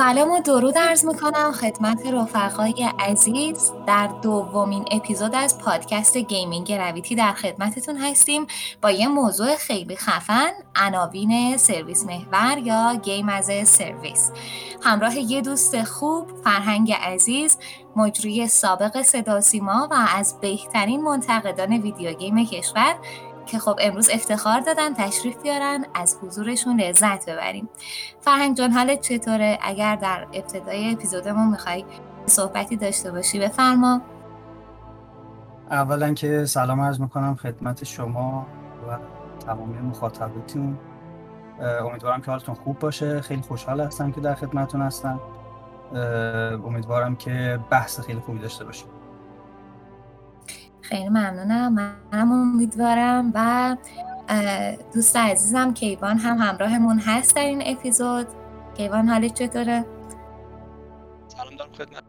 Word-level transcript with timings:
سلام 0.00 0.30
و 0.30 0.40
درود 0.40 0.78
عرض 0.78 1.04
می‌کنم 1.04 1.52
خدمت 1.52 2.06
رفقای 2.06 2.90
عزیز 2.98 3.72
در 3.86 4.06
دومین 4.22 4.84
اپیزود 4.90 5.34
از 5.34 5.58
پادکست 5.58 6.16
Gaming 6.16 6.72
Gravity 6.72 7.14
در 7.14 7.32
خدمتتون 7.32 7.96
هستیم. 7.96 8.46
با 8.82 8.90
یه 8.90 9.08
موضوع 9.08 9.56
خیلی 9.56 9.96
خفن 9.96 10.50
عناوین 10.76 11.56
سرویس 11.56 12.04
محور 12.04 12.58
یا 12.58 12.94
game 12.94 13.28
as 13.28 13.50
service. 13.68 14.30
همراه 14.82 15.18
یه 15.18 15.40
دوست 15.40 15.82
خوب 15.82 16.26
فرهنگ 16.44 16.92
عزیز 16.92 17.58
مجری 17.96 18.46
سابق 18.46 19.02
صدا 19.02 19.40
سیما 19.40 19.88
و 19.90 19.94
از 20.16 20.40
بهترین 20.40 21.02
منتقدان 21.02 21.72
video 21.72 22.12
game 22.12 22.44
کشور 22.44 22.96
که 23.50 23.58
خب 23.58 23.78
امروز 23.80 24.10
افتخار 24.12 24.60
دادن 24.60 24.94
تشریف 24.94 25.42
بیارن 25.42 25.84
از 25.94 26.18
حضورشون 26.22 26.80
لذت 26.80 27.30
ببریم. 27.30 27.68
فرهنگ 28.20 28.56
جان 28.56 28.70
حالت 28.70 29.00
چطوره؟ 29.00 29.58
اگر 29.62 29.96
در 29.96 30.26
ابتدای 30.32 30.92
اپیزودمون 30.92 31.48
می‌خوای 31.48 31.84
صحبتی 32.26 32.76
داشته 32.76 33.10
باشی 33.10 33.40
بفرما. 33.40 34.00
اولا 35.70 36.14
که 36.14 36.44
سلام 36.44 36.80
عرض 36.80 37.00
می‌کنم 37.00 37.34
خدمت 37.34 37.84
شما 37.84 38.46
و 38.88 38.98
تمامی 39.46 39.78
مخاطبتون. 39.78 40.78
امیدوارم 41.60 42.20
که 42.20 42.30
حالتون 42.30 42.54
خوب 42.54 42.78
باشه. 42.78 43.20
خیلی 43.20 43.42
خوشحال 43.42 43.80
هستم 43.80 44.12
که 44.12 44.20
در 44.20 44.34
خدمتون 44.34 44.82
هستم. 44.82 45.20
امیدوارم 46.66 47.16
که 47.16 47.60
بحث 47.70 48.00
خیلی 48.00 48.20
خوبی 48.20 48.38
داشته 48.38 48.64
باشیم. 48.64 48.88
خیلی 50.90 51.08
ممنونم. 51.08 51.72
منم 51.72 52.32
امیدوارم 52.32 53.32
و 53.34 53.76
دوست 54.94 55.16
عزیزم 55.16 55.74
کیوان 55.74 56.18
هم 56.18 56.38
همراهمون 56.38 56.98
هست 56.98 57.36
در 57.36 57.42
این 57.42 57.62
اپیزود. 57.66 58.26
کیوان 58.76 59.08
حالت 59.08 59.34
چطوره؟ 59.34 59.84
سلام 61.28 61.56
دارم 61.56 61.72
خدمت 61.72 62.02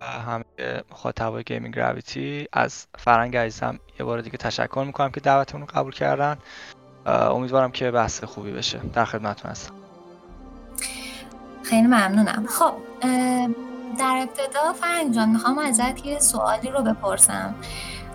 همه 0.00 0.44
مخاطبای 0.90 1.44
Gaming 1.44 1.76
Gravity. 1.76 2.48
از 2.52 2.86
فرهنگ 2.98 3.36
عزیزم 3.36 3.78
یه 4.00 4.06
بار 4.06 4.20
دیگه 4.20 4.36
تشکر 4.36 4.84
می‌کنم 4.86 5.10
که 5.10 5.20
دعوتمون 5.20 5.60
رو 5.60 5.68
قبول 5.74 5.92
کردن. 5.92 6.36
امیدوارم 7.06 7.70
که 7.70 7.90
بحث 7.90 8.24
خوبی 8.24 8.52
بشه. 8.52 8.80
در 8.94 9.04
خدمتتون 9.04 9.50
هستم. 9.50 9.74
خیلی 11.62 11.86
ممنونم. 11.86 12.46
خب 12.48 12.72
در 13.98 14.26
ابتدا 14.28 14.72
فرهنگ 14.72 15.14
جان 15.14 15.28
می‌خوام 15.28 15.58
ازت 15.58 16.06
یه 16.06 16.18
سوالی 16.18 16.68
رو 16.68 16.82
بپرسم. 16.82 17.54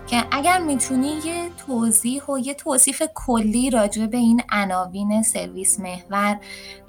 که 0.06 0.24
اگر 0.30 0.58
می‌تونی 0.58 1.12
یه 1.24 1.50
توضیح 1.66 2.24
و 2.24 2.38
یه 2.38 2.54
توصیف 2.54 3.02
کلی 3.14 3.70
راجع 3.70 4.06
به 4.06 4.16
این 4.16 4.42
عناوین 4.52 5.22
سرویس 5.22 5.80
محور 5.80 6.36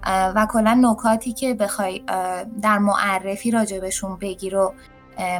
و 0.08 0.48
کلا 0.52 0.80
نکاتی 0.82 1.34
که 1.34 1.54
بخوای 1.54 2.04
در 2.62 2.78
معرفی 2.78 3.52
راجع 3.52 3.80
بهشون 3.80 4.18
بگی 4.22 4.50
رو 4.50 4.74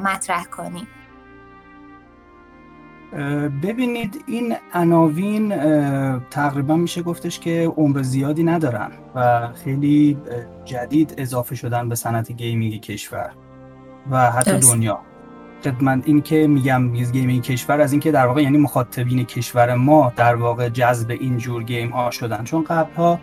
مطرح 0.04 0.46
کنی. 0.46 0.88
ببینید 3.64 4.24
این 4.28 4.56
عناوین 4.74 5.50
تقریبا 6.30 6.76
میشه 6.76 7.02
گفتش 7.02 7.40
که 7.40 7.74
عمر 7.78 8.02
زیادی 8.02 8.44
ندارن 8.44 8.92
و 9.16 9.50
خیلی 9.54 10.18
جدید 10.66 11.14
اضافه 11.18 11.56
شدن 11.56 11.90
به 11.90 11.96
صنعت 11.96 12.32
gaming 12.32 12.82
کشور 12.82 13.32
و 14.12 14.32
حتی 14.32 14.60
دنیا. 14.60 15.00
خدمت 15.66 16.02
این 16.06 16.22
که 16.22 16.48
میگم 16.48 16.94
gaming 16.94 17.44
کشور 17.44 17.82
از 17.82 17.92
اینکه 17.92 18.12
در 18.12 18.28
واقع 18.28 18.42
یعنی 18.42 18.58
مخاطبین 18.58 19.26
کشور 19.26 19.76
ما 19.76 20.14
در 20.16 20.36
واقع 20.36 20.70
جذب 20.70 21.12
این 21.12 21.38
جور 21.38 21.64
game 21.64 21.90
ها 21.90 22.12
شدن. 22.12 22.44
چون 22.44 22.64
قبل 22.64 22.94
ها 22.94 23.20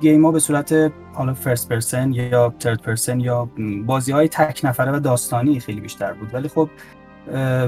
game 0.00 0.24
ها 0.24 0.32
به 0.32 0.38
صورت 0.38 0.92
حالا 1.12 1.34
first 1.34 1.68
person 1.68 2.12
یا 2.12 2.54
third 2.58 2.82
person 2.82 3.20
یا 3.20 3.48
بازی 3.86 4.12
های 4.12 4.28
تک 4.28 4.60
نفره 4.64 4.92
و 4.92 5.00
داستانی 5.00 5.60
خیلی 5.60 5.80
بیشتر 5.80 6.12
بود. 6.12 6.34
ولی 6.34 6.48
خب 6.48 6.70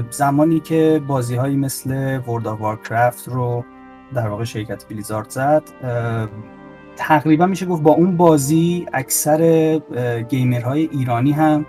زمانی 0.09 0.59
که 0.59 1.01
بازی 1.07 1.35
هایی 1.35 1.55
مثل 1.55 2.19
World 2.27 2.47
of 2.47 2.61
Warcraft 2.61 3.27
رو 3.27 3.65
در 4.13 4.27
واقع 4.27 4.43
شرکت 4.43 4.85
Blizzard 4.85 5.29
زد 5.29 5.63
تقریبا 6.95 7.45
میشه 7.45 7.65
گفت 7.65 7.83
با 7.83 7.91
اون 7.91 8.17
بازی 8.17 8.85
اکثر 8.93 9.81
گیمرهای 10.29 10.89
ایرانی 10.91 11.31
هم 11.31 11.65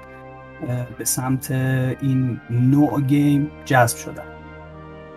به 0.99 1.05
سمت 1.05 1.51
این 1.51 2.41
نوع 2.51 3.01
گیم 3.01 3.51
جذب 3.65 3.97
شدن 3.97 4.23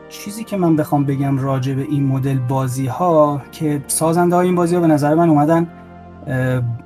چیزی 0.09 0.43
که 0.43 0.57
من 0.57 0.75
بخوام 0.75 1.05
بگم 1.05 1.37
راجع 1.37 1.73
به 1.73 1.81
این 1.81 2.05
مدل 2.05 2.39
بازی 2.39 2.87
ها 2.87 3.41
که 3.51 3.81
سازنده 3.87 4.35
های 4.35 4.45
این 4.45 4.55
بازی 4.55 4.75
ها 4.75 4.81
به 4.81 4.87
نظر 4.87 5.15
من 5.15 5.29
اومدن 5.29 5.67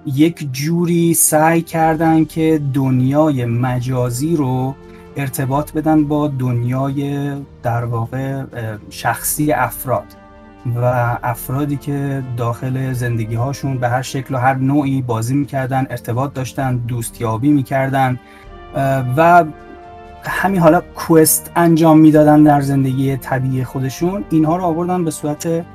یک 0.05 0.49
جوری 0.51 1.13
سعی 1.13 1.61
کردن 1.61 2.25
که 2.25 2.61
دنیای 2.73 3.45
مجازی 3.45 4.35
رو 4.35 4.75
ارتباط 5.15 5.73
بدن 5.73 6.03
با 6.03 6.27
دنیای 6.27 7.31
در 7.63 7.85
واقع 7.85 8.43
شخصی 8.89 9.51
افراد 9.51 10.05
و 10.75 11.17
افرادی 11.23 11.77
که 11.77 12.23
داخل 12.37 12.93
زندگی 12.93 13.35
هاشون 13.35 13.77
به 13.77 13.89
هر 13.89 14.01
شکل 14.01 14.35
و 14.35 14.37
هر 14.37 14.53
نوعی 14.53 15.01
بازی 15.01 15.35
می‌کردن 15.35 15.87
ارتباط 15.89 16.33
داشتن 16.33 16.77
دوستیابی 16.77 17.49
می‌کردن. 17.49 18.19
و 19.17 19.45
همین 20.23 20.61
حالا 20.61 20.81
کوست 20.95 21.51
انجام 21.55 21.99
می‌دادن 21.99 22.43
در 22.43 22.61
زندگی 22.61 23.17
طبیعی 23.17 23.63
خودشون 23.63 24.23
اینها 24.29 24.57
رو 24.57 24.63
آوردن 24.63 25.03
به 25.03 25.11
صورت 25.11 25.65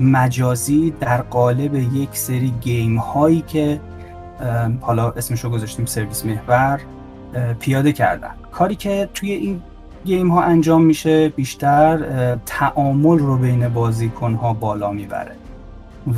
مجازی 0.00 0.90
در 1.00 1.22
قالب 1.22 1.74
یک 1.74 2.08
سری 2.12 2.54
گیم 2.60 2.96
هایی 2.96 3.44
که 3.46 3.80
حالا 4.80 5.10
اسمش 5.10 5.44
رو 5.44 5.50
گذاشتیم 5.50 5.84
سرویس 5.86 6.24
محور 6.24 6.80
پیاده 7.60 7.92
کردن. 7.92 8.30
کاری 8.52 8.74
که 8.74 9.08
توی 9.14 9.32
این 9.32 9.62
گیم 10.04 10.28
ها 10.28 10.42
انجام 10.42 10.82
میشه 10.82 11.28
بیشتر 11.28 11.98
تعامل 12.46 13.18
رو 13.18 13.36
بین 13.36 13.68
بازیکن 13.68 14.34
ها 14.34 14.52
بالا 14.52 14.90
می‌بره. 14.90 15.32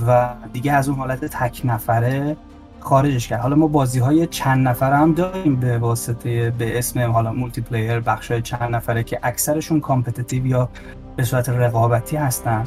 و 0.06 0.28
دیگه 0.52 0.72
از 0.72 0.88
اون 0.88 0.98
حالت 0.98 1.24
تک 1.24 1.60
نفره 1.64 2.36
خارجش 2.80 3.28
کرد. 3.28 3.40
حالا 3.40 3.56
ما 3.56 3.66
بازی 3.66 3.98
های 3.98 4.26
چند 4.26 4.68
نفره 4.68 4.96
هم 4.96 5.14
داریم 5.14 5.56
به 5.56 5.78
واسطه 5.78 6.50
به 6.58 6.78
اسم 6.78 7.00
حالا 7.00 7.32
multiplayer 7.32 8.00
بخش 8.00 8.30
های 8.30 8.42
چند 8.42 8.74
نفره 8.74 9.02
که 9.02 9.18
اکثرشون 9.22 9.80
competitive 9.80 10.46
یا 10.46 10.68
به 11.16 11.24
صورت 11.24 11.48
رقابتی 11.48 12.16
هستن. 12.16 12.66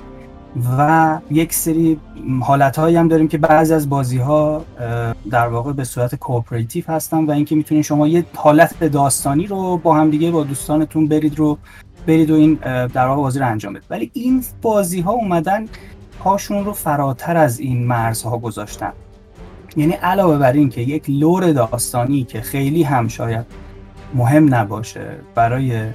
و 0.77 1.19
یک 1.31 1.53
سری 1.53 1.99
حالت 2.41 2.79
هایی 2.79 2.95
هم 2.95 3.07
داریم 3.07 3.27
که 3.27 3.37
بعضی 3.37 3.73
از 3.73 3.89
بازی 3.89 4.17
ها 4.17 4.65
در 5.31 5.47
واقع 5.47 5.73
به 5.73 5.83
صورت 5.83 6.15
cooperative 6.15 6.83
هستن 6.87 7.25
و 7.25 7.31
اینکه 7.31 7.55
می‌تونید 7.55 7.83
شما 7.83 8.07
یه 8.07 8.25
حالت 8.35 8.83
داستانی 8.83 9.47
رو 9.47 9.77
با 9.77 9.95
هم 9.95 10.09
دیگه 10.09 10.31
با 10.31 10.43
دوستانتون 10.43 11.07
برید 11.07 11.39
رو 11.39 11.57
برید 12.07 12.31
و 12.31 12.35
این 12.35 12.53
در 12.93 13.07
واقع 13.07 13.21
بازی 13.21 13.39
رو 13.39 13.47
انجام 13.47 13.73
بدید. 13.73 13.87
ولی 13.89 14.11
این 14.13 14.43
بازی 14.61 15.01
ها 15.01 15.11
اومدن 15.11 15.65
پاشون 16.19 16.65
رو 16.65 16.73
فراتر 16.73 17.37
از 17.37 17.59
این 17.59 17.87
مرزها 17.87 18.37
گذاشتن. 18.37 18.93
یعنی 19.77 19.93
علاوه 19.93 20.37
بر 20.37 20.51
این 20.51 20.69
که 20.69 20.81
یک 20.81 21.03
لور 21.07 21.51
داستانی 21.51 22.23
که 22.23 22.41
خیلی 22.41 22.83
هم 22.83 23.07
شاید 23.07 23.45
مهم 24.13 24.55
نباشه 24.55 25.17
برای 25.35 25.89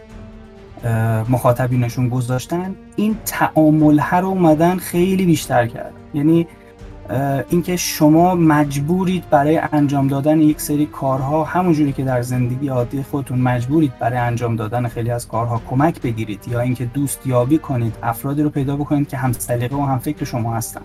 مخاطبینشون 1.29 2.09
گذاشتن 2.09 2.75
این 2.97 3.17
تعامل 3.27 4.01
رو 4.13 4.27
اومدن 4.27 4.77
خیلی 4.77 5.27
بیشتر 5.27 5.67
کرد. 5.67 5.93
یعنی 6.15 6.47
اینکه 7.51 7.77
شما 7.77 8.35
مجبورید 8.35 9.31
برای 9.31 9.61
انجام 9.73 10.09
دادن 10.09 10.41
یک 10.41 10.61
سری 10.61 10.87
کارها 10.87 11.45
همونجوری 11.45 11.93
که 11.93 12.05
در 12.05 12.23
زندگی 12.23 12.69
عادی 12.69 13.03
خودتون 13.03 13.39
مجبورید 13.39 13.99
برای 13.99 14.19
انجام 14.19 14.57
دادن 14.57 14.89
خیلی 14.89 15.11
از 15.11 15.29
کارها 15.29 15.63
کمک 15.71 16.03
بگیرید 16.03 16.49
یا 16.49 16.61
اینکه 16.61 16.85
دوست 16.85 17.27
یابی 17.27 17.59
کنید 17.59 17.95
افرادی 18.03 18.43
رو 18.43 18.51
پیدا 18.51 18.77
بکنید 18.77 19.09
که 19.09 19.17
هم 19.17 19.33
سلیقه 19.33 19.77
و 19.77 19.83
هم 19.83 19.99
فکر 19.99 20.25
شما 20.25 20.55
هستن. 20.55 20.83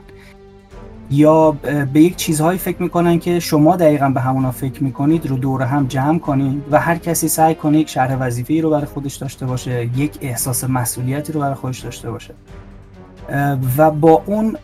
یا 1.11 1.51
به 1.93 2.01
یک 2.01 2.15
چیزهایی 2.15 2.59
فکر 2.59 2.83
می‌کنن 2.83 3.19
که 3.19 3.39
شما 3.39 3.75
دقیقا 3.75 4.09
به 4.09 4.21
همونا 4.21 4.51
فکر 4.51 4.83
می‌کنید 4.83 5.27
رو 5.27 5.37
دور 5.37 5.61
هم 5.61 5.87
جمع 5.87 6.19
کنید 6.19 6.63
و 6.71 6.79
هر 6.79 6.97
کسی 6.97 7.27
سعی 7.27 7.55
کنه 7.55 7.79
یک 7.79 7.89
شهر 7.89 8.17
وظیفه‌ای 8.19 8.61
رو 8.61 8.69
برای 8.69 8.85
خودش 8.85 9.15
داشته 9.15 9.45
باشه 9.45 9.89
یک 9.97 10.17
احساس 10.21 10.63
مسئولیتی 10.63 11.33
رو 11.33 11.39
برای 11.39 11.55
خودش 11.55 11.79
داشته 11.79 12.11
باشه. 12.11 12.33
و 13.77 13.91
با 13.91 14.23
اون 14.25 14.57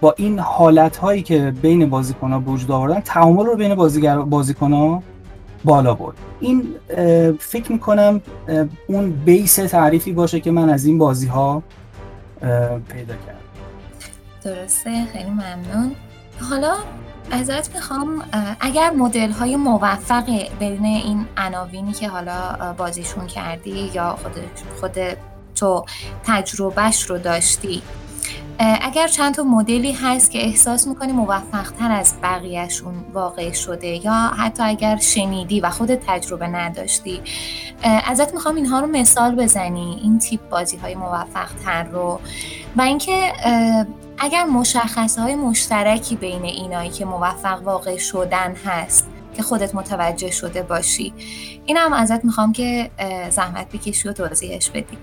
با 0.00 0.14
این 0.16 0.38
حالت 0.38 0.96
هایی 0.96 1.22
که 1.22 1.52
بین 1.62 1.90
بازیکن 1.90 2.32
ها 2.32 2.40
وجود 2.40 2.70
آوردن 2.70 3.00
تعامل 3.00 3.46
رو 3.46 3.56
بین 3.56 3.74
بازیگر 3.74 4.18
بازیکن 4.18 4.72
ها 4.72 5.02
بالا 5.64 5.94
برد. 5.94 6.16
این 6.40 6.64
فکر 7.38 7.72
می‌کنم 7.72 8.20
اون 8.86 9.10
بیس 9.10 9.54
تعریفی 9.54 10.12
باشه 10.12 10.40
که 10.40 10.50
من 10.50 10.70
از 10.70 10.84
این 10.84 10.98
بازی 10.98 11.26
ها 11.26 11.62
پیدا 12.88 13.14
کردم. 13.26 13.41
درسته؟ 14.44 15.06
خیلی 15.12 15.30
ممنون. 15.30 15.96
حالا 16.50 16.74
ازت 17.30 17.74
می‌خوام 17.74 18.24
اگر 18.60 18.90
مدل 18.90 19.30
های 19.30 19.56
موفق 19.56 20.24
بین 20.58 20.84
این 20.84 21.26
عناوینی 21.36 21.92
که 21.92 22.08
حالا 22.08 22.72
بازیشون 22.78 23.26
کردی 23.26 23.90
یا 23.94 24.18
خود, 24.22 24.32
خود 24.80 24.96
تو 25.54 25.84
تجربهش 26.26 27.02
رو 27.02 27.18
داشتی 27.18 27.82
اگر 28.58 29.08
چند 29.08 29.34
تا 29.34 29.42
مدلی 29.42 29.92
هست 29.92 30.30
که 30.30 30.44
احساس 30.44 30.86
می‌کنی 30.86 31.12
موفق 31.12 31.70
تر 31.70 31.92
از 31.92 32.14
بقیهشون 32.22 32.94
واقع 33.12 33.52
شده 33.52 34.04
یا 34.04 34.12
حتی 34.14 34.62
اگر 34.62 34.96
شنیدی 34.96 35.60
و 35.60 35.70
خودت 35.70 36.00
تجربه 36.06 36.46
نداشتی 36.46 37.20
ازت 37.82 38.34
می‌خوام 38.34 38.54
اینها 38.54 38.80
رو 38.80 38.86
مثال 38.86 39.34
بزنی 39.34 40.00
این 40.02 40.18
تیپ 40.18 40.48
بازی 40.48 40.76
های 40.76 40.94
موفق 40.94 41.48
تر 41.64 41.82
رو. 41.82 42.20
و 42.76 42.82
اینکه 42.82 43.32
اگر 44.18 44.44
مشخصه 44.44 45.22
های 45.22 45.34
مشترکی 45.34 46.16
بین 46.16 46.44
اینایی 46.44 46.90
که 46.90 47.04
موفق 47.04 47.62
واقع 47.62 47.96
شدن 47.96 48.54
هست 48.66 49.08
که 49.34 49.42
خودت 49.42 49.74
متوجه 49.74 50.30
شده 50.30 50.62
باشی 50.62 51.12
این 51.66 51.76
هم 51.76 51.92
ازت 51.92 52.24
می‌خوام 52.24 52.52
که 52.52 52.90
زحمت 53.30 53.72
بکشی 53.72 54.08
و 54.08 54.12
توضیحش 54.12 54.70
بدی. 54.70 54.98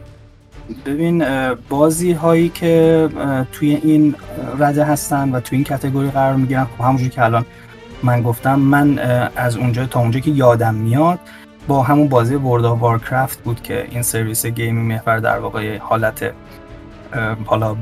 ببین 0.85 1.25
بازی 1.53 2.11
هایی 2.11 2.49
که 2.49 3.09
توی 3.51 3.75
این 3.75 4.15
رده 4.59 4.83
هستن 4.83 5.31
و 5.31 5.39
توی 5.39 5.55
این 5.55 5.65
کتگوری 5.65 6.11
قرار 6.11 6.35
می‌گیرن 6.35 6.65
خب 6.65 6.83
همونجوری 6.83 7.09
که 7.09 7.23
الان 7.23 7.45
من 8.03 8.21
گفتم 8.21 8.59
من 8.59 8.99
از 9.35 9.57
اونجا 9.57 9.85
تا 9.85 9.99
اونجا 9.99 10.19
که 10.19 10.31
یادم 10.31 10.75
میاد 10.75 11.19
با 11.67 11.83
همون 11.83 12.07
بازی 12.07 12.35
ورد 12.35 12.65
آف 12.65 12.79
وارکرافت 12.79 13.39
بود 13.39 13.63
که 13.63 13.87
این 13.91 14.01
سرویس 14.01 14.45
گیمی 14.45 14.81
محور 14.81 15.19
در 15.19 15.39
واقع 15.39 15.77
حالت 15.77 16.33
حالا 17.45 17.75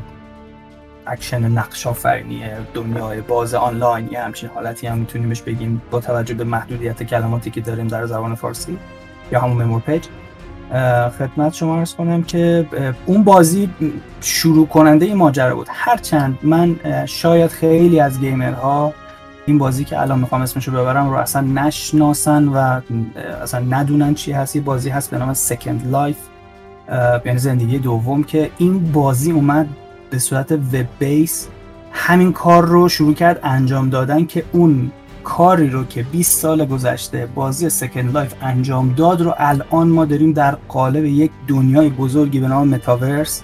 اکشن 1.07 1.51
نقش 1.51 1.88
آفرینی 1.88 2.42
دنیای 2.74 3.21
باز 3.21 3.54
آنلاین 3.54 4.09
یه 4.12 4.21
همچین 4.21 4.50
حالتی 4.56 4.88
هم 4.88 4.98
می‌تونیم 4.98 5.30
بهش 5.30 5.42
بگیم 5.42 5.81
با 5.92 6.00
توجه 6.00 6.33
به 6.33 6.44
محدودیت 6.44 7.04
کلماتی 7.04 7.51
که 7.51 7.62
داریم 7.62 7.88
در 7.88 8.06
زبان 8.06 8.36
فارسی 8.36 8.77
یا 9.31 9.42
همون 9.42 9.63
MMORPG 9.63 10.04
خدمت 11.19 11.54
شما 11.54 11.77
عرض 11.77 11.95
کنم 11.95 12.24
که 12.24 12.65
اون 13.06 13.24
بازی 13.24 13.69
شروع 14.21 14.68
کننده 14.68 15.06
این 15.06 15.18
ماجرا 15.18 15.56
بود. 15.56 15.68
هرچند 15.69 16.38
من 16.44 16.75
شاید 17.06 17.51
خیلی 17.51 18.00
از 18.00 18.19
gamer 18.19 18.81
ها 18.81 18.94
این 19.45 19.57
بازی 19.57 19.83
که 19.83 20.01
الان 20.01 20.19
می‌خوام 20.19 20.42
اسمشو 20.42 20.71
ببرم 20.71 21.09
رو 21.09 21.15
اصلا 21.15 21.42
نشناسن 21.42 22.48
و 22.48 22.81
اصلا 23.42 23.59
ندونن 23.59 24.13
چی 24.13 24.31
هست. 24.31 24.56
یه 24.56 24.62
بازی 24.62 24.89
هست 24.89 25.12
به 25.12 25.18
نام 25.18 25.33
Second 25.33 25.92
Life 25.92 26.18
یعنی 27.25 27.38
زندگی 27.38 27.80
دوم 27.80 28.24
که 28.24 28.51
این 28.57 28.92
بازی 28.92 29.31
اومد 29.31 29.68
به 30.09 30.19
صورت 30.19 30.51
web 30.51 30.88
base 31.00 31.48
همین 31.92 32.33
کار 32.33 32.65
رو 32.65 32.89
شروع 32.89 33.13
کرد 33.13 33.39
انجام 33.44 33.89
دادن 33.89 34.25
که 34.25 34.44
اون 34.51 34.92
کاری 35.24 35.69
رو 35.69 35.83
که 35.86 36.04
20 36.04 36.42
سال 36.42 36.65
گذشته 36.65 37.27
بازی 37.36 37.69
Second 37.69 38.13
Life 38.13 38.33
انجام 38.42 38.94
داد 38.94 39.21
رو 39.21 39.33
الان 39.38 39.88
ما 39.88 40.06
داریم 40.06 40.33
در 40.33 40.57
قالب 40.68 41.06
یک 41.06 41.31
دنیای 41.48 41.89
بزرگی 41.89 42.39
به 42.39 42.48
نام 42.48 42.68
متاورس 42.68 43.42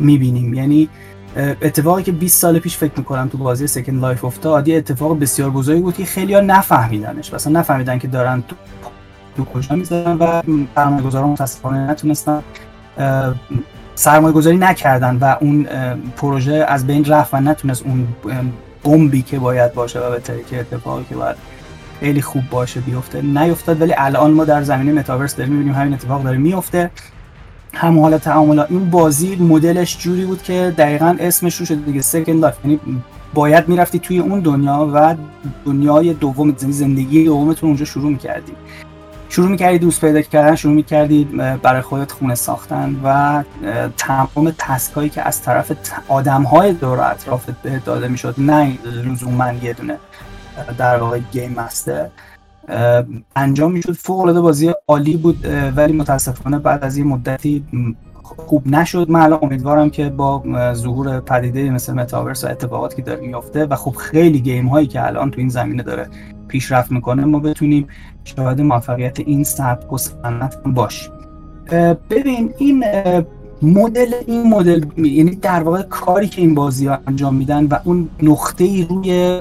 می‌بینیم. 0.00 0.54
یعنی 0.54 0.88
اتفاقی 1.36 2.02
که 2.02 2.12
20 2.12 2.40
سال 2.40 2.58
پیش 2.58 2.76
فکر 2.76 2.92
می‌کنم 2.96 3.28
تو 3.28 3.38
بازی 3.38 3.66
Second 3.66 4.00
Life 4.00 4.24
افتاد 4.24 4.68
یه 4.68 4.76
اتفاق 4.76 5.18
بسیار 5.18 5.50
بزرگی 5.50 5.80
بود 5.80 5.94
که 5.94 6.04
خیلی 6.04 6.34
ها 6.34 6.40
نفهمیدنش. 6.40 7.34
مثلا 7.34 7.60
نفهمیدن 7.60 7.98
که 7.98 8.08
دارن 8.08 8.42
تو, 8.48 8.56
تو 9.36 9.44
کجا 9.44 9.76
می‌زنن 9.76 10.16
و 10.16 10.42
سرمایه 10.74 11.02
گذاران 11.02 11.30
متاسفانه 11.30 11.90
نتونستن 11.90 12.42
سرمایه 13.98 14.34
گذاری 14.34 14.56
نکردن 14.56 15.16
و 15.16 15.36
اون 15.40 15.66
پروژه 16.16 16.64
از 16.68 16.86
بین 16.86 17.04
رفت 17.04 17.34
و 17.34 17.40
نتونست 17.40 17.84
اون 17.86 18.08
بمبی 18.84 19.22
که 19.22 19.38
باید 19.38 19.74
باشه 19.74 19.98
و 20.00 20.10
به 20.10 20.20
که 20.50 20.60
اتفاقی 20.60 21.04
که 21.08 21.14
باید 21.14 21.36
خیلی 22.00 22.22
خوب 22.22 22.42
باشه 22.50 22.80
بیفته 22.80 23.22
نیفتاد. 23.22 23.80
ولی 23.80 23.94
الان 23.96 24.30
ما 24.30 24.44
در 24.44 24.62
زمینه 24.62 24.92
متاورس 24.92 25.36
داریم 25.36 25.52
می‌بینیم 25.52 25.74
همین 25.74 25.94
اتفاق 25.94 26.22
داره 26.22 26.38
میفته 26.38 26.90
هم 27.74 27.98
حالا 27.98 28.18
تعاملات 28.18 28.70
این 28.70 28.90
بازی 28.90 29.36
مدلش 29.36 29.98
جوری 29.98 30.24
بود 30.24 30.42
که 30.42 30.74
دقیقا 30.78 31.16
اسمش 31.20 31.56
رو 31.56 31.66
شده 31.66 31.80
دیگه 31.80 32.02
Second 32.02 32.40
Life 32.40 32.54
یعنی 32.64 32.80
باید 33.34 33.68
می‌رفتی 33.68 33.98
توی 33.98 34.18
اون 34.18 34.40
دنیا 34.40 34.90
و 34.94 35.14
دنیای 35.64 36.14
دوم 36.14 36.54
زندگی 36.56 37.24
دومتون 37.24 37.68
اونجا 37.68 37.84
شروع 37.84 38.10
می‌کردی. 38.10 38.52
شروع 39.28 39.48
می‌کردی 39.48 39.78
دوست 39.78 40.00
پیدا 40.00 40.22
کردن 40.22 40.56
شروع 40.56 40.74
می‌کردی 40.74 41.24
برای 41.62 41.80
خودت 41.80 42.12
خونه 42.12 42.34
ساختن 42.34 43.00
و 43.04 43.42
تمام 43.96 44.54
تسکایی 44.58 45.08
که 45.08 45.22
از 45.22 45.42
طرف 45.42 45.72
آدم 46.08 46.42
های 46.42 46.72
دور 46.72 47.00
اطرافت 47.00 47.62
به 47.62 47.82
داده 47.84 48.08
می‌شد. 48.08 48.34
نه 48.38 48.78
لزوما 48.84 49.52
یه 49.52 49.72
دونه 49.72 49.96
در 50.78 50.96
واقع 50.96 51.18
گیم 51.18 51.54
مستر. 51.56 52.06
انجام 53.36 53.72
می‌شد. 53.72 53.92
فوق 53.92 54.20
العاده 54.20 54.40
بازی 54.40 54.72
عالی 54.88 55.16
بود 55.16 55.46
ولی 55.76 55.92
متاسفانه 55.92 56.58
بعد 56.58 56.84
از 56.84 56.96
این 56.96 57.06
مدتی 57.06 57.64
خوب 58.22 58.68
نشد. 58.68 59.10
من 59.10 59.20
الان 59.20 59.38
امیدوارم 59.42 59.90
که 59.90 60.08
با 60.08 60.42
ظهور 60.74 61.20
پدیده 61.20 61.70
مثل 61.70 61.92
متاورس 61.92 62.44
و 62.44 62.48
اتفاقاتی 62.48 62.96
که 62.96 63.02
داره 63.02 63.20
میافته 63.20 63.66
و 63.66 63.76
خب 63.76 63.90
خیلی 63.90 64.40
گیم 64.40 64.66
هایی 64.66 64.86
که 64.86 65.06
الان 65.06 65.30
تو 65.30 65.40
این 65.40 65.48
زمینه 65.48 65.82
داره 65.82 66.08
پیشرفت 66.48 66.92
می‌کنه 66.92 67.24
ما 67.24 67.38
بتونیم 67.38 67.86
شاهد 68.24 68.60
موفقیت 68.60 69.20
این 69.20 69.44
سبک 69.44 69.92
و 69.92 69.98
صنعت 69.98 70.62
باش. 70.66 71.10
ببین 72.10 72.54
این 72.58 72.84
مدل 73.62 74.14
این 74.26 74.48
مدل 74.48 74.84
یعنی 74.96 75.34
در 75.34 75.62
واقع 75.62 75.82
کاری 75.82 76.28
که 76.28 76.40
این 76.40 76.54
بازی 76.54 76.86
ها 76.86 76.98
انجام 77.06 77.34
میدن 77.34 77.66
و 77.66 77.78
اون 77.84 78.08
نقطه 78.22 78.64
ای 78.64 78.84
روی 78.84 79.40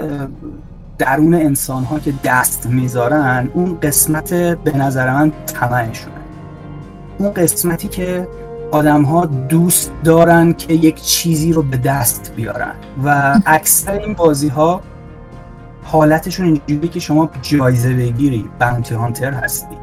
درون 0.97 1.33
انسان 1.33 1.83
ها 1.83 1.99
که 1.99 2.13
دست 2.23 2.65
می‌ذارن 2.65 3.49
اون 3.53 3.77
قسمت 3.79 4.33
به 4.33 4.77
نظر 4.77 5.13
من 5.13 5.31
طمعشونه 5.45 6.15
اون 7.17 7.31
قسمتی 7.31 7.87
که 7.87 8.27
آدم 8.71 9.03
ها 9.03 9.25
دوست 9.25 9.91
دارن 10.03 10.53
که 10.53 10.73
یک 10.73 11.01
چیزی 11.01 11.53
رو 11.53 11.61
به 11.63 11.77
دست 11.77 12.33
بیارن 12.35 12.73
و 13.05 13.39
اکثر 13.45 13.91
این 13.91 14.13
بازی 14.13 14.47
ها 14.47 14.81
حالتشون 15.91 16.45
اینجوری 16.45 16.87
که 16.87 16.99
شما 16.99 17.29
جایزه 17.41 17.93
بگیری. 17.93 18.45
بانتی 18.59 18.95
هانتر 18.95 19.31
هستی. 19.31 19.75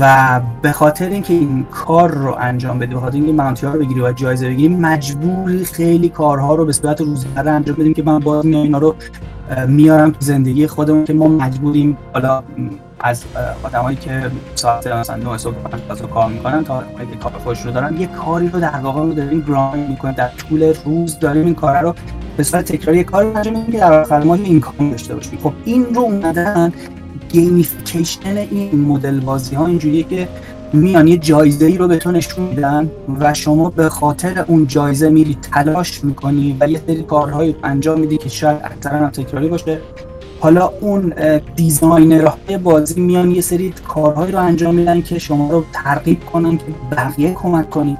و 0.00 0.40
به 0.62 0.72
خاطر 0.72 1.08
اینکه 1.08 1.34
این 1.34 1.66
کار 1.70 2.10
رو 2.10 2.36
انجام 2.40 2.78
بدی 2.78 2.94
به 2.94 3.00
خاطر 3.00 3.16
اینکه 3.16 3.32
مانتی 3.32 3.66
ها 3.66 3.72
رو 3.72 3.78
بگیری 3.78 4.00
و 4.00 4.12
جایزه 4.12 4.48
بگیری 4.48 4.76
مجبوری 4.76 5.64
خیلی 5.64 6.08
کارها 6.08 6.54
رو 6.54 6.66
به 6.66 6.72
صورت 6.72 7.00
روزمره 7.00 7.50
انجام 7.50 7.76
بدیم 7.76 7.94
که 7.94 8.02
من 8.02 8.18
باز 8.18 8.44
اینا 8.44 8.78
رو 8.78 8.94
میارم 9.68 10.10
تو 10.10 10.16
زندگی 10.20 10.66
خودمون 10.66 11.04
که 11.04 11.12
ما 11.12 11.28
مجبوریم 11.28 11.98
حالا 12.12 12.42
از 13.00 13.24
آدمایی 13.62 13.96
که 13.96 14.30
ساعت 14.54 14.86
مثلا 14.86 15.16
9 15.16 15.38
صبح 15.38 15.54
تازه 15.88 16.06
کار 16.06 16.28
می‌کنن 16.30 16.64
تا 16.64 16.82
که 17.12 17.18
کار 17.22 17.32
خوش 17.32 17.60
رو 17.62 17.70
دارن 17.70 17.96
یه 17.96 18.06
کاری 18.06 18.48
رو 18.48 18.60
در 18.60 18.78
واقع 18.82 19.00
رو 19.00 19.12
داریم 19.12 19.40
grind 19.48 19.88
می‌کنیم. 19.90 20.14
در 20.14 20.28
طول 20.28 20.74
روز 20.84 21.18
داریم 21.18 21.44
این 21.44 21.54
کار 21.54 21.80
رو 21.80 21.94
به 22.36 22.42
صورت 22.42 22.72
تکراری 22.72 23.04
کار 23.04 23.26
انجام 23.26 23.54
میدیم 23.54 23.72
که 23.72 23.78
در 23.78 24.00
آخر 24.00 24.22
ما 24.22 24.34
income 24.34 24.90
داشته 24.90 25.14
باشیم. 25.14 25.38
خب 25.42 25.52
این 25.64 25.94
رو 25.94 26.02
اومدن 26.02 26.72
gamification 27.28 28.36
این 28.36 28.80
مدل 28.80 29.20
بازی 29.20 29.56
ها 29.56 29.66
اینجوریه 29.66 30.02
که 30.02 30.28
میان 30.72 31.08
یه 31.08 31.16
جایزه 31.16 31.66
ای 31.66 31.78
رو 31.78 31.88
به 31.88 31.96
تو 31.96 32.12
نشون 32.12 32.44
میدن 32.44 32.90
و 33.20 33.34
شما 33.34 33.70
به 33.70 33.88
خاطر 33.88 34.44
اون 34.48 34.66
جایزه 34.66 35.08
میری 35.08 35.38
تلاش 35.52 36.04
می‌کنی 36.04 36.56
و 36.60 36.68
یه 36.68 36.80
سری 36.86 37.02
کارهایی 37.02 37.56
انجام 37.62 38.00
میدی 38.00 38.16
که 38.16 38.28
شاید 38.28 38.60
اکثرا 38.64 38.98
هم 38.98 39.10
تکراری 39.10 39.48
باشه. 39.48 39.80
حالا 40.40 40.70
اون 40.80 41.14
دیزاینرهای 41.56 42.58
بازی 42.58 43.00
میان 43.00 43.30
یه 43.30 43.40
سری 43.40 43.74
کارهایی 43.88 44.32
رو 44.32 44.38
انجام 44.38 44.74
میدن 44.74 45.02
که 45.02 45.18
شما 45.18 45.50
رو 45.50 45.64
ترغیب 45.72 46.24
کنن 46.24 46.56
که 46.56 46.64
بقیه 46.92 47.34
کمک 47.34 47.70
کنید. 47.70 47.98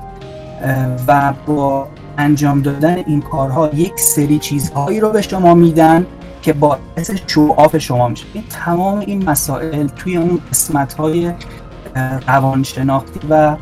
و 1.09 1.33
با 1.47 1.89
انجام 2.19 2.63
دادن 2.63 2.97
این 3.07 3.21
کارها 3.21 3.71
یک 3.75 4.01
سری 4.01 4.39
چیزهایی 4.39 5.01
رو 5.01 5.11
به 5.11 5.23
شما 5.23 5.55
میدن 5.55 6.07
که 6.43 6.53
باعث 6.53 7.11
شعاف 7.27 7.79
شما 7.79 8.09
میشه. 8.09 8.27
این 8.33 8.45
تمام 8.51 8.99
این 8.99 9.31
مسائل 9.31 9.87
توی 9.87 10.17
اون 10.17 10.41
قسمت 10.51 10.95
های 10.95 11.33
روانشناختی 12.29 13.21
و 13.31 13.57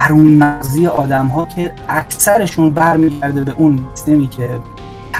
درون 0.00 0.26
مغزی 0.26 0.86
آدم 0.86 1.26
ها 1.26 1.44
که 1.56 1.72
اکثرشون 1.88 2.70
برمیگرده 2.70 3.44
به 3.44 3.54
اون 3.56 3.84
سیستمی 3.94 4.28
که 4.28 4.48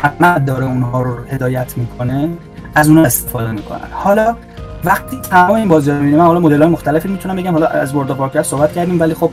تمد 0.03 0.45
داره 0.45 0.65
اونها 0.65 1.03
رو 1.03 1.25
هدایت 1.25 1.79
می‌کنه 1.79 2.29
از 2.75 2.89
اونها 2.89 3.05
استفاده 3.05 3.51
می‌کنن. 3.51 3.89
حالا 3.93 4.37
وقتی 4.85 5.17
تمام 5.17 5.51
این 5.51 5.69
بازی 5.69 5.91
رو 5.91 5.97
می‌بینیم 5.97 6.21
حالا 6.21 6.41
مدل 6.41 6.63
های 6.63 6.71
مختلفی 6.71 7.09
می‌تونم 7.09 7.37
بگم 7.37 7.53
حالا 7.53 7.67
از 7.67 7.95
World 7.95 8.11
of 8.11 8.43
صحبت 8.43 8.73
کردیم 8.73 9.01
ولی 9.01 9.15
خب 9.15 9.31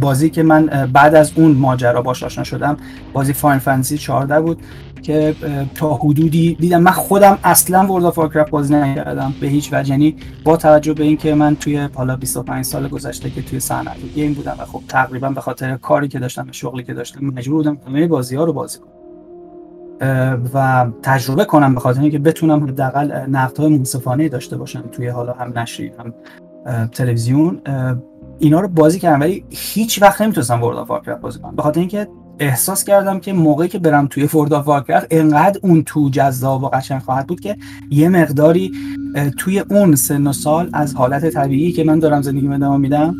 بازی 0.00 0.30
که 0.30 0.42
من 0.42 0.66
بعد 0.92 1.14
از 1.14 1.32
اون 1.34 1.52
ماجرا 1.52 2.02
باش 2.02 2.22
آشنا 2.22 2.44
شدم 2.44 2.76
بازی 3.12 3.32
Final 3.32 3.58
Fantasy 3.58 3.98
14 3.98 4.40
بود 4.40 4.62
که 5.02 5.34
تا 5.74 5.94
حدودی 5.94 6.54
دیدم 6.54 6.82
من 6.82 6.90
خودم 6.90 7.38
اصلا 7.44 7.86
World 7.86 8.04
of 8.04 8.18
Warcraft 8.18 8.50
بازی 8.50 8.74
نکردم 8.74 9.34
به 9.40 9.46
هیچ 9.46 9.72
وجه. 9.72 9.90
یعنی 9.90 10.16
با 10.44 10.56
توجه 10.56 10.94
به 10.94 11.04
اینکه 11.04 11.34
من 11.34 11.56
توی 11.56 11.88
حالا 11.94 12.16
25 12.16 12.64
سال 12.64 12.88
گذشته 12.88 13.30
که 13.30 13.42
توی 13.42 13.60
صنعت 13.60 13.96
game 14.14 14.34
بودم 14.34 14.56
و 14.58 14.64
خب 14.64 14.82
تقریبا 14.88 15.28
به 15.28 15.40
خاطر 15.40 15.76
کاری 15.76 16.08
که 16.08 16.18
داشتم 16.18 16.46
شغلی 16.52 16.82
که 16.82 16.94
داشتم 16.94 17.24
مجبور 17.24 17.56
بودم 17.56 17.78
همه 17.86 18.06
بازی 18.06 18.36
ها 18.36 18.44
رو 18.44 18.52
بازی 18.52 18.78
کنم. 18.78 18.95
و 20.54 20.86
تجربه 21.02 21.44
کنم 21.44 21.74
به 21.74 21.80
خاطر 21.80 22.00
اینکه 22.00 22.18
بتونم 22.18 22.64
حداقل 22.64 23.26
نقدهای 23.28 23.68
منصفانه 23.68 24.28
داشته 24.28 24.56
باشم 24.56 24.84
توی 24.92 25.08
حالا 25.08 25.32
هم 25.32 25.58
نشری 25.58 25.92
هم 25.98 26.14
تلویزیون. 26.88 27.60
اینا 28.38 28.60
رو 28.60 28.68
بازی 28.68 28.98
کردم 28.98 29.20
ولی 29.20 29.44
هیچ 29.50 30.02
وقت 30.02 30.20
نمی‌تونستم 30.20 30.62
World 30.62 30.76
of 30.76 30.90
Warcraft 30.90 31.20
بازی 31.20 31.38
کنم. 31.38 31.56
به 31.56 31.62
خاطر 31.62 31.80
اینکه 31.80 32.08
احساس 32.38 32.84
کردم 32.84 33.20
که 33.20 33.32
موقعی 33.32 33.68
که 33.68 33.78
برم 33.78 34.06
توی 34.06 34.26
World 34.26 34.52
of 34.52 34.66
Warcraft 34.68 35.06
انقدر 35.10 35.60
اون 35.62 35.82
تو 35.82 36.08
جذاب 36.10 36.62
و 36.62 36.68
قشنگ 36.68 37.00
خواهد 37.00 37.26
بود 37.26 37.40
که 37.40 37.56
یه 37.90 38.08
مقداری 38.08 38.72
توی 39.38 39.58
اون 39.58 39.94
سن 39.94 40.26
و 40.26 40.32
سال 40.32 40.70
از 40.72 40.94
حالت 40.94 41.30
طبیعی 41.30 41.72
که 41.72 41.84
من 41.84 41.98
دارم 41.98 42.22
زندگی 42.22 42.48
ادامه 42.48 42.76
میدم 42.76 43.14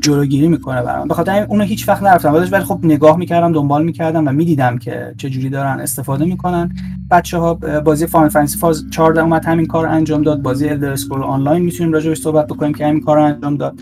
جلوگیری 0.00 0.48
می‌کنه 0.48 0.82
برام. 0.82 1.08
به 1.08 1.14
خاطر 1.14 1.46
اونو 1.48 1.64
هیچ 1.64 1.88
وقت 1.88 2.02
نرفتم. 2.02 2.34
ولی 2.34 2.64
خب 2.64 2.80
نگاه 2.82 3.18
می‌کردم 3.18 3.52
دنبال 3.52 3.84
می‌کردم 3.84 4.28
و 4.28 4.32
می‌دیدم 4.32 4.78
که 4.78 5.14
چه 5.16 5.30
جوری 5.30 5.48
دارن 5.48 5.80
استفاده 5.80 6.24
می‌کنن. 6.24 6.72
بچه 7.10 7.38
ها 7.38 7.54
بازی 7.84 8.06
Final 8.06 8.28
Fantasy 8.28 8.84
14 8.90 9.22
اومد 9.22 9.44
همین 9.44 9.66
کار 9.66 9.86
انجام 9.86 10.22
داد. 10.22 10.42
بازی 10.42 10.68
Elder 10.68 10.92
Scrolls 10.92 11.22
Online 11.22 11.64
می‌تونیم 11.64 11.92
راجعش 11.92 12.18
صحبت 12.18 12.46
بکنیم 12.46 12.74
که 12.74 12.86
همین 12.86 13.00
کار 13.00 13.18
انجام 13.18 13.56
داد. 13.56 13.80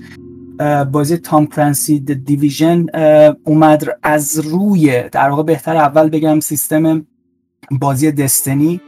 بازی 0.93 1.17
Tom 1.17 1.47
Clancy 1.47 2.01
Division 2.01 2.87
اومد 3.45 3.85
از 4.03 4.39
روی 4.39 5.03
در 5.13 5.31
واقع 5.31 5.43
بهتر 5.43 5.77
اول 5.77 6.09
بگم 6.09 6.41
سیستم 6.41 7.07
بازی 7.81 8.13
Destiny 8.13 8.81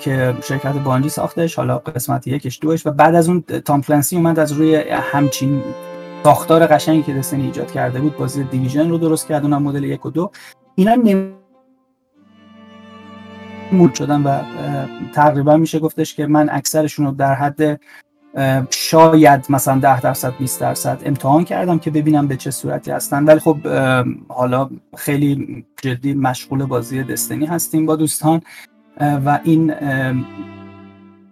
که 0.00 0.36
شرکت 0.42 0.72
بانجی 0.72 1.08
ساختش 1.08 1.54
حالا 1.54 1.78
قسمت 1.78 2.26
یکش 2.26 2.58
دوش. 2.62 2.86
و 2.86 2.90
بعد 2.90 3.14
از 3.14 3.28
اون 3.28 3.42
Tom 3.42 3.82
Clancy 3.82 4.16
اومد 4.16 4.38
از 4.38 4.52
روی 4.52 4.76
همچین 4.90 5.62
ساختار 6.24 6.66
قشنگی 6.66 7.02
که 7.02 7.14
Destiny 7.14 7.44
ایجاد 7.44 7.72
کرده 7.72 8.00
بود 8.00 8.16
بازی 8.16 8.44
Division 8.44 8.90
رو 8.90 8.98
درست 8.98 9.28
کرد 9.28 9.42
اونم 9.42 9.62
مدل 9.62 9.84
یک 9.84 10.06
و 10.06 10.10
دو. 10.10 10.30
اینا 10.74 10.96
مود 13.72 13.94
شدن 13.94 14.22
و 14.22 14.42
تقریبا 15.14 15.56
میشه 15.56 15.78
گفتش 15.78 16.14
که 16.14 16.26
من 16.26 16.48
اکثرشون 16.50 17.06
رو 17.06 17.12
در 17.12 17.34
حد 17.34 17.80
شاید 18.70 19.46
مثلا 19.48 19.78
10 19.78 20.00
درصد 20.00 20.32
20 20.38 20.60
درصد 20.60 21.02
امتحان 21.04 21.44
کردم 21.44 21.78
که 21.78 21.90
ببینم 21.90 22.26
به 22.26 22.36
چه 22.36 22.50
صورتی 22.50 22.90
هستن. 22.90 23.24
ولی 23.24 23.40
خب 23.40 23.56
حالا 24.28 24.70
خیلی 24.96 25.64
جدی 25.82 26.14
مشغول 26.14 26.64
بازی 26.64 27.02
دستنی 27.02 27.46
هستیم 27.46 27.86
با 27.86 27.96
دوستان. 27.96 28.40
و 29.00 29.40
این 29.44 29.74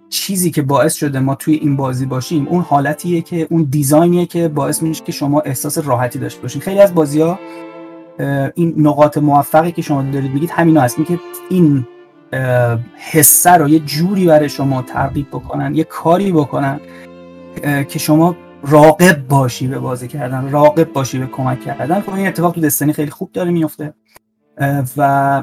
چیزی 0.08 0.50
که 0.50 0.62
باعث 0.62 0.94
شده 0.94 1.20
ما 1.20 1.34
توی 1.34 1.54
این 1.54 1.76
بازی 1.76 2.06
باشیم 2.06 2.48
اون 2.48 2.62
حالتیه 2.62 3.22
که 3.22 3.46
اون 3.50 3.62
دیزاینیه 3.70 4.26
که 4.26 4.48
باعث 4.48 4.82
میشه 4.82 5.04
که 5.04 5.12
شما 5.12 5.40
احساس 5.40 5.78
راحتی 5.78 6.18
داشته 6.18 6.42
باشین. 6.42 6.60
خیلی 6.60 6.80
از 6.80 6.94
بازی 6.94 7.20
ها 7.20 7.38
این 8.54 8.74
نقاط 8.76 9.18
موفقی 9.18 9.72
که 9.72 9.82
شما 9.82 10.02
دارید 10.02 10.32
میگید 10.32 10.50
همینا 10.50 10.80
هست. 10.80 10.96
که 10.96 11.20
این 11.50 11.86
حسه 12.96 13.50
رو 13.50 13.68
یه 13.68 13.78
جوری 13.78 14.26
برای 14.26 14.48
شما 14.48 14.82
ترغیب 14.82 15.28
بکنن 15.28 15.74
یه 15.74 15.84
کاری 15.84 16.32
بکنن 16.32 16.80
که 17.62 17.98
شما 17.98 18.36
راقب 18.62 19.28
باشی 19.28 19.66
به 19.66 19.78
بازی 19.78 20.08
کردن 20.08 20.50
راقب 20.50 20.92
باشی 20.92 21.18
به 21.18 21.26
کمک 21.26 21.60
کردن. 21.60 22.00
خب 22.00 22.14
این 22.14 22.26
اتفاق 22.26 22.54
تو 22.54 22.60
دستنی 22.60 22.92
خیلی 22.92 23.10
خوب 23.10 23.32
داره 23.32 23.50
میفته. 23.50 23.94
و 24.96 25.42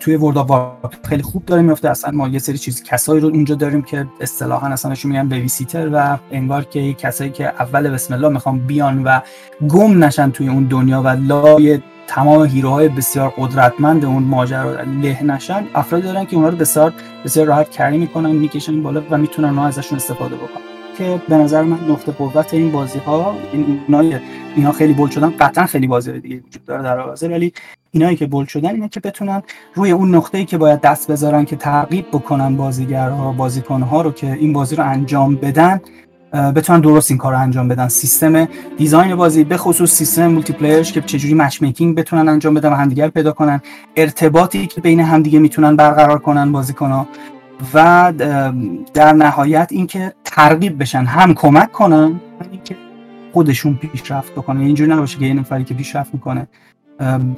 توی 0.00 0.16
ورد 0.16 0.38
آف 0.38 0.94
خیلی 1.08 1.22
خوب 1.22 1.44
داره 1.44 1.62
میفته 1.62 1.90
اصلا 1.90 2.10
ما 2.10 2.28
یه 2.28 2.38
سری 2.38 2.58
چیز 2.58 2.82
کسایی 2.82 3.20
رو 3.20 3.28
اونجا 3.28 3.54
داریم 3.54 3.82
که 3.82 4.06
اصطلاحا 4.20 4.68
اصلا 4.68 4.94
میگن 5.04 5.28
بیبی 5.28 5.66
و 5.92 6.18
انگار 6.30 6.64
که 6.64 6.94
کسایی 6.94 7.30
که 7.30 7.48
اول 7.48 7.90
بسم 7.90 8.14
الله 8.14 8.28
می‌خوام 8.28 8.58
بیان 8.58 9.04
و 9.04 9.20
گم 9.68 10.04
نشن 10.04 10.30
توی 10.30 10.48
اون 10.48 10.64
دنیا 10.64 11.02
و 11.02 11.08
لای 11.08 11.80
تمام 12.06 12.44
هیروهای 12.44 12.88
بسیار 12.88 13.34
قدرتمند 13.38 14.04
اون 14.04 14.22
ماجرا 14.22 14.80
له 14.82 15.22
نشن. 15.22 15.66
افرادی 15.74 16.04
دارن 16.04 16.24
که 16.24 16.36
اونا 16.36 16.48
رو 16.48 16.56
بسیار 16.56 16.92
بسیار 17.24 17.46
راحت 17.46 17.70
کری 17.70 17.98
می‌کنن 17.98 18.30
می‌کشن 18.30 18.82
بالا 18.82 19.02
و 19.10 19.18
می‌تونن 19.18 19.48
اونا 19.48 19.66
ازشون 19.66 19.96
استفاده 19.96 20.36
بکنن. 20.36 20.62
که 20.98 21.22
به 21.28 21.36
نظر 21.36 21.62
من 21.62 21.90
نقطه 21.90 22.12
قوت 22.12 22.54
این 22.54 22.72
بازی 22.72 22.98
ها 22.98 23.34
این 23.52 23.80
اینا 24.56 24.72
خیلی 24.72 24.92
بول 24.92 25.10
شدن. 25.10 25.32
قطعا 25.40 25.66
خیلی 25.66 25.86
بازی 25.86 26.20
دیگه 26.20 26.36
وجود 26.36 26.64
داره 26.64 26.82
در 26.82 26.98
حاضر 26.98 27.30
ولی 27.30 27.52
اینایی 27.96 28.16
که 28.16 28.26
بول 28.26 28.46
شدن 28.46 28.70
اینه 28.70 28.88
که 28.88 29.00
بتونن 29.00 29.42
روی 29.74 29.90
اون 29.90 30.14
نقطه‌ای 30.14 30.44
که 30.44 30.58
باید 30.58 30.80
دست 30.80 31.10
بذارن 31.10 31.44
که 31.44 31.56
تعقیب 31.56 32.06
بکنن 32.12 32.56
بازیگرها 32.56 33.32
بازیکنها 33.32 34.02
رو 34.02 34.12
که 34.12 34.32
این 34.32 34.52
بازی 34.52 34.76
رو 34.76 34.84
انجام 34.84 35.36
بدن 35.36 35.80
بتونن 36.32 36.80
درست 36.80 37.10
این 37.10 37.18
کار 37.18 37.32
رو 37.32 37.38
انجام 37.38 37.68
بدن. 37.68 37.88
system 37.88 38.48
design 38.76 39.14
بازی 39.14 39.44
به 39.44 39.56
خصوص 39.56 39.90
سیستم 39.92 40.26
multiplayer 40.26 40.52
ش 40.52 40.92
که 40.92 41.00
چجوری 41.00 41.34
matchmaking 41.34 41.96
بتونن 41.96 42.28
انجام 42.28 42.54
بدن 42.54 42.72
و 42.72 42.74
همدیگر 42.74 43.08
پیدا 43.08 43.32
کنن. 43.32 43.60
ارتباطی 43.96 44.66
که 44.66 44.80
بین 44.80 45.00
همدیگه 45.00 45.38
می‌تونن 45.38 45.76
برقرار 45.76 46.18
کنن 46.18 46.52
بازیکنها. 46.52 47.08
و 47.74 48.12
در 48.94 49.12
نهایت 49.12 49.68
اینکه 49.70 50.12
ترغیب 50.24 50.82
بشن 50.82 51.04
هم 51.04 51.34
کمک 51.34 51.72
کنن 51.72 52.20
اینکه 52.52 52.76
خودشون 53.32 53.74
پیشرفت 53.74 54.32
بکنن. 54.32 54.60
اینجوری 54.60 54.90
نباشه 54.90 55.18
که 55.18 55.26
یه 55.26 55.34
نفری 55.34 55.64
که 55.64 55.74
پیشرفت 55.74 56.14
می‌کنه 56.14 56.48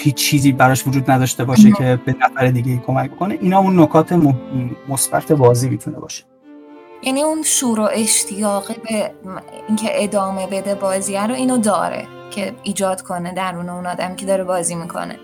هیچ 0.01 0.15
چیزی 0.15 0.53
براش 0.53 0.87
وجود 0.87 1.11
نداشته 1.11 1.45
باشه 1.45 1.73
که 1.73 2.01
به 2.07 2.17
نفر 2.21 2.47
دیگه 2.47 2.83
کمک 2.87 3.11
بکنه. 3.11 3.39
اینا 3.41 3.59
اون 3.59 3.81
نکات 3.81 4.21
مثبت 4.89 5.33
بازی 5.33 5.69
می‌تونه 5.69 5.99
باشه. 5.99 6.25
یعنی 7.03 7.23
اون 7.23 7.43
شور 7.43 7.81
و 7.81 7.89
اشتیاقه 7.93 8.75
به 8.75 9.11
اینکه 9.69 10.05
ادامه 10.05 10.47
بده 10.47 10.75
بازی 10.75 11.17
رو 11.17 11.35
اینو 11.35 11.59
داره 11.59 12.07
که 12.31 12.53
ایجاد 12.63 13.03
کنه 13.03 13.35
درون 13.35 13.69
اون 13.69 13.87
آدم 13.87 14.17
که 14.17 14.27
داره 14.27 14.45
بازی 14.45 14.75
می‌کنه. 14.75 15.19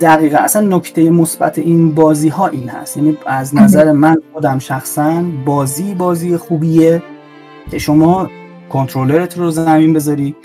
دقیقا. 0.00 0.38
اصلا 0.38 0.76
نکته 0.76 1.10
مثبت 1.10 1.58
این 1.58 1.94
بازی 1.94 2.28
ها 2.28 2.46
این 2.46 2.68
هست. 2.68 2.96
یعنی 2.96 3.18
از 3.26 3.54
نظر 3.54 3.92
من 3.92 4.16
خودم 4.32 4.58
شخصا 4.58 5.24
بازی 5.44 5.94
بازی 5.94 6.36
خوبیه 6.36 7.02
که 7.70 7.78
شما 7.78 8.30
کنترلرت 8.72 9.38
رو 9.38 9.50
زمین 9.50 9.92
بذاری. 9.92 10.36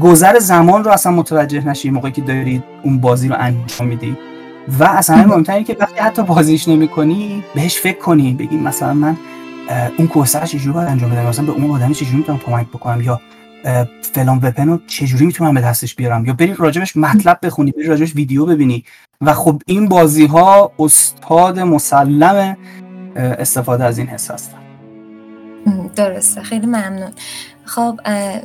گذر 0.00 0.38
زمان 0.38 0.84
رو 0.84 0.90
اصلا 0.90 1.12
متوجه 1.12 1.68
نشی 1.68 1.90
موقعی 1.90 2.12
که 2.12 2.20
دارید 2.20 2.64
اون 2.82 3.00
بازی 3.00 3.28
رو 3.28 3.36
انجام 3.38 3.88
میدی. 3.88 4.16
و 4.78 4.84
اصلا 4.84 5.16
مهمتره 5.16 5.64
که 5.64 5.76
وقتی 5.80 6.00
حتی 6.00 6.22
بازیش 6.22 6.68
نمی‌کنی 6.68 7.44
بهش 7.54 7.78
فکر 7.78 7.98
کنی 7.98 8.34
بگی 8.34 8.56
مثلا 8.56 8.94
من 8.94 9.16
اون 9.96 10.08
کوسر 10.08 10.46
چجوری 10.46 10.74
باید 10.74 10.88
انجام 10.88 11.10
بدم؟ 11.10 11.26
مثلا 11.26 11.44
به 11.44 11.52
اون 11.52 11.70
آدمی 11.70 11.94
چجوری 11.94 12.16
می‌تونم 12.16 12.38
کمک 12.38 12.66
بکنم؟ 12.66 13.00
یا 13.00 13.20
فلان 14.14 14.40
وپن 14.42 14.68
رو 14.68 14.80
چجوری 14.86 15.26
می‌تونم 15.26 15.54
به 15.54 15.60
دستش 15.60 15.94
بیارم؟ 15.94 16.26
یا 16.26 16.32
بری 16.32 16.54
راجبش 16.58 16.96
مطلب 16.96 17.38
بخونی 17.42 17.70
بری 17.70 17.86
راجبش 17.86 18.14
ویدیو 18.14 18.46
ببینی. 18.46 18.84
و 19.20 19.34
خب 19.34 19.62
این 19.66 19.88
بازی 19.88 20.26
ها 20.26 20.72
استاد 20.78 21.60
مسلم 21.60 22.56
استفاده 23.16 23.84
از 23.84 23.98
این 23.98 24.06
حس 24.06 24.30
هستن. 24.30 24.58
درسته. 25.96 26.42
خیلی 26.42 26.66
ممنون. 26.66 27.10
خب 27.74 28.00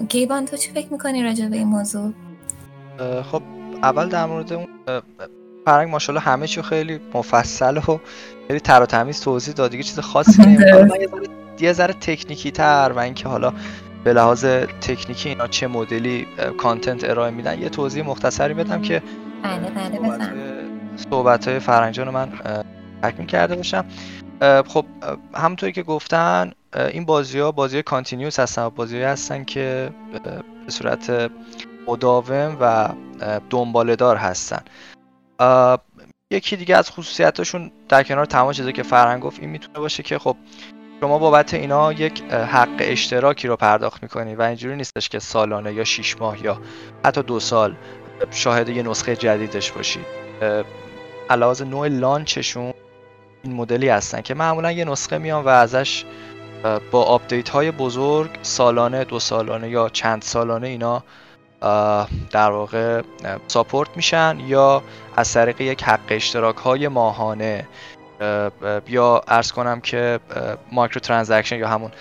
گیبان 0.10 0.46
تو 0.46 0.57
چی 0.57 0.72
فکر 0.72 0.88
می‌کنی 0.91 1.24
راجع 1.24 1.48
به 1.48 1.55
این 1.55 1.67
موضوع؟ 1.67 2.13
خب 3.31 3.41
اول 3.84 4.10
در 4.10 4.25
مورد 4.25 4.53
اون 4.53 4.67
فرهنگ 5.65 5.89
ماشاءالله 5.89 6.25
همه 6.25 6.48
چی 6.48 6.62
خیلی 6.62 7.00
مفصل 7.13 7.77
و 7.77 8.00
خیلی 8.48 8.60
تر 8.60 8.81
و 8.81 8.86
تمیز 8.86 9.22
توضیح 9.22 9.53
داد. 9.53 9.72
دیگه 9.72 9.84
چیز 9.84 10.00
خاصی 10.00 10.41
نمی‌دونم. 10.46 10.89
یه 11.60 11.74
ذره 11.74 11.93
تکنیکی 11.93 12.51
تر 12.51 12.91
و 12.96 13.00
اینکه 13.00 13.27
حالا 13.29 13.53
به 14.03 14.13
لحاظ 14.13 14.46
تکنیکی 14.81 15.29
اینا 15.29 15.48
چه 15.48 15.67
مدلی 15.67 16.27
content 16.58 17.10
ارائه 17.10 17.31
میدن 17.31 17.62
یه 17.62 17.69
توضیح 17.69 18.05
مختصری 18.05 18.53
بدم 18.53 18.81
که 18.81 19.01
بله 19.43 19.69
بله 20.00 20.29
صحبت 21.10 21.48
های 21.48 21.60
فرهنگ 21.60 22.00
من 22.00 22.29
تکمیل 23.03 23.27
کرده 23.27 23.55
باشم 23.55 23.86
خب 24.67 24.86
همونطوری 25.34 25.72
که 25.72 25.84
گفتن 25.84 26.51
این 26.75 27.05
بازی 27.05 27.39
ها 27.39 27.51
بازی 27.51 27.83
continuous 27.84 28.39
هستن 28.39 28.69
بازی 28.69 29.01
هستن 29.01 29.43
که 29.43 29.89
به 30.65 30.71
صورت 30.71 31.31
مداوم 31.88 32.57
و 32.62 32.89
دنباله 33.50 33.95
دار 33.95 34.15
هستن. 34.15 34.62
یکی 36.31 36.55
دیگه 36.55 36.77
از 36.77 36.91
خصوصیتاشون 36.91 37.71
در 37.89 38.03
کنار 38.03 38.25
تمام 38.25 38.51
چیزی 38.51 38.74
که 38.74 38.83
فرهنگ 38.83 39.21
گفت 39.21 39.39
این 39.39 39.50
می‌تونه 39.50 39.79
باشه 39.79 40.03
که 40.03 40.19
خب 40.19 40.38
شما 41.01 41.19
بابت 41.19 41.53
اینا 41.53 41.93
یک 41.93 42.24
حق 42.31 42.75
اشتراکی 42.79 43.47
رو 43.47 43.55
پرداخت 43.55 44.03
می‌کنی 44.03 44.36
و 44.36 44.41
اینجوری 44.41 44.75
نیستش 44.75 45.09
که 45.09 45.19
سالانه 45.19 45.74
یا 45.74 45.83
شیش 45.83 46.17
ماه 46.17 46.43
یا 46.43 46.62
حتی 47.05 47.24
دو 47.24 47.39
سال 47.39 47.75
شاهد 48.31 48.69
یه 48.69 48.83
نسخه 48.83 49.15
جدیدش 49.15 49.71
باشی. 49.71 50.00
علاوه 51.29 51.63
نوع 51.63 51.88
لانچشون 51.88 52.74
این 53.43 53.53
مدلی 53.53 53.89
هستن 53.89 54.21
که 54.21 54.33
معمولا 54.33 54.71
یه 54.71 54.86
نسخه 54.86 55.17
میان 55.17 55.43
و 55.43 55.47
ازش 55.47 56.05
با 56.92 57.04
آپدیت 57.04 57.50
های 57.50 57.72
بزرگ 57.72 58.30
سالانه 58.42 59.04
دو 59.04 59.20
سالانه 59.20 59.70
یا 59.70 59.90
چند 59.90 60.22
سالانه 60.22 60.68
اینا 60.68 61.04
در 62.32 62.52
واقع 62.52 63.02
support 63.48 63.89
میشن 63.96 64.38
یا 64.40 64.84
از 65.16 65.34
طریق 65.34 65.62
یک 65.62 65.84
حق 65.84 66.00
اشتراک 66.10 66.56
های 66.56 66.88
ماهانه 66.88 67.68
یا 68.88 69.22
عرض 69.27 69.51
کنم 69.52 69.82
که 69.82 70.20
micro 70.72 71.00
transaction 71.00 71.58
یا 71.58 71.68
همون 71.68 71.92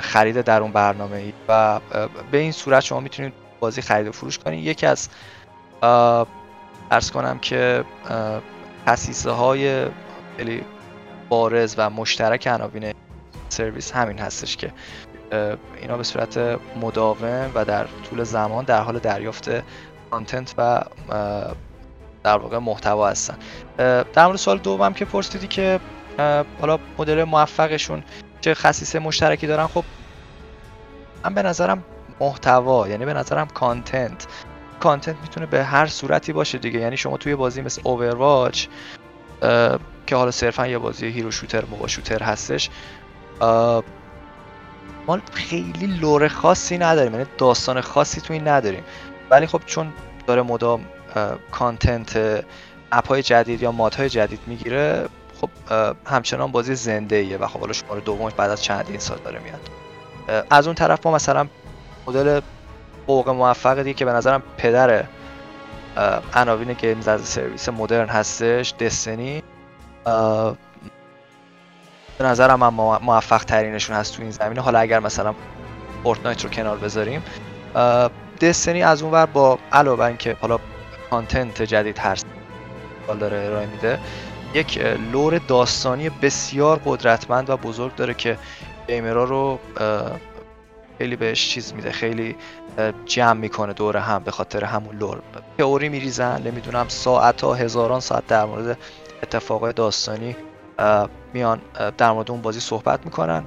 خرید 0.00 0.40
درون 0.40 0.72
برنامه 0.72 1.16
ای 1.16 1.32
و 1.48 1.80
به 2.30 2.38
این 2.38 2.52
صورت 2.52 2.80
شما 2.80 3.00
می‌تونید 3.00 3.32
بازی 3.60 3.82
خرید 3.82 4.08
و 4.08 4.12
فروش 4.12 4.38
کنید. 4.38 4.66
یکی 4.66 4.86
از 4.86 5.08
عرض 6.90 7.10
کنم 7.10 7.38
که 7.38 7.84
خصیصه 8.86 9.30
های 9.30 9.86
خیلی 10.36 10.62
بارز 11.28 11.74
و 11.78 11.90
مشترک 11.90 12.46
عناوین 12.46 12.92
سرویس 13.52 13.92
همین 13.92 14.18
هستش 14.18 14.56
که 14.56 14.72
اینا 15.80 15.96
به 15.96 16.02
صورت 16.02 16.38
مداوم 16.80 17.50
و 17.54 17.64
در 17.64 17.86
طول 18.10 18.24
زمان 18.24 18.64
در 18.64 18.80
حال 18.82 18.98
دریافت 18.98 19.50
content 20.10 20.54
و 20.58 20.84
در 22.24 22.38
واقع 22.38 22.58
محتوا 22.58 23.08
هستن. 23.08 23.36
در 24.12 24.26
مورد 24.26 24.36
سوال 24.36 24.58
دوم 24.58 24.92
که 24.92 25.04
پرسیدی 25.04 25.46
که 25.46 25.80
حالا 26.60 26.78
مدل 26.98 27.24
موفقشون 27.24 28.02
چه 28.40 28.54
خصیصه 28.54 28.98
مشترکی 28.98 29.46
دارن 29.46 29.66
خب 29.66 29.84
من 31.24 31.34
به 31.34 31.42
نظرم 31.42 31.84
محتوا 32.20 32.88
یعنی 32.88 33.04
به 33.04 33.14
نظرم 33.14 33.46
content 33.46 34.26
content 34.80 35.16
می‌تونه 35.22 35.46
به 35.46 35.64
هر 35.64 35.86
صورتی 35.86 36.32
باشه 36.32 36.58
دیگه. 36.58 36.80
یعنی 36.80 36.96
شما 36.96 37.16
توی 37.16 37.34
بازی 37.34 37.62
مثل 37.62 37.80
Overwatch 37.84 38.66
که 40.06 40.16
حالا 40.16 40.30
صرفا 40.30 40.66
یه 40.66 40.78
بازی 40.78 41.06
hero 41.06 41.30
shooter 41.30 41.64
MOBA 41.64 41.86
shooter 41.86 42.22
هستش 42.22 42.70
ما 45.06 45.18
خیلی 45.32 45.86
lore 45.86 46.28
خاصی 46.28 46.78
نداریم 46.78 47.12
یعنی 47.12 47.26
داستان 47.38 47.80
خاصی 47.80 48.20
توش 48.20 48.38
نداریم. 48.38 48.84
ولی 49.30 49.46
خب 49.46 49.60
چون 49.66 49.92
داره 50.26 50.42
مدام 50.42 50.84
content 51.50 52.44
مپ 52.92 53.08
های 53.08 53.22
جدید 53.22 53.62
یا 53.62 53.72
mode 53.72 53.94
های 53.94 54.08
جدید 54.08 54.40
می‌گیره 54.46 55.08
خب 55.40 55.48
همچنان 56.06 56.52
بازی 56.52 56.74
زنده 56.74 57.16
ایه 57.16 57.36
و 57.36 57.46
خب 57.46 57.60
حالا 57.60 57.72
شماره 57.72 58.00
دومش 58.00 58.32
بعد 58.32 58.50
از 58.50 58.62
چندین 58.62 58.98
سال 58.98 59.18
داره 59.24 59.40
میاد. 59.40 59.60
از 60.50 60.66
اون 60.66 60.74
طرف 60.74 61.06
ما 61.06 61.12
مثلا 61.12 61.48
مدل 62.06 62.40
فوق 63.06 63.28
موفق 63.28 63.78
دیگه 63.78 63.94
که 63.94 64.04
به 64.04 64.12
نظرم 64.12 64.42
پدر 64.56 65.04
عناوین 66.34 66.72
games 66.72 67.08
as 67.08 67.20
service 67.20 67.68
مدرن 67.68 68.08
هستش 68.08 68.74
Destiny 68.80 69.42
به 72.22 72.28
نظرم 72.28 72.60
من 72.60 72.98
موفق 73.02 73.44
ترینشون 73.44 73.96
هست 73.96 74.16
تو 74.16 74.22
این 74.22 74.30
زمینه. 74.30 74.60
حالا 74.60 74.78
اگر 74.78 75.00
مثلا 75.00 75.34
Fortnite 76.02 76.44
رو 76.44 76.50
کنار 76.50 76.76
بذاریم 76.76 77.22
Destiny 78.40 78.82
از 78.82 79.02
اون 79.02 79.12
ور 79.12 79.26
به 79.26 79.58
علاوه 79.72 80.04
اینکه 80.04 80.36
حالا 80.40 80.58
content 81.10 81.62
جدید 81.62 81.98
هر 81.98 82.18
سال 83.06 83.18
داره 83.18 83.36
ارائه 83.46 83.66
میده 83.66 83.98
یک 84.54 84.78
lore 85.12 85.38
داستانی 85.38 86.10
بسیار 86.10 86.80
قدرتمند 86.84 87.50
و 87.50 87.56
بزرگ 87.56 87.94
داره 87.94 88.14
که 88.14 88.38
gamer 88.86 89.18
ها 89.18 89.24
رو 89.24 89.58
خیلی 90.98 91.16
بهش 91.16 91.48
چیز 91.48 91.74
میده 91.74 91.92
خیلی 91.92 92.36
جمع 93.06 93.40
می‌کنه 93.40 93.72
دور 93.72 93.96
هم 93.96 94.22
به 94.22 94.30
خاطر 94.30 94.64
همون 94.64 94.96
لور. 94.96 95.22
تئوری 95.58 95.88
میریزن 95.88 96.42
نمی‌دونم 96.42 96.88
ساعت 96.88 97.44
ها 97.44 97.54
هزاران 97.54 98.00
ساعت 98.00 98.26
در 98.26 98.44
مورد 98.44 98.78
اتفاقای 99.22 99.72
داستانی 99.72 100.36
میان 101.32 101.60
در 101.98 102.12
مورد 102.12 102.30
اون 102.30 102.42
بازی 102.42 102.60
صحبت 102.60 103.04
می‌کنن. 103.04 103.44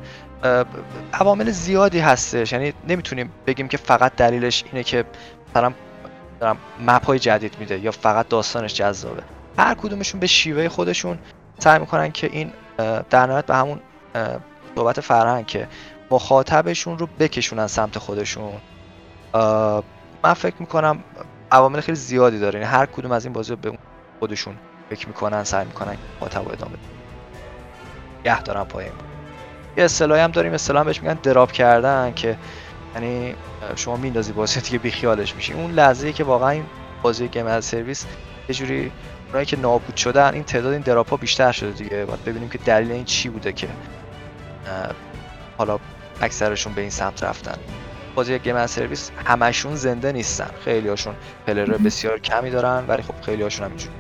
عوامل 1.14 1.52
زیادی 1.52 2.00
هستش. 2.00 2.54
یعنی 2.54 2.74
نمی‌تونیم 2.88 3.32
بگیم 3.48 3.68
که 3.68 3.78
فقط 3.78 4.16
دلیلش 4.16 4.64
اینه 4.72 4.84
که 4.84 5.06
مثلا 5.50 5.74
مپ 6.88 7.06
های 7.06 7.20
جدید 7.20 7.56
میده 7.60 7.80
یا 7.80 7.92
فقط 7.92 8.28
داستانش 8.28 8.74
جذابه. 8.74 9.24
هر 9.58 9.74
کدومشون 9.74 10.20
به 10.20 10.28
شیوه 10.28 10.70
خودشون 10.70 11.18
سعی 11.60 11.80
می‌کنن 11.80 12.12
که 12.12 12.30
این 12.32 12.52
در 13.10 13.26
نهایت 13.26 13.46
به 13.46 13.56
همون 13.56 13.80
صحبت 14.76 15.02
فرهنگ 15.02 15.46
که 15.46 15.68
مخاطبشون 16.12 16.98
رو 16.98 17.08
بکشونن 17.20 17.68
سمت 17.68 17.98
خودشون. 17.98 18.54
من 20.24 20.34
فکر 20.36 20.56
می‌کنم 20.60 21.04
عوامل 21.52 21.82
خیلی 21.82 21.98
زیادی 21.98 22.40
داره. 22.40 22.60
یعنی 22.60 22.72
هر 22.72 22.86
کدوم 22.86 23.12
از 23.12 23.26
این 23.26 23.34
بازی 23.34 23.56
به 23.56 23.78
خودشون 24.20 24.56
فکر 24.90 25.08
می‌کنن 25.08 25.44
سعی 25.44 25.66
می‌کنن 25.66 25.98
مخاطب 26.18 26.48
ادامه 26.48 26.74
گه 28.26 28.42
دارن 28.42 28.64
پای 28.64 28.86
یه 29.78 29.84
اصطلاحی 29.84 30.22
هم 30.22 30.32
داریم 30.32 30.54
اصطلاح 30.54 30.84
بهش 30.84 31.02
میگن 31.02 31.14
دراپ 31.14 31.52
کردن 31.52 32.14
که 32.14 32.38
یعنی 32.96 33.36
شما 33.76 33.96
میندازی 33.96 34.32
بازی 34.32 34.62
دیگه 34.62 34.78
بیخیالش 34.78 35.36
میشی. 35.36 35.54
اون 35.54 35.72
لحظه 35.72 36.14
که 36.14 36.24
واقعا 36.24 36.50
این 36.50 36.66
بازی 37.02 37.28
گیم 37.28 37.46
از 37.46 37.66
سرویس 37.66 38.06
یه 38.50 38.56
جوری 38.56 38.92
اونایی 39.28 39.46
که 39.46 39.58
نابود 39.58 39.96
شدن 39.96 40.34
این 40.34 40.44
تعداد 40.44 40.74
این 40.74 40.82
دراپ 40.82 41.10
ها 41.10 41.18
بیشتر 41.18 41.52
شده 41.52 41.72
دیگه. 41.72 42.06
باید 42.06 42.24
ببینیم 42.24 42.50
که 42.50 42.58
دلیل 42.58 42.92
این 42.92 43.06
چی 43.06 43.30
بوده 43.30 43.54
که 43.54 43.68
حالا 45.58 45.80
اکثرشون 46.22 46.74
به 46.74 46.82
این 46.82 46.90
سمت 46.90 47.24
رفتن. 47.24 47.56
بازی 48.16 48.40
گیم 48.40 48.56
از 48.56 48.72
سرویس 48.72 49.12
همشون 49.26 49.76
زنده 49.76 50.12
نیستن. 50.12 50.50
خیلی 50.66 50.90
هاشون 50.90 51.16
پلر 51.48 51.66
بسیار 51.66 52.20
کمی 52.20 52.50
دارن 52.50 52.86
ولی 52.88 53.04
خب 53.04 53.22
خیلی 53.22 53.44
هاشون 53.44 53.66
هم 53.66 53.72
اینجوری. 53.72 53.96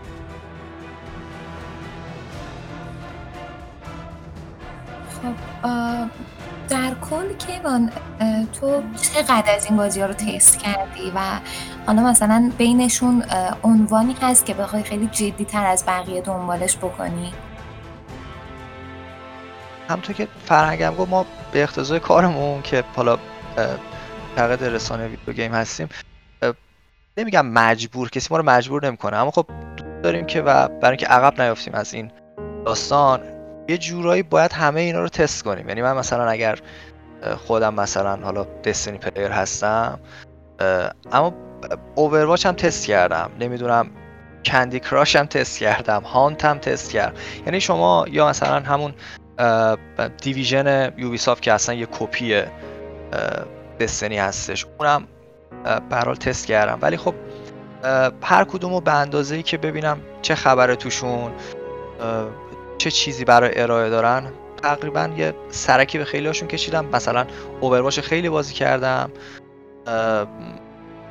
در 6.69 6.95
کل 7.10 7.34
کیوان 7.34 7.91
تو 8.54 8.84
چقدر 9.01 9.56
از 9.56 9.65
این 9.65 9.78
بازی 9.78 9.99
ها 9.99 10.06
رو 10.06 10.13
تست 10.13 10.60
کردی؟ 10.60 11.12
و 11.15 11.19
حالا 11.88 12.01
مثلا 12.01 12.51
بینشون 12.58 13.23
عنوانی 13.63 14.15
هست 14.21 14.45
که 14.45 14.54
بخوای 14.54 14.84
خیلی 14.84 15.08
جدی 15.08 15.45
تر 15.45 15.65
از 15.65 15.86
بقیه 15.88 16.21
دنبالش 16.21 16.78
بکنی؟ 16.78 17.34
همطور 19.89 20.15
که 20.15 20.28
فرهنگم 20.45 20.95
گفت 20.95 21.10
ما 21.10 21.25
به 21.51 21.63
اقتضای 21.63 21.99
کارمون 21.99 22.62
که 22.62 22.84
حالا 22.95 23.17
فقط 24.36 24.62
رسانه 24.62 25.08
video 25.08 25.34
game 25.34 25.53
هستیم 25.54 25.89
نمیگم 27.17 27.45
مجبور 27.45 28.10
کسی 28.10 28.28
ما 28.32 28.38
رو 28.38 28.43
مجبور 28.45 28.86
نمی‌کنه 28.86 29.17
اما 29.17 29.32
خب 29.32 29.45
داریم 30.04 30.25
که 30.25 30.41
و 30.41 30.67
برای 30.67 30.89
اینکه 30.89 31.06
عقب 31.06 31.41
نیافتیم 31.41 31.73
از 31.73 31.93
این 31.93 32.12
داستان. 32.65 33.35
یه 33.67 33.78
جورایی 33.78 34.23
باید 34.23 34.54
همه 34.54 34.82
اینا 34.82 35.01
رو 35.01 35.10
تست 35.10 35.43
کنیم. 35.43 35.69
یعنی 35.69 35.82
من 35.82 35.93
مثلا 35.93 36.30
اگر 36.30 36.60
خودم 37.47 37.73
مثلا 37.73 38.15
حالا 38.15 38.43
Destiny 38.43 38.97
player 38.97 39.31
هستم 39.32 39.99
اما 41.12 41.34
Overwatch 41.95 42.45
هم 42.45 42.56
تست 42.56 42.86
کردم. 42.88 43.32
نمی‌دونم 43.39 43.89
Candy 44.45 44.79
Crush 44.79 45.15
هم 45.15 45.25
تست 45.25 45.60
کردم. 45.60 46.01
Hunt 46.01 46.45
هم 46.45 46.58
تست 46.58 46.91
کردم 46.91 47.13
یعنی 47.45 47.62
شما 47.62 48.06
یا 48.12 48.30
مثلا 48.30 48.60
همون 48.60 48.93
دیویژن 50.21 50.93
یوبیسافت 50.97 51.41
که 51.41 51.54
اصلا 51.54 51.75
یه 51.75 51.86
کپی 51.86 52.43
دستنی 53.80 54.17
هستش 54.17 54.65
اونم 54.78 55.08
برحال 55.89 56.15
تست 56.15 56.47
کردم. 56.47 56.80
ولی 56.82 56.97
خب 56.97 57.13
هر 58.23 58.43
کدوم 58.43 58.73
رو 58.73 58.82
به 58.82 58.93
اندازه 58.93 59.36
ای 59.36 59.43
که 59.43 59.58
ببینم 59.58 59.97
چه 60.21 60.36
خبره 60.36 60.75
توشون 60.75 61.32
چه 62.77 62.91
چیزی 62.91 63.25
برای 63.25 63.61
ارائه 63.61 63.89
دارن؟ 63.89 64.31
تقریبا 64.63 65.09
یه 65.17 65.33
سرکی 65.49 65.97
به 65.97 66.05
خیلی 66.05 66.27
هاشون 66.27 66.47
کشیدم. 66.47 66.85
مثلا 66.85 67.25
اوورواش 67.61 67.99
خیلی 67.99 68.29
بازی 68.29 68.53
کردم. 68.53 69.11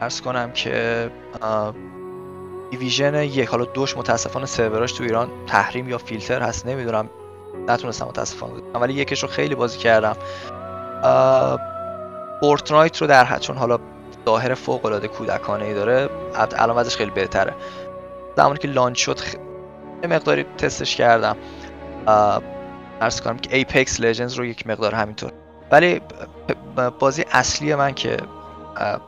ارز 0.01 0.21
کنم 0.21 0.53
که 0.53 1.11
Division 2.71 3.23
یک 3.23 3.49
حالا 3.49 3.65
دوش 3.65 3.97
متاسفانه 3.97 4.47
سروراش 4.47 4.93
تو 4.93 5.05
ایران 5.05 5.29
تحریم 5.47 5.89
یا 5.89 5.99
فیلتر 5.99 6.43
هست 6.43 6.67
نمی‌دونم. 6.67 7.11
نتونستم 7.69 8.07
متاسفانه 8.07 8.53
ولی 8.75 8.93
یکش 8.93 9.23
رو 9.23 9.29
خیلی 9.29 9.55
بازی 9.55 9.79
کردم. 9.79 10.17
Fortnite 12.41 12.97
رو 12.97 13.07
در 13.07 13.25
حد 13.25 13.41
چون 13.41 13.57
حالا 13.57 13.79
ظاهر 14.27 14.55
فوق 14.55 14.87
العاده 14.87 15.09
کودکانه 15.09 15.65
ای 15.65 15.75
داره 15.75 16.09
الان 16.35 16.79
ازش 16.79 16.97
خیلی 16.97 17.11
بهتره. 17.11 17.55
زمانی 18.37 18.59
که 18.59 18.69
launch 18.69 18.99
شد 18.99 19.19
یه 20.05 20.11
مقداری 20.11 20.45
تستش 20.59 20.97
کردم. 20.97 21.37
عرض 23.01 23.21
کنم 23.21 23.39
که 23.39 23.57
Apex 23.57 24.01
Legends 24.01 24.35
رو 24.35 24.45
یک 24.45 24.67
مقدار 24.67 24.95
همینطور. 24.95 25.33
ولی 25.71 26.01
بازی 26.99 27.25
اصلی 27.33 27.75
من 27.75 27.95
که 27.95 28.17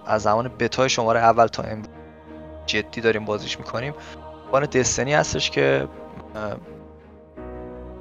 از 0.07 0.23
زمان 0.23 0.51
بتای 0.59 0.89
شماره 0.89 1.21
اول 1.21 1.47
تا 1.47 1.63
امروز 1.63 1.89
جدی 2.67 3.01
داریم 3.01 3.25
بازیش 3.25 3.59
می‌کنیم 3.59 3.95
همون 4.53 4.65
Destiny 4.67 5.15
هستش 5.15 5.51
که 5.51 5.89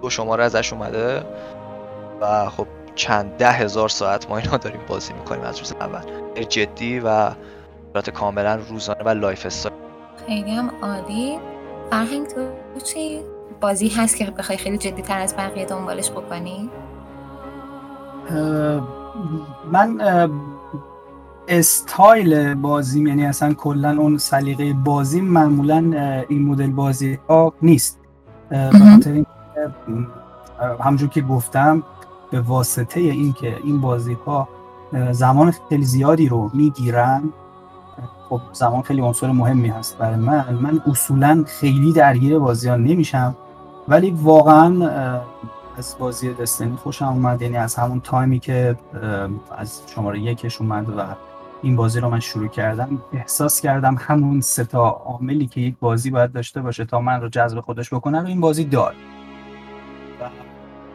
دو 0.01 0.10
شماره 0.10 0.43
ازش 0.43 0.73
اومده 0.73 1.23
و 2.21 2.49
خب 2.49 2.67
چند 2.95 3.38
ده 3.38 3.51
هزار 3.51 3.89
ساعت 3.89 4.29
ما 4.29 4.38
اینا 4.38 4.58
داریم 4.58 4.81
بازی 4.88 5.13
می‌کنیم 5.13 5.41
از 5.41 5.60
روز 5.60 5.71
اول. 5.71 6.01
جدی 6.43 6.99
و 6.99 7.31
صورت 7.93 8.10
کاملا 8.10 8.55
روزانه 8.55 9.03
و 9.03 9.10
lifestyle. 9.09 9.75
خیلی 10.27 10.51
هم 10.51 10.71
عالی. 10.81 11.39
فرهنگ 11.89 12.27
تو 12.27 12.41
چی 12.83 13.19
بازی 13.61 13.87
هست 13.87 14.17
که 14.17 14.31
بخوای 14.31 14.57
خیلی 14.57 14.77
جدی 14.77 15.01
تر 15.01 15.19
از 15.19 15.35
بقیه 15.35 15.65
دنبالش 15.65 16.11
بکنی؟ 16.11 16.69
من 19.71 20.01
استایل 21.47 22.53
بازیم 22.53 23.07
یعنی 23.07 23.25
اصلا 23.25 23.53
کلا 23.53 23.97
اون 23.97 24.17
سلیقه 24.17 24.73
بازی 24.73 25.21
معمولا 25.21 25.77
این 26.29 26.45
مدل 26.45 26.71
بازی 26.71 27.19
ها 27.29 27.53
نیست. 27.61 27.99
به 28.49 28.69
همجور 30.79 31.09
که 31.09 31.21
گفتم 31.21 31.83
به 32.31 32.41
واسطه 32.41 32.99
اینکه 32.99 33.57
این 33.63 33.81
بازی 33.81 34.17
ها 34.25 34.47
زمان 35.11 35.53
خیلی 35.69 35.85
زیادی 35.85 36.29
رو 36.29 36.51
می‌گیرن 36.53 37.33
خب 38.29 38.41
زمان 38.53 38.81
خیلی 38.81 39.01
عنصر 39.01 39.31
مهمی 39.31 39.67
هست 39.67 39.97
برای 39.97 40.15
من. 40.15 40.53
من 40.61 40.81
اصولا 40.88 41.43
خیلی 41.47 41.93
درگیر 41.93 42.39
بازی 42.39 42.69
ها 42.69 42.75
نمیشم. 42.75 43.35
ولی 43.88 44.11
واقعا 44.11 44.89
از 45.77 45.95
بازی 45.99 46.33
دستنی 46.33 46.75
خوشم 46.75 47.05
اومد. 47.05 47.41
یعنی 47.41 47.57
از 47.57 47.75
همون 47.75 48.01
تایمی 48.01 48.39
که 48.39 48.75
از 49.57 49.81
شماره 49.95 50.19
یکش 50.19 50.61
اومد 50.61 50.89
و 50.89 51.05
این 51.61 51.75
بازی 51.75 51.99
رو 51.99 52.09
من 52.09 52.19
شروع 52.19 52.47
کردم 52.47 53.01
احساس 53.13 53.61
کردم 53.61 53.97
همون 53.99 54.41
ستا 54.41 54.89
عاملی 54.89 55.47
که 55.47 55.61
یک 55.61 55.75
بازی 55.79 56.11
باید 56.11 56.31
داشته 56.31 56.61
باشه 56.61 56.85
تا 56.85 56.99
من 56.99 57.21
رو 57.21 57.29
جذب 57.29 57.59
خودش 57.59 57.93
بکنه 57.93 58.21
رو 58.21 58.27
این 58.27 58.41
بازی 58.41 58.65
دار 58.65 58.93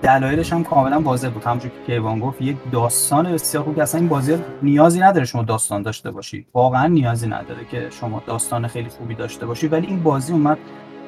دلایلش 0.02 0.52
هم 0.52 0.64
کاملا 0.64 1.00
واضح 1.00 1.28
بود. 1.28 1.44
همونجور 1.44 1.70
که 1.70 1.92
کیوان 1.92 2.18
گفت 2.18 2.42
یک 2.42 2.56
داستان 2.72 3.32
بسیار 3.32 3.64
خوب 3.64 3.78
اصلا 3.78 4.00
این 4.00 4.08
بازی 4.08 4.38
نیازی 4.62 5.00
نداره 5.00 5.24
شما 5.24 5.42
داستان 5.42 5.82
داشته 5.82 6.10
باشی. 6.10 6.46
واقعا 6.54 6.86
نیازی 6.86 7.26
نداره 7.26 7.64
که 7.70 7.90
شما 7.90 8.22
داستان 8.26 8.66
خیلی 8.66 8.88
خوبی 8.88 9.14
داشته 9.14 9.46
باشی. 9.46 9.68
ولی 9.68 9.86
این 9.86 10.02
بازی 10.02 10.32
اومد 10.32 10.58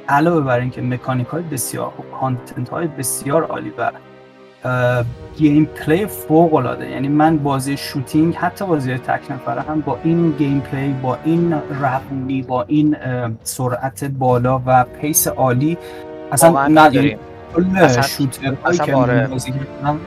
علاوه 0.08 0.40
بر 0.40 0.60
اینکه 0.60 0.82
مکانیک 0.82 1.26
های 1.26 1.42
بسیار 1.42 1.90
خوب 1.96 2.04
content 2.20 2.68
های 2.68 2.86
بسیار 2.86 3.44
عالی 3.44 3.72
و 3.78 3.92
gameplay 5.36 6.06
فوق 6.06 6.54
العاده 6.54 6.90
یعنی 6.90 7.08
من 7.08 7.38
بازی 7.38 7.76
shooting 7.76 8.34
حتی 8.34 8.64
بازی 8.66 8.90
های 8.90 8.98
تک 8.98 9.30
نفره 9.30 9.60
هم 9.60 9.80
با 9.80 9.98
این 10.04 10.30
gameplay 10.30 10.92
با 10.92 11.18
این 11.24 11.52
روونی 11.52 12.42
با 12.42 12.62
این 12.62 12.96
سرعت 13.42 14.04
بالا 14.04 14.62
و 14.66 14.84
pace 14.84 15.28
عالی 15.28 15.78
اصلا 16.32 16.68
نه 16.68 17.18
کل 17.56 18.02
shooter 18.02 18.54
هایی 18.64 18.78
که 18.78 18.94
آره. 18.94 19.26
بازی 19.26 19.52
کردم 19.52 20.00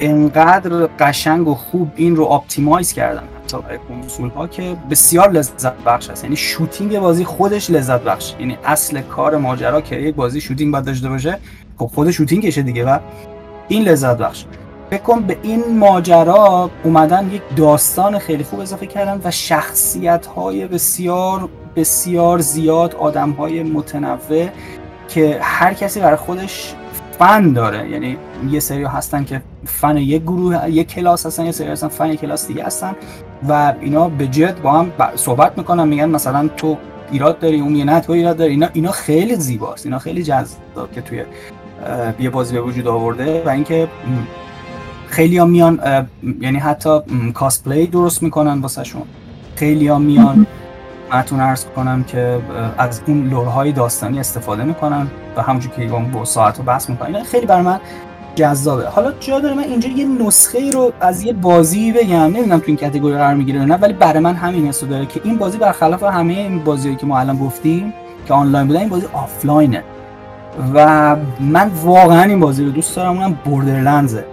انقدر 0.00 0.88
قشنگ 0.98 1.48
و 1.48 1.54
خوب 1.54 1.92
این 1.96 2.16
رو 2.16 2.24
optimize 2.24 2.92
کردن 2.92 3.22
حتی 3.42 3.56
کنسول 3.88 4.30
ها 4.30 4.46
که 4.46 4.76
بسیار 4.90 5.30
لذت 5.30 5.84
بخش 5.86 6.10
است 6.10 6.24
یعنی 6.24 6.36
shooting 6.36 6.98
بازی 6.98 7.24
خودش 7.24 7.70
لذت 7.70 8.00
بخش. 8.00 8.34
یعنی 8.38 8.58
اصل 8.64 9.00
کار 9.00 9.36
ماجرا 9.36 9.80
که 9.80 9.96
یک 9.96 10.14
بازی 10.14 10.40
shooting 10.40 10.72
باید 10.72 10.84
داشته 10.84 11.08
باشه 11.08 11.38
خب 11.78 11.86
خود 11.86 12.10
شوتینگشه 12.10 12.62
دیگه 12.62 12.84
و 12.84 12.98
این 13.68 13.82
لذت 13.82 14.18
بخش. 14.18 14.44
فکر 14.90 15.02
کن 15.02 15.20
به 15.20 15.36
این 15.42 15.78
ماجرا 15.78 16.70
اومدن 16.84 17.30
یک 17.30 17.42
داستان 17.56 18.18
خیلی 18.18 18.44
خوب 18.44 18.60
اضافه 18.60 18.86
کردن 18.86 19.20
و 19.24 19.30
شخصیت 19.30 20.26
های 20.26 20.66
بسیار 20.66 21.48
بسیار 21.76 22.38
زیاد 22.38 22.94
آدم 22.94 23.30
های 23.30 23.62
متنوع 23.62 24.48
که 25.08 25.38
هر 25.42 25.74
کسی 25.74 26.00
برای 26.00 26.16
خودش 26.16 26.74
فن 27.18 27.52
داره. 27.52 27.90
یعنی 27.90 28.16
یه 28.50 28.60
سری 28.60 28.84
هستن 28.84 29.24
که 29.24 29.42
فن 29.64 29.96
یک 29.96 30.22
گروه 30.22 30.70
یک 30.70 30.88
کلاس 30.88 31.26
هستن 31.26 31.44
یه 31.44 31.52
سری 31.52 31.68
هستن 31.68 31.88
فن 31.88 32.10
یک 32.12 32.20
کلاس 32.20 32.48
دیگه 32.48 32.64
هستن. 32.64 32.94
و 33.48 33.74
اینا 33.80 34.08
به 34.08 34.26
جد 34.26 34.62
با 34.62 34.72
هم 34.72 34.92
صحبت 35.16 35.58
می‌کنن 35.58 35.88
میگن 35.88 36.08
مثلا 36.08 36.48
تو 36.56 36.78
ایراد 37.12 37.38
داری 37.38 37.60
اون 37.60 37.76
یه 37.76 37.84
نه 37.84 38.00
تو 38.00 38.12
ایراد 38.12 38.36
داری. 38.36 38.50
اینا 38.50 38.68
اینا 38.72 38.90
خیلی 38.90 39.36
زیباست. 39.36 39.86
اینا 39.86 39.98
خیلی 39.98 40.22
جذاب 40.22 40.92
که 40.94 41.00
توی 41.00 41.24
یه 42.20 42.30
بازی 42.30 42.54
به 42.54 42.60
وجود 42.60 42.88
آورده 42.88 43.42
و 43.46 43.48
اینکه 43.48 43.88
خیلی 45.08 45.38
ها 45.38 45.46
میان 45.46 45.80
یعنی 46.40 46.58
حتی 46.58 47.00
کاسپلی 47.34 47.86
درست 47.86 48.22
می‌کنن 48.22 48.60
واسه 48.60 48.84
شون 48.84 49.02
خیلی 49.56 49.88
ها 49.88 49.98
میان 49.98 50.46
خدمتتون 51.12 51.40
ارز 51.40 51.64
کنم 51.76 52.04
که 52.04 52.40
از 52.78 53.00
اون 53.06 53.28
لورهای 53.28 53.72
داستانی 53.72 54.20
استفاده 54.20 54.64
می‌کنن 54.64 55.06
و 55.36 55.42
همونجور 55.42 55.72
که 55.72 55.86
با 55.86 56.24
ساعت 56.24 56.58
رو 56.58 56.64
بحث 56.64 56.90
می‌کنن 56.90 57.22
خیلی 57.22 57.46
برای 57.46 57.62
من 57.62 57.80
جذابه. 58.34 58.88
حالا 58.88 59.12
جا 59.20 59.40
داره 59.40 59.54
من 59.54 59.62
اینجا 59.62 59.88
یه 59.88 60.06
نسخه 60.06 60.70
رو 60.70 60.92
از 61.00 61.22
یه 61.22 61.32
بازی 61.32 61.92
بگم 61.92 62.16
نمی‌دونم 62.16 62.58
تو 62.58 62.64
این 62.66 62.76
کتگوری 62.76 63.14
قرار 63.14 63.34
می‌گیره 63.34 63.64
نه 63.64 63.76
ولی 63.76 63.92
برای 63.92 64.20
من 64.20 64.34
همین 64.34 64.68
حسو 64.68 64.86
داره 64.86 65.06
که 65.06 65.20
این 65.24 65.38
بازی 65.38 65.58
برخلاف 65.58 66.02
همه 66.02 66.32
این 66.32 66.64
بازیایی 66.64 66.96
که 66.96 67.06
ما 67.06 67.18
الان 67.18 67.38
گفتیم 67.38 67.94
که 68.28 68.34
آنلاین 68.34 68.66
بودن 68.66 68.80
این 68.80 68.88
بازی 68.88 69.06
آفلاینه. 69.12 69.82
و 70.74 71.16
من 71.40 71.70
واقعا 71.84 72.22
این 72.22 72.40
بازی 72.40 72.64
رو 72.64 72.70
دوست 72.70 72.96
دارم 72.96 73.18
اونم 73.18 73.38
Borderlands 73.44 74.17
ه 74.17 74.24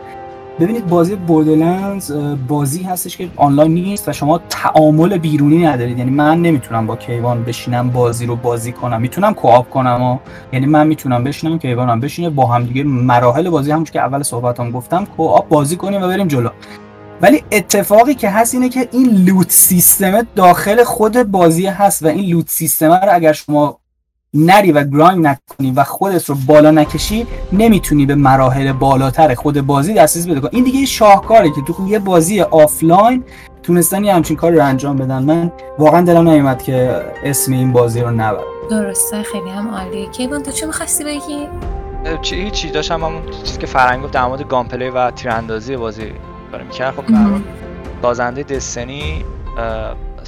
ببینید 0.60 0.88
بازی 0.88 1.16
Borderlands 1.16 2.12
بازی 2.48 2.84
هستش 2.84 3.18
که 3.18 3.30
آنلاین 3.36 3.74
نیست 3.74 4.10
و 4.10 4.14
شما 4.14 4.42
تعامل 4.50 5.18
بیرونی 5.18 5.66
ندارید. 5.66 5.98
یعنی 5.98 6.12
من 6.12 6.42
نمی‌تونم 6.42 6.88
با 6.88 6.96
کیوان 6.96 7.44
بشینم 7.44 7.90
بازی 7.90 8.26
رو 8.26 8.36
بازی 8.36 8.72
کنم. 8.72 9.02
می‌تونم 9.02 9.34
co-op 9.34 9.70
کنم 9.70 10.02
و 10.02 10.18
یعنی 10.54 10.66
من 10.66 10.88
می‌تونم 10.88 11.24
بشینم 11.24 11.60
کیوانم 11.60 12.00
بشینه 12.00 12.30
با 12.30 12.46
هم 12.46 12.64
دیگه 12.64 12.84
مراحل 12.84 13.50
بازی 13.50 13.72
همونش 13.72 13.92
که 13.92 14.00
اول 14.00 14.24
صحبتام 14.24 14.72
گفتم 14.72 15.06
co-op 15.06 15.48
بازی 15.48 15.76
کنیم 15.76 16.04
و 16.04 16.08
بریم 16.08 16.28
جلو. 16.28 16.50
ولی 17.22 17.44
اتفاقی 17.52 18.16
که 18.16 18.30
هست 18.30 18.54
اینه 18.54 18.70
که 18.70 18.90
این 18.92 19.10
loot 19.10 19.52
system 19.52 20.28
داخل 20.36 20.84
خود 20.84 21.24
بازی 21.24 21.66
هست 21.66 22.04
و 22.04 22.08
این 22.08 22.30
loot 22.30 22.50
system 22.50 22.92
رو 22.92 23.08
اگر 23.12 23.34
شما 23.34 23.80
نری 24.34 24.72
و 24.72 24.84
grind 24.84 25.28
نکنی 25.28 25.72
و 25.72 25.84
خودت 25.84 26.26
رو 26.26 26.36
بالا 26.48 26.72
نکشی 26.72 27.28
نمی‌تونی 27.52 28.06
به 28.06 28.16
مراحل 28.16 28.72
بالاتر 28.72 29.36
خود 29.36 29.62
بازی 29.62 29.94
دسترسی 29.94 30.28
پیدا 30.28 30.40
کنی. 30.40 30.50
این 30.54 30.64
دیگه 30.64 30.86
شاهکاره 30.86 31.50
که 31.50 31.62
تو 31.62 31.88
یه 31.88 32.00
بازی 32.00 32.42
آفلاین 32.42 33.24
تونستن 33.64 34.04
یه 34.04 34.14
همچین 34.14 34.38
کاری 34.38 34.56
رو 34.56 34.66
انجام 34.66 34.98
بدن. 34.98 35.24
من 35.24 35.52
واقعا 35.80 36.02
دلم 36.02 36.30
نیومد 36.30 36.64
که 36.64 37.06
اسم 37.24 37.52
این 37.52 37.74
بازی 37.74 38.02
رو 38.02 38.12
نبرم. 38.12 38.44
درسته 38.70 39.24
خیلی 39.24 39.50
هم 39.50 39.68
عالیه. 39.68 40.10
کیوان 40.10 40.44
تو 40.44 40.52
چه 40.52 40.66
می‌خواستی 40.66 41.04
بگی؟ 41.04 41.48
چی 42.22 42.52
چی 42.52 42.70
داشتم 42.70 43.04
همون 43.04 43.22
چیزی 43.44 43.60
که 43.60 43.68
فرهنگ 43.68 44.04
گفت 44.04 44.14
در 44.14 44.26
مورد 44.26 44.48
gameplay 44.48 44.90
و 44.90 45.12
تیراندازی 45.12 45.76
بازی 45.78 46.12
داره 46.52 46.64
می‌کرد 46.64 46.96
خب 46.96 47.04
سازنده 48.02 48.44
Destiny 48.44 49.26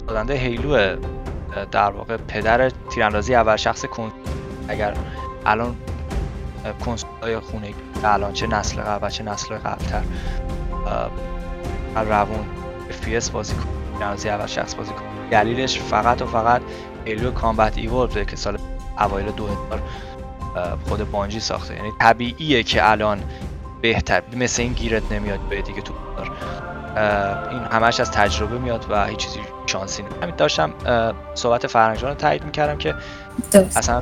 سازنده 0.08 0.34
هیلو 0.34 0.96
در 1.72 1.92
واقع 1.92 2.18
پدر 2.18 2.70
تیراندازی 2.70 3.36
اول 3.36 3.56
شخص 3.56 3.86
کن 3.86 4.12
اگر 4.68 4.94
الان 5.46 5.76
کنسول 6.86 7.40
خونه 7.40 7.74
الان 8.04 8.34
چه 8.34 8.48
نسل 8.48 8.82
قبل 8.82 9.10
چه 9.10 9.24
نسل 9.24 9.56
قبلتر 9.56 10.02
روون 11.96 12.46
FPS 12.90 13.32
بازی 13.32 13.54
کن 13.54 13.68
تیراندازی 13.98 14.30
اول 14.30 14.46
شخص 14.46 14.76
بازی 14.76 14.92
کن. 14.92 15.02
دلیلش 15.32 15.80
فقط 15.80 16.22
و 16.22 16.26
فقط 16.26 16.62
ایلو 17.06 17.32
کامبت 17.32 17.78
ایولد 17.78 18.28
که 18.28 18.36
سال 18.36 18.58
اوایل 19.00 19.32
2000 19.32 19.82
خود 20.86 21.12
بانجی 21.12 21.40
ساخته. 21.40 21.76
یعنی 21.76 21.92
طبیعیه 22.00 22.64
که 22.64 22.92
الان 22.92 23.24
بهتر 23.82 24.24
مثل 24.38 24.62
این 24.62 24.74
گیرت 24.74 25.12
نمیاد 25.12 25.40
به 25.40 25.62
دیگه 25.62 25.82
تو 25.82 25.94
این 27.52 27.60
همش 27.72 28.00
از 28.00 28.12
تجربه 28.12 28.58
میاد 28.58 28.86
و 28.90 29.06
هیچ 29.06 29.20
چیزی 29.20 29.40
شانسی 29.66 30.04
نیست 30.04 30.16
همین 30.22 30.36
داشتم 30.36 30.74
صحبت 31.34 31.68
فرنگجان 31.68 32.10
رو 32.10 32.16
تایید 32.16 32.44
می‌کردم 32.44 32.78
که 32.78 32.96
اصلا 33.54 34.02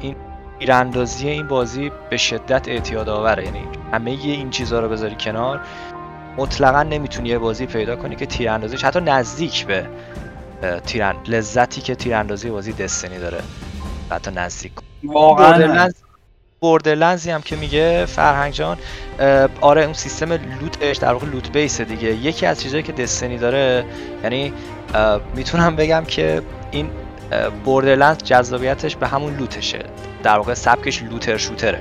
این 0.00 0.16
ایراندازی 0.58 1.28
این 1.28 1.48
بازی 1.48 1.92
به 2.10 2.16
شدت 2.16 2.68
اعتیاد 2.68 3.08
آوره. 3.08 3.44
یعنی 3.44 3.62
همه 3.92 4.10
این 4.10 4.50
چیزها 4.50 4.80
رو 4.80 4.88
بذاری 4.88 5.16
کنار 5.20 5.60
مطلقا 6.36 6.82
نمی‌تونی 6.82 7.28
یه 7.28 7.38
بازی 7.38 7.66
پیدا 7.66 7.96
کنی 7.96 8.16
که 8.16 8.26
تیراندازیش 8.26 8.84
حتی 8.84 9.00
نزدیک 9.00 9.66
به 9.66 9.86
تیران 10.86 11.16
لذتی 11.26 11.80
که 11.80 11.94
تیراندازی 11.94 12.50
بازی 12.50 12.72
دستنی 12.72 13.18
داره. 13.18 13.40
حتی 14.10 14.30
نزدیک. 14.30 14.72
واقعا 15.04 15.88
بوردرلندزی 16.66 17.30
هم 17.30 17.42
که 17.42 17.56
میگه 17.56 18.04
فرهنگ 18.06 18.52
جان 18.52 18.78
آره 19.60 19.84
اون 19.84 19.92
سیستم 19.92 20.32
لوتش 20.32 20.96
در 20.96 21.12
واقع 21.12 21.26
لوت 21.26 21.52
بیس 21.52 21.80
دیگه. 21.80 22.08
یکی 22.08 22.46
از 22.46 22.62
چیزهایی 22.62 22.82
که 22.82 22.92
دستنی 22.92 23.38
داره 23.38 23.84
یعنی 24.22 24.52
می‌تونم 25.34 25.76
بگم 25.76 26.04
که 26.04 26.42
این 26.70 26.90
بوردرلند 27.64 28.22
جذابیتش 28.22 28.96
به 28.96 29.06
همون 29.08 29.36
لوتشه. 29.36 29.78
در 30.22 30.36
واقع 30.36 30.54
سبکش 30.54 31.02
لوتر 31.02 31.36
شوتره. 31.36 31.80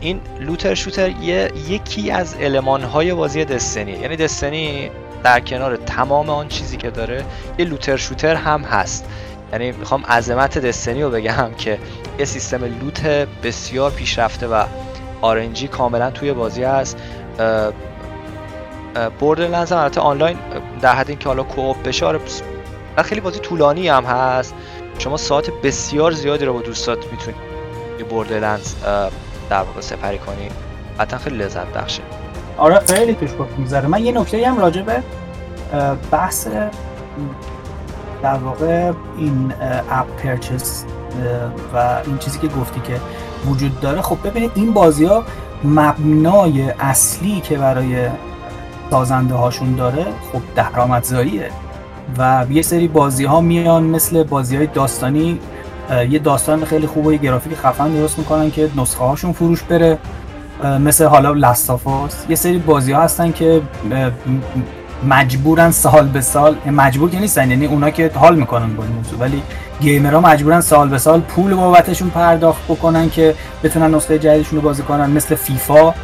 این 0.00 0.20
لوتر 0.40 0.74
شوتر 0.74 1.10
یه 1.10 1.52
یکی 1.68 2.10
از 2.10 2.34
علمان 2.34 2.82
های 2.82 3.14
بازی 3.14 3.44
دستنی 3.44 3.92
یعنی 3.92 4.16
دستنی 4.16 4.90
در 5.24 5.40
کنار 5.40 5.76
تمام 5.76 6.30
آن 6.30 6.48
چیزی 6.48 6.76
که 6.76 6.90
داره 6.90 7.24
یه 7.58 7.64
لوتر 7.64 7.96
شوتر 7.96 8.34
هم 8.34 8.62
هست. 8.62 9.04
یعنی 9.52 9.72
می‌خوام 9.72 10.04
عظمت 10.04 10.58
دستنی 10.58 11.02
رو 11.02 11.10
بگم 11.10 11.50
که 11.58 11.78
یه 12.18 12.24
سیستم 12.24 12.64
loot 12.64 13.02
بسیار 13.42 13.90
پیشرفته 13.90 14.46
و 14.46 14.64
RNG 15.20 15.56
ی 15.56 15.68
کاملا 15.68 16.10
توی 16.10 16.32
بازی 16.32 16.64
هست. 16.64 16.98
Borderlands 19.18 19.72
هم 19.72 19.78
البته 19.78 20.00
آنلاین 20.00 20.38
در 20.80 20.94
حد 20.94 21.08
اینکه 21.08 21.28
حالا 21.28 21.42
co-op 21.42 21.82
بشه 21.82 22.06
آره 22.06 22.20
خیلی 23.02 23.20
بازی 23.20 23.38
طولانی 23.38 23.88
هم 23.88 24.04
هست. 24.04 24.54
شما 24.98 25.16
ساعت 25.16 25.50
بسیار 25.50 26.12
زیادی 26.12 26.44
رو 26.44 26.52
با 26.52 26.60
دوستات 26.60 26.98
می‌تونید 27.12 27.40
Borderlands 28.08 28.74
در 29.50 29.62
واقع 29.62 29.80
سپری 29.80 30.18
کنی. 30.18 30.48
حتی 30.98 31.16
خیلی 31.16 31.36
لذت 31.36 31.66
بخشه. 31.66 32.02
آره 32.56 32.80
خیلی 32.80 33.14
توش 33.14 33.30
می‌ذاره 33.58 33.86
من 33.86 34.04
یه 34.04 34.12
نکته 34.12 34.48
هم 34.48 34.58
راجع 34.58 34.82
به 34.82 35.02
بحث 36.10 36.48
در 38.22 38.34
واقع 38.34 38.92
این 39.18 39.52
اپ 39.90 40.06
پرچس 40.22 40.84
و 41.74 42.00
این 42.06 42.18
چیزی 42.18 42.38
که 42.38 42.48
گفتی 42.48 42.80
که 42.80 43.00
وجود 43.46 43.80
داره 43.80 44.02
خب 44.02 44.18
ببینید 44.24 44.50
این 44.54 44.72
بازی 44.72 45.04
ها 45.04 45.24
مبنای 45.64 46.70
اصلی 46.70 47.40
که 47.40 47.58
برای 47.58 48.08
سازنده 48.90 49.34
هاشون 49.34 49.74
داره 49.74 50.04
خب 50.32 50.40
درآمدزاییه. 50.56 51.50
و 52.18 52.46
یه 52.50 52.62
سری 52.62 52.88
بازی 52.88 53.24
ها 53.24 53.40
میان 53.40 53.82
مثل 53.82 54.22
بازی 54.22 54.56
های 54.56 54.66
داستانی 54.66 55.38
یه 56.10 56.18
داستان 56.18 56.64
خیلی 56.64 56.86
خوب 56.86 57.06
و 57.06 57.12
یه 57.12 57.18
گرافیک 57.18 57.54
خفن 57.54 57.88
درست 57.88 58.18
می‌کنن 58.18 58.50
که 58.50 58.70
نسخه 58.76 59.04
هاشون 59.04 59.32
فروش 59.32 59.62
بره 59.62 59.98
مثل 60.80 61.04
حالا 61.04 61.32
لستافاس 61.32 62.26
یه 62.28 62.36
سری 62.36 62.58
بازی 62.58 62.92
ها 62.92 63.02
هستن 63.02 63.32
که 63.32 63.62
مجبورن 65.08 65.70
سال 65.70 66.08
به 66.08 66.20
سال 66.20 66.56
مجبور 66.66 67.10
که 67.10 67.20
نیستن 67.20 67.50
یعنی 67.50 67.66
اونا 67.66 67.90
که 67.90 68.10
حال 68.14 68.36
می‌کنن 68.36 68.76
با 68.76 68.82
این 68.82 68.92
موضوع. 68.92 69.18
ولی 69.18 69.42
gamer 69.80 70.13
ها 70.13 70.20
مجبورن 70.20 70.60
سال 70.60 70.88
به 70.88 70.98
سال 70.98 71.20
پول 71.20 71.54
بابتشون 71.54 72.10
پرداخت 72.10 72.64
بکنن 72.64 73.10
که 73.10 73.34
بتونن 73.62 73.94
نسخه 73.94 74.18
جدیدشون 74.18 74.56
رو 74.56 74.64
بازی 74.64 74.82
کنن 74.82 75.10
مثل 75.10 75.34
فیفا. 75.34 75.94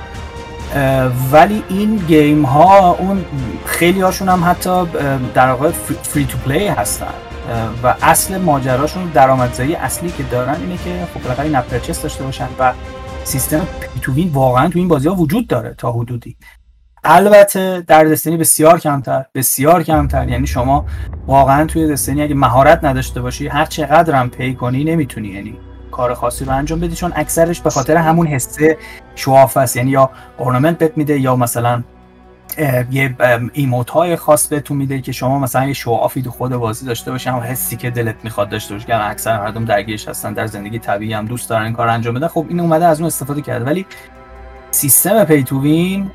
ولی 1.33 1.63
این 1.69 1.97
game 1.97 2.43
ها 2.43 2.91
اون 2.91 3.25
خیلی 3.67 4.01
هاشون 4.01 4.29
هم 4.29 4.45
حتی 4.45 4.85
در 5.35 5.51
واقع 5.51 5.71
free 6.03 6.25
to 6.25 6.39
play 6.39 6.69
هستن. 6.69 7.15
و 7.83 7.95
اصل 8.03 8.39
ماجراشون 8.39 9.07
درآمدزایی 9.15 9.75
اصلی 9.75 10.11
که 10.11 10.23
دارن 10.23 10.55
اینه 10.61 10.77
که 10.77 11.07
خب 11.15 11.23
بالاخره 11.23 11.47
این 11.47 11.61
purchase 11.61 12.03
داشته 12.03 12.25
باشن 12.25 12.49
و 12.59 12.73
سیستم 13.25 13.67
pay 13.81 14.01
to 14.01 14.13
win 14.13 14.31
واقعا 14.33 14.69
تو 14.69 14.79
این 14.79 14.89
بازی 14.89 15.09
ها 15.09 15.15
وجود 15.15 15.47
داره 15.47 15.75
تا 15.79 15.93
حدودی. 15.93 16.37
البته 17.07 17.85
در 17.87 18.05
دستنی 18.05 18.37
بسیار 18.37 18.81
کمتر 18.81 19.25
بسیار 19.35 19.83
کمتر. 19.83 20.29
یعنی 20.29 20.47
شما 20.47 20.87
واقعا 21.27 21.65
توی 21.65 21.93
دستنی 21.93 22.23
اگه 22.23 22.35
مهارت 22.35 22.85
نداشته 22.85 23.21
باشی 23.21 23.49
هر 23.49 23.65
چقدر 23.65 24.15
هم 24.15 24.31
پی 24.31 24.55
کنی 24.55 24.85
نمی‌تونی. 24.85 25.29
یعنی 25.29 25.59
کار 25.91 26.15
خاصی 26.15 26.45
رو 26.45 26.53
انجام 26.53 26.81
بدی 26.81 26.95
چون 26.95 27.13
اکثرش 27.17 27.61
به 27.61 27.71
خاطر 27.71 27.97
همون 27.97 28.27
حسه 28.27 28.79
شواف 29.15 29.57
است. 29.57 29.77
یعنی 29.77 29.91
یا 29.91 30.11
اورنامنت 30.39 30.79
بهت 30.79 30.93
میده 30.97 31.19
یا 31.21 31.37
مثلا 31.37 31.83
یه 32.91 33.17
ایموت 33.53 33.91
های 33.91 34.17
خاص 34.17 34.49
بهتون 34.49 34.77
میده 34.77 35.01
که 35.01 35.13
شما 35.13 35.39
مثلا 35.39 35.67
یه 35.67 35.73
شوافی 35.73 36.23
تو 36.23 36.31
خود 36.31 36.53
بازی 36.53 36.87
داشته 36.87 37.11
باشی 37.11 37.29
هم 37.29 37.39
حسی 37.39 37.77
که 37.77 37.91
دلت 37.91 38.17
می‌خواد 38.25 38.49
داشته 38.49 38.75
باشی. 38.75 38.87
که 38.87 39.05
اکثر 39.05 39.41
مردم 39.41 39.65
درگیرش 39.65 40.09
هستن 40.09 40.33
در 40.33 40.47
زندگی 40.47 40.79
طبیعی 40.79 41.13
هم 41.13 41.25
دوست 41.25 41.51
دارن 41.51 41.65
این 41.65 41.73
کار 41.73 41.89
انجام 41.89 42.15
بدن. 42.15 42.29
خب 42.29 42.47
این 42.49 42.61
اومده 42.61 42.85
از 42.87 43.01
اون 43.01 43.07
استفاده 43.07 43.43
کرده. 43.43 43.65
ولی 43.65 43.87
سیستم 44.71 45.25
pay 45.25 45.43
to 45.43 45.63
win 45.63 46.11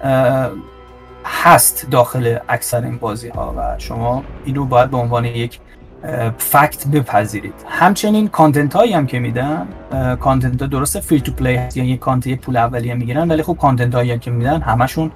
هست 1.25 1.87
داخل 1.91 2.37
اکثر 2.49 2.83
این 2.83 2.97
بازی 2.97 3.29
ها 3.29 3.53
و 3.57 3.79
شما 3.79 4.23
اینو 4.45 4.65
باید 4.65 4.89
به 4.89 4.97
عنوان 4.97 5.25
یک 5.25 5.59
fact 6.37 6.87
بپذیرید. 6.87 7.53
همچنین 7.67 8.27
content 8.27 8.73
هایی 8.73 8.93
هم 8.93 9.07
که 9.07 9.19
میدن 9.19 9.67
content 10.19 10.61
ها 10.61 10.67
درسته 10.67 10.99
free 10.99 11.21
to 11.21 11.31
play 11.31 11.55
هست 11.55 11.77
یعنی 11.77 11.97
کانت 11.97 12.27
یک 12.27 12.41
پول 12.41 12.57
اولیه 12.57 12.93
می‌گیرن 12.93 13.31
ولی 13.31 13.43
خب 13.43 13.57
content 13.61 13.95
هایی 13.95 14.11
هم 14.11 14.19
که 14.19 14.31
میدن 14.31 14.61
همشون 14.61 15.11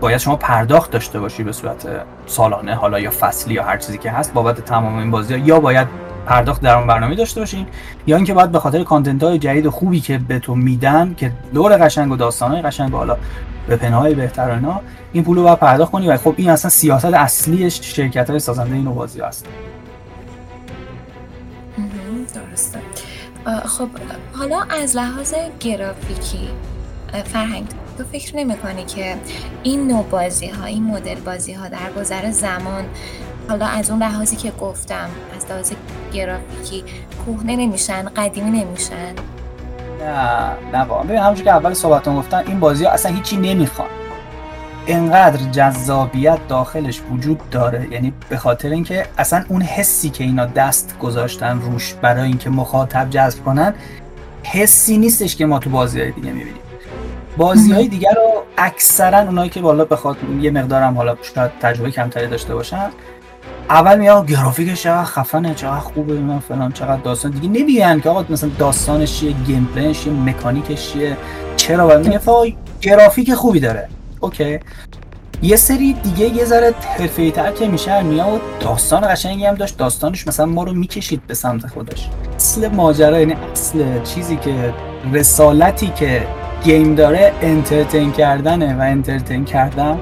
باید 0.00 0.18
شما 0.18 0.36
پرداخت 0.36 0.90
داشته 0.90 1.20
باشی 1.20 1.42
به 1.42 1.52
صورت 1.52 1.86
سالانه 2.26 2.74
حالا 2.74 3.00
یا 3.00 3.10
فصلی 3.10 3.54
یا 3.54 3.64
هر 3.64 3.76
چیزی 3.76 3.98
که 3.98 4.10
هست 4.10 4.32
بابت 4.34 4.60
تمام 4.60 4.98
این 4.98 5.10
بازی 5.10 5.34
ها 5.34 5.40
یا 5.40 5.60
باید 5.60 5.88
پرداخت 6.26 6.62
در 6.62 6.76
اون 6.76 6.86
برنامه 6.86 7.14
داشته 7.14 7.40
باشین 7.40 7.66
یا 8.06 8.16
اینکه 8.16 8.34
باید 8.34 8.52
به 8.52 8.58
خاطر 8.58 8.82
کانتنت 8.82 9.22
های 9.22 9.38
جدید 9.38 9.68
خوبی 9.68 10.00
که 10.00 10.18
به 10.18 10.38
تو 10.38 10.54
میدن 10.54 11.14
که 11.16 11.32
دور 11.54 11.76
قشنگ 11.76 12.12
و 12.12 12.16
داستان 12.16 12.50
های 12.50 12.62
قشنگ 12.62 12.94
و 12.94 13.16
به 13.68 13.76
پنهای 13.76 14.14
بهتر 14.14 14.50
اینا 14.50 14.80
این 15.12 15.24
پول 15.24 15.36
رو 15.36 15.42
باید 15.42 15.58
پرداخت 15.58 15.92
کنی. 15.92 16.08
و 16.08 16.16
خب 16.16 16.34
این 16.36 16.50
اصلا 16.50 16.70
سیاست 16.70 17.04
اصلی 17.04 17.70
شرکت 17.70 18.30
های 18.30 18.38
سازنده 18.38 18.74
این 18.74 18.84
بازی 18.84 19.20
هست. 19.20 19.46
خب 23.66 23.88
حالا 24.32 24.60
از 24.82 24.96
لحاظ 24.96 25.34
گرافیکی 25.60 26.48
فرهنگ 27.24 27.66
تو 27.98 28.04
فکر 28.04 28.36
نمی 28.36 28.56
کنی 28.56 28.84
که 28.84 29.16
این 29.62 29.86
نوع 29.86 30.04
بازی 30.04 30.46
ها 30.46 30.64
این 30.64 30.84
مدل 30.84 31.14
بازی 31.14 31.52
ها 31.52 31.68
در 31.68 31.92
گذر 32.00 32.30
زمان 32.30 32.84
حالا 33.48 33.66
از 33.66 33.90
اون 33.90 34.02
لحاظی 34.02 34.36
که 34.36 34.50
گفتم 34.50 35.08
از 35.36 35.50
لحاظ 35.50 35.72
گرافیکی 36.12 36.84
کهنه 37.26 37.56
نمیشن 37.56 38.02
قدیمی 38.16 38.50
نمیشن. 38.50 39.14
نه 40.00 40.50
نه 40.72 40.84
ببین 40.84 41.18
همونجور 41.18 41.44
که 41.44 41.50
اول 41.50 41.74
صحبتون 41.74 42.16
گفتم 42.16 42.44
این 42.46 42.60
بازی 42.60 42.84
ها 42.84 42.90
اصلا 42.90 43.12
هیچی 43.12 43.36
نمی‌خوان. 43.36 43.88
انقدر 44.86 45.50
جذابیت 45.50 46.38
داخلش 46.48 47.00
وجود 47.10 47.50
داره. 47.50 47.88
یعنی 47.90 48.12
به 48.28 48.36
خاطر 48.36 48.68
اینکه 48.68 49.06
اصلا 49.18 49.44
اون 49.48 49.62
حسی 49.62 50.10
که 50.10 50.24
اینا 50.24 50.46
دست 50.46 50.98
گذاشتن 50.98 51.60
روش 51.60 51.94
برای 51.94 52.26
اینکه 52.26 52.50
مخاطب 52.50 53.10
جذب 53.10 53.44
کنن 53.44 53.74
حسی 54.42 54.98
نیستش 54.98 55.36
که 55.36 55.46
ما 55.46 55.58
تو 55.58 55.70
بازی 55.70 56.00
های 56.00 56.10
دیگه 56.10 56.32
می‌بینیم. 56.32 56.62
بازی 57.36 57.72
های 57.72 57.88
دیگر 57.88 58.14
رو 58.16 58.44
اکثرا 58.58 59.18
اونایی 59.18 59.50
که 59.50 59.60
بالا 59.60 59.84
بخواد 59.84 60.16
یه 60.40 60.50
مقدارم 60.50 60.96
حالا 60.96 61.16
شاید 61.34 61.50
تجربه 61.60 61.90
کمتری 61.90 62.26
داشته 62.26 62.54
باشن 62.54 62.90
اول 63.70 63.98
میاد 63.98 64.26
گرافیکش 64.26 64.82
چقدر 64.82 65.04
خفنه 65.04 65.54
چقدر 65.54 65.78
خوبه 65.78 66.12
اینا 66.12 66.40
فلان 66.40 66.72
چقدر 66.72 67.02
داستان. 67.02 67.30
دیگه 67.30 67.48
نمیگن 67.48 68.00
که 68.00 68.08
آقا 68.08 68.24
مثلا 68.28 68.50
داستانش 68.58 69.20
چیه 69.20 69.32
gameplay 69.32 69.68
ش 69.74 70.00
چیه 70.00 70.12
مکانیکش 70.12 70.92
چیه. 70.92 71.16
چرا؟ 71.56 71.86
باید 71.86 72.06
میگه 72.06 72.20
گرافیک 72.80 73.34
خوبی 73.34 73.60
داره. 73.60 73.88
okay. 74.20 74.58
یه 75.42 75.56
سری 75.56 75.92
دیگه 75.92 76.36
یه 76.36 76.44
ذره 76.44 76.74
حرفه‌ای 76.98 77.30
تر 77.30 77.52
که 77.52 77.68
میشه 77.68 78.02
میاد 78.02 78.40
داستان 78.60 79.12
قشنگی 79.12 79.46
هم 79.46 79.54
داشت 79.54 79.76
داستانش 79.76 80.26
مثلا 80.26 80.46
ما 80.46 80.64
رو 80.64 80.72
می‌کشید 80.72 81.26
به 81.26 81.34
سمت 81.34 81.66
خودش. 81.66 82.08
اصل 82.36 82.68
ماجرا 82.68 83.20
یعنی 83.20 83.36
اصل 83.52 84.02
چیزی 84.02 84.36
که 84.36 84.74
رسالتی 85.12 85.86
که 85.86 86.26
game 86.64 86.94
داره 86.94 87.32
entertain 87.40 88.12
کردنه 88.12 88.76
و 88.76 88.80
entertain 88.80 89.44
کردن. 89.44 89.98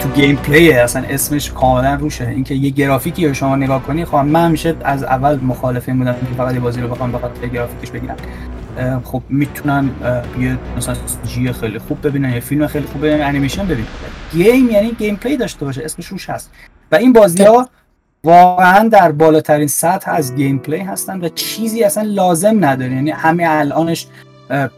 تو 0.00 0.08
gameplay 0.08 0.72
اصلا 0.72 1.02
اسمش 1.08 1.50
کاملا 1.50 1.94
روشه. 1.94 2.28
اینکه 2.28 2.54
یه 2.54 2.70
گرافیکی 2.70 3.28
رو 3.28 3.34
شما 3.34 3.56
نگاه 3.56 3.82
کنی 3.82 4.04
خب 4.04 4.16
من 4.16 4.50
میشه 4.50 4.74
از 4.84 5.02
اول 5.02 5.40
مخالف 5.40 5.88
این 5.88 5.98
بودم 5.98 6.12
که 6.12 6.34
فقط 6.36 6.54
بازی 6.54 6.80
رو 6.80 6.88
بخوام 6.88 7.12
بخاطر 7.12 7.46
گرافیکش 7.46 7.90
بگیرم. 7.90 8.16
خب 9.04 9.22
می‌تونن 9.28 9.90
یه 10.40 10.58
مثلا 10.76 10.94
CG 11.26 11.52
خیلی 11.52 11.78
خوب 11.78 12.06
ببینن 12.06 12.32
یه 12.32 12.40
فیلم 12.40 12.66
خیلی 12.66 12.86
خوب 12.86 13.06
ببینن 13.06 13.22
انیمیشن 13.22 13.64
ببینن. 13.64 13.86
game 14.32 14.70
یعنی 14.70 14.92
gameplay 14.98 15.36
داشته 15.36 15.64
باشه 15.64 15.84
اسمش 15.84 16.06
روش 16.06 16.30
هست. 16.30 16.50
و 16.92 16.96
این 16.96 17.12
بازی 17.12 17.42
ها 17.42 17.68
واقعا 18.24 18.88
در 18.88 19.12
بالاترین 19.12 19.68
سطح 19.68 20.10
از 20.10 20.34
gameplay 20.34 20.78
هستن 20.78 21.20
و 21.24 21.28
چیزی 21.28 21.84
اصلا 21.84 22.02
لازم 22.06 22.64
نداره. 22.64 22.92
یعنی 22.92 23.10
همه 23.10 23.44
الانش 23.48 24.06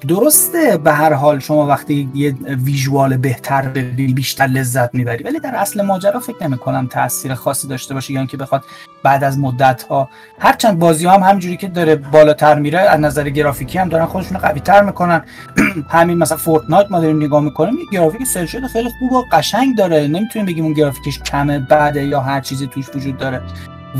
درسته 0.08 0.76
به 0.76 0.92
هر 0.92 1.12
حال 1.12 1.38
شما 1.38 1.66
وقتی 1.66 2.08
یه 2.14 2.34
ویژوال 2.64 3.16
بهتر 3.16 3.62
ببینی 3.62 4.12
بیشتر 4.12 4.46
لذت 4.46 4.94
می‌بری 4.94 5.24
ولی 5.24 5.40
در 5.40 5.54
اصل 5.54 5.82
ماجرا 5.82 6.20
فکر 6.20 6.46
نمی 6.46 6.58
کنم 6.58 6.86
تاثیر 6.86 7.34
خاصی 7.34 7.68
داشته 7.68 7.94
باشه. 7.94 8.12
یا 8.12 8.20
اینکه 8.20 8.36
بخواد 8.36 8.64
بعد 9.02 9.24
از 9.24 9.38
مدت 9.38 9.82
ها 9.82 10.08
هرچند 10.38 10.78
بازی 10.78 11.06
ها 11.06 11.14
هم 11.14 11.22
همینجوری 11.22 11.56
که 11.56 11.68
داره 11.68 11.96
بالاتر 11.96 12.58
میره 12.58 12.78
از 12.78 13.00
نظر 13.00 13.28
گرافیکی 13.28 13.78
هم 13.78 13.88
دارن 13.88 14.06
خودشون 14.06 14.38
قوی 14.38 14.60
تر 14.60 14.82
می‌کنن. 14.82 15.24
همین 15.88 16.18
مثلا 16.18 16.36
فورتنایت 16.36 16.90
ما 16.90 17.00
داریم 17.00 17.16
نگاه 17.16 17.40
می‌کنیم 17.40 17.74
یه 17.78 17.86
گرافیک 17.92 18.24
سل 18.24 18.46
خیلی 18.46 18.90
خوب 18.98 19.12
و 19.12 19.24
قشنگ 19.32 19.76
داره. 19.76 20.08
نمی‌تونیم 20.08 20.46
بگیم 20.46 20.64
اون 20.64 20.72
گرافیکش 20.72 21.22
کمه 21.22 21.58
بعده 21.58 22.04
یا 22.04 22.20
هر 22.20 22.40
چیزی 22.40 22.66
توش 22.66 22.88
وجود 22.94 23.16
داره. 23.16 23.42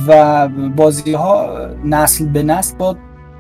و 0.07 0.48
بازی 0.48 1.12
ها 1.12 1.59
نسل 1.85 2.26
به 2.26 2.42
نسل 2.42 2.76
با 2.76 2.96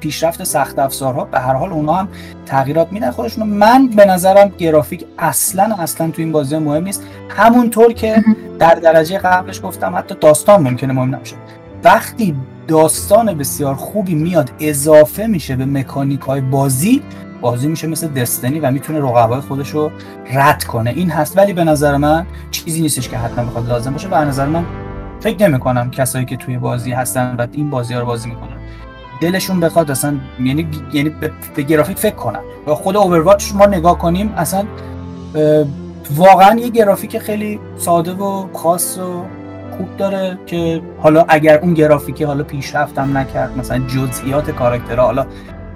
پیشرفت 0.06 0.44
سخت 0.44 0.78
افزارها 0.78 1.24
به 1.24 1.38
هر 1.38 1.54
حال 1.54 1.72
اونها 1.72 1.94
هم 1.94 2.08
تغییرات 2.46 2.92
میدن 2.92 3.10
خودشون 3.10 3.46
من 3.46 3.86
به 3.86 4.04
نظرم 4.04 4.48
گرافیک 4.48 5.04
اصلا 5.18 5.74
اصلا 5.78 6.10
تو 6.10 6.22
این 6.22 6.32
بازی 6.32 6.58
مهم 6.58 6.84
نیست. 6.84 7.02
همونطور 7.28 7.92
که 7.92 8.24
در 8.58 8.74
درجه 8.74 9.18
قبلش 9.18 9.62
گفتم 9.62 9.96
حتی 9.96 10.14
داستان 10.20 10.62
ممکنه 10.62 10.92
مهم 10.92 11.14
نباشه. 11.14 11.36
وقتی 11.84 12.36
داستان 12.68 13.34
بسیار 13.34 13.74
خوبی 13.74 14.14
میاد 14.14 14.50
اضافه 14.60 15.26
میشه 15.26 15.56
به 15.56 15.64
مکانیک 15.64 16.20
های 16.20 16.40
بازی 16.40 17.02
بازی 17.40 17.68
میشه 17.68 17.86
مثل 17.86 18.08
دستنی 18.08 18.60
و 18.60 18.70
می‌تونه 18.70 18.98
رقبای 18.98 19.40
خودش 19.40 19.70
رو 19.70 19.90
رد 20.34 20.64
کنه. 20.64 20.90
این 20.90 21.10
هست. 21.10 21.38
ولی 21.38 21.52
به 21.52 21.64
نظر 21.64 21.96
من 21.96 22.26
چیزی 22.50 22.80
نیستش 22.80 23.08
که 23.08 23.18
حتما 23.18 23.44
بخواد 23.44 23.68
لازم 23.68 23.92
باشه 23.92 24.08
و 24.08 24.10
به 24.10 24.24
نظر 24.24 24.46
من 24.46 24.64
فکر 25.20 25.48
نمی 25.48 25.58
کنم 25.58 25.90
کسایی 25.90 26.24
که 26.24 26.36
توی 26.36 26.58
بازی 26.58 26.92
هستن 26.92 27.36
و 27.38 27.46
این 27.52 27.70
بازی 27.70 27.94
ها 27.94 28.00
رو 28.00 28.06
بازی 28.06 28.28
می‌کنن. 28.28 28.56
دلشون 29.20 29.60
بخواد 29.60 29.90
اصلا 29.90 30.14
یعنی 30.40 30.68
یعنی 30.92 31.10
به, 31.56 31.62
گرافیک 31.62 31.98
فکر 31.98 32.14
کنن. 32.14 32.40
و 32.66 32.74
خود 32.74 32.96
اوورواچ 32.96 33.52
ما 33.54 33.66
نگاه 33.66 33.98
کنیم 33.98 34.34
اصلا 34.36 34.64
واقعا 36.16 36.58
یه 36.58 36.68
گرافیک 36.68 37.18
خیلی 37.18 37.60
ساده 37.76 38.12
و 38.12 38.46
خاص 38.52 38.98
و 38.98 39.24
خوب 39.76 39.96
داره 39.96 40.38
که 40.46 40.82
حالا 40.98 41.24
اگر 41.28 41.58
اون 41.58 41.74
گرافیکی 41.74 42.24
حالا 42.24 42.44
پیشرفت 42.44 42.98
هم 42.98 43.18
نکرد 43.18 43.58
مثلا 43.58 43.78
جزئیات 43.78 44.50
کاراکترها 44.50 45.04
حالا 45.04 45.26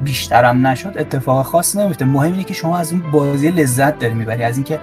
بیشترم 0.03 0.67
نشد 0.67 0.95
اتفاق 0.99 1.47
خاص 1.47 1.77
نمیفته. 1.77 2.05
مهم 2.05 2.33
اینه 2.33 2.45
که 2.45 2.55
شما 2.55 2.79
از 2.79 2.93
اون 2.93 3.03
بازی 3.13 3.51
لذت 3.51 3.99
داری 3.99 4.15
می‌بری 4.15 4.43
از 4.43 4.57
اینکه 4.57 4.79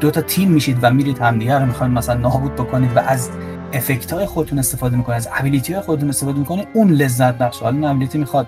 دو 0.00 0.10
تا 0.10 0.20
تیم 0.20 0.50
میشید 0.50 0.78
و 0.82 0.90
میرید 0.90 1.18
همدیگه 1.18 1.58
رو 1.58 1.66
می‌خواین 1.66 1.92
مثلا 1.92 2.14
نابود 2.14 2.54
بکنید 2.54 2.96
و 2.96 2.98
از 2.98 3.30
افکت 3.72 4.12
های 4.12 4.26
خودتون 4.26 4.58
استفاده 4.58 4.96
می‌کنه 4.96 5.16
از 5.16 5.28
ابیلیتی 5.34 5.72
های 5.72 5.82
خودتون 5.82 6.08
استفاده 6.08 6.38
می‌کنه 6.38 6.66
اون 6.72 6.90
لذت 6.90 7.38
بخش. 7.38 7.60
حالا 7.60 7.76
این 7.76 7.84
ابیلیتی 7.84 8.18
می‌خواد 8.18 8.46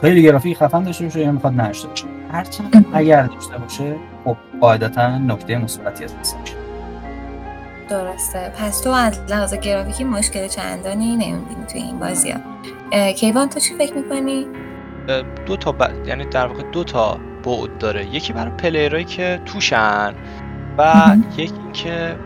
خیلی 0.00 0.22
گرافیک 0.22 0.56
خفن 0.56 0.82
داشته 0.82 1.04
باشه 1.04 1.20
یا 1.20 1.32
می‌خواد 1.32 1.60
نداشته 1.60 1.88
باشه. 1.88 2.04
هرچند 2.32 2.86
اگر 2.92 3.22
داشته 3.22 3.58
باشه 3.58 3.96
خب 4.24 4.36
قاعدتا 4.60 5.18
نکته 5.18 5.58
مثبتی 5.58 6.04
از 6.04 6.14
میشه. 6.40 6.54
درسته. 7.88 8.52
پس 8.58 8.80
تو 8.80 8.90
از 8.90 9.20
لحاظ 9.28 9.54
گرافیکی 9.54 10.04
مشکل 10.04 10.48
چندانی 10.48 11.16
نمی‌بینی 11.16 11.66
توی 11.72 11.80
این 11.80 11.98
بازی 11.98 12.30
ها. 12.30 13.12
کیوان 13.12 13.48
تو 13.48 13.60
چی 13.60 13.74
فکر 13.74 13.94
می‌کنی؟ 13.94 14.46
دو 15.46 15.56
تا 15.56 15.72
ب... 15.72 16.06
یعنی 16.06 16.24
در 16.24 16.46
واقع 16.46 16.62
دو 16.72 16.84
تا 16.84 17.18
بعد 17.44 17.78
داره. 17.78 18.14
یکی 18.14 18.32
برای 18.32 18.50
پلیرهایی 18.50 19.04
که 19.04 19.40
توشن. 19.46 20.14
و 20.78 21.16
یکی 21.36 21.42
اینکه 21.42 22.16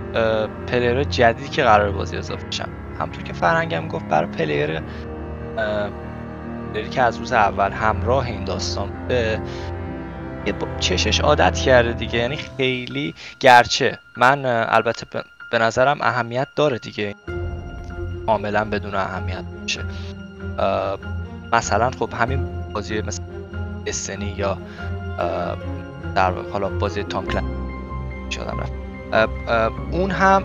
player 0.67 1.05
جدیدی 1.05 1.49
که 1.49 1.63
قرار 1.63 1.91
بازی 1.91 2.17
اضافه 2.17 2.51
شن. 2.51 2.69
همطور 3.01 3.23
که 3.23 3.33
فرهنگم 3.33 3.89
گفت 3.89 4.09
برای 4.09 4.31
player 4.31 4.81
player 6.73 6.86
ی 6.86 6.89
که 6.91 7.03
از 7.03 7.17
روز 7.17 7.33
اول 7.33 7.71
همراه 7.71 8.27
این 8.27 8.45
داستان 8.45 9.09
به 9.09 9.41
چشش 10.81 11.21
عادت 11.21 11.55
کرده 11.55 11.93
دیگه. 11.93 12.19
یعنی 12.19 12.37
خیلی 12.37 13.15
گرچه 13.41 13.99
من 14.17 14.47
البته 14.47 15.07
به 15.53 15.59
نظرم 15.59 15.99
اهمیت 16.01 16.49
داره 16.57 16.79
دیگه. 16.79 17.15
کاملا 18.27 18.65
بدون 18.65 18.95
اهمیت 18.95 19.45
میشه. 19.63 19.85
مثلا 21.53 21.91
خب 21.91 22.13
همین 22.21 22.47
بازی 22.73 23.01
مثل 23.01 23.23
استنی 23.87 24.35
یا 24.37 24.59
در 26.15 26.33
حالا 26.53 26.69
بازی 26.69 27.03
تام 27.03 27.27
شدم 28.31 28.57
رفت. 28.61 28.73
اون 29.93 30.11
هم 30.11 30.45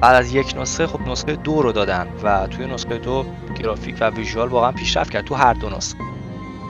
بعد 0.00 0.16
از 0.16 0.34
یک 0.34 0.54
نسخه 0.60 0.86
خب 0.86 1.00
نسخه 1.00 1.36
دو 1.36 1.62
رو 1.62 1.72
دادن 1.72 2.08
و 2.22 2.46
توی 2.46 2.66
نسخه 2.66 2.98
دو 2.98 3.24
گرافیک 3.62 3.96
و 4.00 4.10
ویژوال 4.10 4.48
واقعا 4.48 4.72
پیشرفت 4.72 5.10
کرد 5.10 5.24
تو 5.24 5.34
هر 5.34 5.52
دو 5.52 5.70
نسخه. 5.70 6.00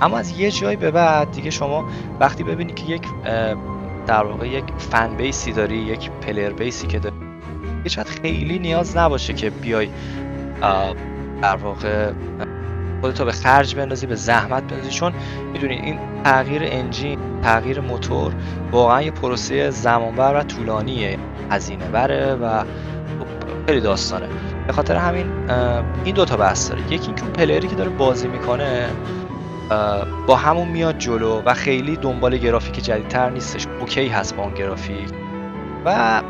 اما 0.03 0.19
از 0.19 0.38
یه 0.38 0.51
جایی 0.51 0.77
به 0.77 0.91
بعد 0.91 1.31
دیگه 1.31 1.51
شما 1.51 1.88
وقتی 2.21 2.45
ببینی 2.45 2.73
که 2.73 2.85
یک 2.87 3.03
در 4.07 4.25
واقع 4.25 4.49
یک 4.49 4.64
فن 4.79 5.17
بیسی 5.17 5.53
داری 5.53 5.77
یک 5.77 6.11
پلیر 6.11 6.51
بیسی 6.51 6.87
که 6.87 6.99
داری 6.99 7.17
هیچ 7.85 7.99
خیلی 7.99 8.59
نیاز 8.59 8.97
نباشه 8.97 9.33
که 9.33 9.51
بیای 9.51 9.88
در 11.43 11.57
واقع 11.57 12.12
خودتو 13.00 13.24
به 13.24 13.32
خرج 13.32 13.74
بندازی 13.74 14.06
به 14.06 14.14
زحمت 14.14 14.62
بندازی. 14.62 14.90
چون 14.90 15.12
می‌دونی 15.52 15.74
این 15.74 15.98
تغییر 16.24 16.62
انجین 16.64 17.18
تغییر 17.42 17.80
موتور 17.80 18.32
واقعا 18.72 19.02
یه 19.02 19.11
پروسه 19.11 19.70
زمانبر 19.70 20.40
و 20.40 20.42
طولانیه 20.42 21.18
هزینه 21.50 21.84
بره 21.84 22.34
و 22.34 22.64
خیلی 23.66 23.80
داستانه. 23.80 24.26
به 24.66 24.72
خاطر 24.72 24.96
همین 24.96 25.26
این 26.04 26.14
دوتا 26.14 26.37
بحث 26.37 26.70
داره. 26.70 26.82
یکی 26.82 27.06
اینکه 27.06 27.22
اون 27.22 27.32
پلیری 27.32 27.68
که 27.68 27.74
داره 27.74 27.90
بازی 27.90 28.28
می‌کنه 28.28 28.88
با 30.26 30.37
همون 30.37 30.68
میاد 30.68 30.98
جلو 30.98 31.42
و 31.46 31.54
خیلی 31.54 31.96
دنبال 31.96 32.37
گرافیک 32.37 32.84
جدیدتر 32.84 33.30
نیستش. 33.30 33.66
اوکی 33.80 34.08
هست 34.08 34.37
با 34.37 34.42
اون 34.42 34.54
گرافیک. 34.54 35.08
و 35.84 36.22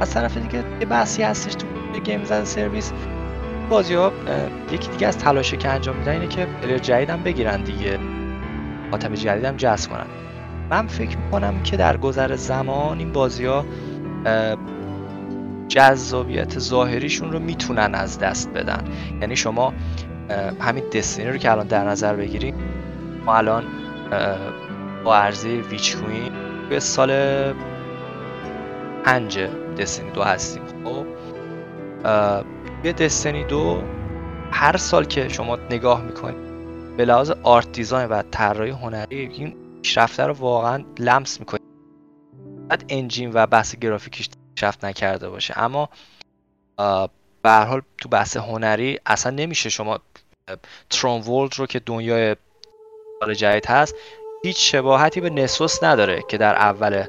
از 0.00 0.10
طرف 0.10 0.36
دیگه 0.36 0.64
یه 0.80 0.86
بحثی 0.86 1.22
هستش 1.22 1.54
تو 1.54 1.66
games 2.00 2.24
as 2.24 2.44
service. 2.44 2.92
بازی 3.68 3.94
ها 3.94 4.12
یکی 4.72 4.90
دیگه 4.90 5.06
از 5.06 5.18
تلاشه 5.18 5.56
که 5.56 5.68
انجام 5.68 5.96
میدن 5.96 6.12
اینه 6.12 6.26
که 6.26 6.46
player 6.62 6.78
جدید 6.78 7.10
هم 7.10 7.22
بگیرن 7.22 7.62
دیگه. 7.62 7.98
مخاطب 8.90 9.14
جدید 9.14 9.44
هم 9.44 9.56
جذب 9.56 9.90
کنن. 9.90 10.06
من 10.70 10.86
فکر 10.86 11.16
می‌کنم 11.18 11.62
که 11.62 11.76
در 11.76 11.96
گذر 11.96 12.36
زمان 12.36 12.98
این 12.98 13.12
بازی 13.12 13.44
ها 13.44 13.64
جذابیت 15.68 16.58
ظاهریشون 16.58 17.32
رو 17.32 17.38
می‌تونن 17.38 17.94
از 17.94 18.18
دست 18.18 18.52
بدن. 18.52 18.84
یعنی 19.20 19.36
شما 19.36 19.72
همین 20.60 20.84
Destiny 20.94 21.30
رو 21.30 21.36
که 21.36 21.50
الان 21.50 21.66
در 21.66 21.84
نظر 21.84 22.16
بگیریم 22.16 22.54
ما 23.24 23.36
الان 23.36 23.64
با 25.04 25.16
عرضه 25.16 25.48
ویچ 25.48 25.96
کوین 25.96 26.32
به 26.70 26.80
سال 26.80 27.12
پنج 29.04 29.38
دستینی 29.78 30.10
دو 30.10 30.22
هستیم. 30.22 30.62
خب 30.84 31.06
یه 32.86 32.92
دستینی 32.92 33.44
دو 33.44 33.82
هر 34.52 34.76
سال 34.76 35.04
که 35.04 35.28
شما 35.28 35.56
نگاه 35.56 36.02
می‌کنید 36.02 36.36
به 36.96 37.04
لحاظ 37.04 37.30
آرت 37.30 37.72
دیزاین 37.72 38.08
و 38.08 38.22
طراحی 38.30 38.70
هنری 38.70 39.20
این 39.20 39.56
پیشرفته 39.82 40.26
رو 40.26 40.32
واقعا 40.32 40.84
لمس 40.98 41.40
می‌کنید. 41.40 41.62
بعد 42.68 42.84
انجین 42.88 43.30
و 43.34 43.46
بحث 43.46 43.76
گرافیکیش 43.76 44.28
پیشرفت 44.54 44.84
نکرده 44.84 45.28
باشه. 45.28 45.54
اما 45.56 45.88
به 47.42 47.50
هر 47.50 47.64
حال 47.64 47.82
تو 47.98 48.08
بحث 48.08 48.36
هنری 48.36 49.00
اصلا 49.06 49.32
نمیشه 49.32 49.68
شما 49.68 49.98
ترون 50.90 51.20
ورلد 51.20 51.54
رو 51.56 51.66
که 51.66 51.78
دنیای 51.78 52.36
سال 53.20 53.34
جدید 53.34 53.66
هست 53.66 53.94
هیچ 54.44 54.72
شباهتی 54.72 55.20
به 55.20 55.30
نسوس 55.30 55.82
نداره 55.82 56.22
که 56.28 56.38
در 56.38 56.54
اول 56.54 57.04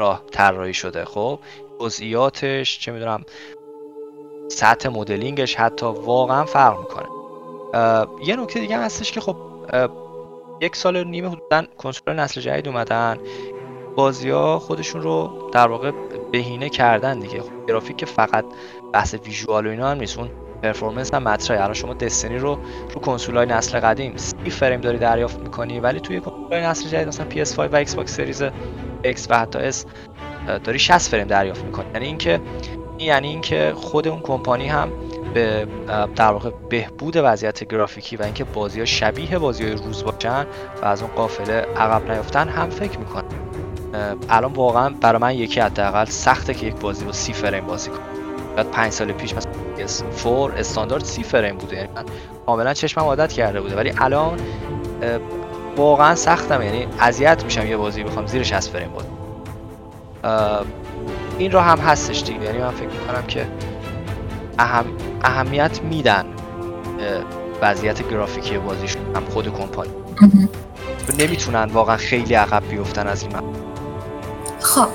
راه 0.00 0.22
طراحی 0.32 0.74
شده. 0.74 1.04
خب 1.04 1.40
جزئیاتش 1.80 2.78
چه 2.78 2.92
می‌دونم 2.92 3.24
سطح 4.48 4.88
مدلینگش 4.88 5.54
حتی 5.54 5.86
واقعا 5.86 6.44
فرق 6.44 6.78
می‌کنه. 6.78 7.06
یه 8.24 8.36
نکته 8.36 8.60
دیگه 8.60 8.78
هستش 8.78 9.12
که 9.12 9.20
خب 9.20 9.36
یک 10.60 10.76
سال 10.76 11.04
نیمه 11.04 11.28
حدودا 11.28 11.62
کنسول 11.78 12.14
نسل 12.14 12.40
جدید 12.40 12.68
اومدن. 12.68 13.18
بازی 13.96 14.30
ها 14.30 14.58
خودشون 14.58 15.02
رو 15.02 15.30
در 15.52 15.68
واقع 15.68 15.90
بهینه 16.32 16.68
کردن 16.68 17.18
دیگه. 17.18 17.40
خب 17.40 17.66
گرافیک 17.68 18.04
فقط 18.04 18.44
بحث 18.92 19.14
visual 19.14 19.66
و 19.66 19.70
اینا 19.70 19.88
هم 19.88 19.98
نیست 19.98 20.18
اون 20.18 20.28
performance 20.62 21.14
هم 21.14 21.22
مطرحه. 21.22 21.60
الان 21.60 21.74
شما 21.74 21.94
Destiny 21.94 22.38
رو 22.38 22.58
رو 22.94 23.00
کنسول 23.00 23.36
های 23.36 23.46
نسل 23.46 23.80
قدیم 23.80 24.16
30 24.16 24.50
فریم 24.50 24.80
داری 24.80 24.98
دریافت 24.98 25.38
می‌کنی 25.38 25.80
ولی 25.80 26.00
توی 26.00 26.20
کنسول 26.20 26.60
نسل 26.60 26.88
جدید 26.88 27.08
مثلا 27.08 27.26
PS5 27.30 27.58
و 27.58 27.68
Xbox 27.68 28.16
Series 28.16 28.42
X 29.04 29.26
و 29.30 29.38
حتی 29.38 29.72
S 29.72 29.76
داری 30.64 30.78
60 30.78 31.10
فریم 31.10 31.26
دریافت 31.26 31.64
می‌کنی. 31.64 31.86
یعنی 31.94 32.06
اینکه 32.06 32.40
یعنی 33.02 33.28
اینکه 33.28 33.72
خود 33.76 34.08
اون 34.08 34.20
کمپانی 34.20 34.68
هم 34.68 34.88
به 35.34 35.66
در 36.16 36.32
واقع 36.32 36.50
بهبود 36.68 37.16
وضعیت 37.16 37.64
گرافیکی 37.64 38.16
و 38.16 38.22
اینکه 38.22 38.44
بازی 38.44 38.80
ها 38.80 38.86
شبیه 38.86 39.38
بازی 39.38 39.64
های 39.64 39.72
روز 39.72 40.04
باشن 40.04 40.46
و 40.82 40.84
از 40.84 41.02
اون 41.02 41.10
قافله 41.16 41.54
عقب 41.54 42.12
نیفتن 42.12 42.48
هم 42.48 42.70
فکر 42.70 42.98
می‌کنن 42.98 43.24
الان 44.28 44.52
واقعا 44.52 44.94
برای 45.00 45.22
من 45.22 45.34
یکی 45.34 45.60
حداقل 45.60 46.04
سخته 46.04 46.54
که 46.54 46.66
یک 46.66 46.74
بازی 46.74 47.04
با 47.04 47.12
سی 47.12 47.32
فریم 47.32 47.66
بازی 47.66 47.90
کنم. 47.90 48.00
بعد 48.56 48.70
پنج 48.70 48.92
سال 48.92 49.12
پیش 49.12 49.34
مثلا 49.34 49.52
PS4 49.76 50.58
استاندارد 50.58 51.04
سی 51.04 51.22
فریم 51.22 51.56
بوده. 51.56 51.76
یعنی 51.76 51.88
من 51.94 52.04
کاملا 52.46 52.74
چشمم 52.74 53.04
عادت 53.04 53.32
کرده 53.32 53.60
بوده. 53.60 53.76
ولی 53.76 53.92
الان 53.98 54.38
واقعا 55.76 56.14
سختم. 56.14 56.62
یعنی 56.62 56.86
اذیت 57.00 57.44
میشم 57.44 57.66
یه 57.66 57.76
بازی 57.76 58.04
بخوام 58.04 58.26
زیر 58.26 58.42
60 58.42 58.70
فریم 58.70 58.88
بود 58.88 59.04
این 61.38 61.52
رو 61.52 61.60
هم 61.60 61.78
هستش 61.78 62.22
دیگه. 62.22 62.44
یعنی 62.44 62.58
من 62.58 62.70
فکر 62.70 62.88
می‌کنم 62.88 63.26
که 63.28 63.46
اهم... 64.58 64.84
اهمیت 65.24 65.80
میدن 65.82 66.24
وضعیت 67.62 68.08
گرافیکی 68.08 68.58
بازیشون 68.58 69.02
هم 69.16 69.24
خود 69.24 69.58
کمپانی. 69.58 69.90
نمی‌تونن 71.18 71.64
واقعا 71.64 71.96
خیلی 71.96 72.34
عقب 72.34 72.62
بیفتن 72.70 73.06
از 73.06 73.22
این. 73.22 73.32
خب 74.60 74.88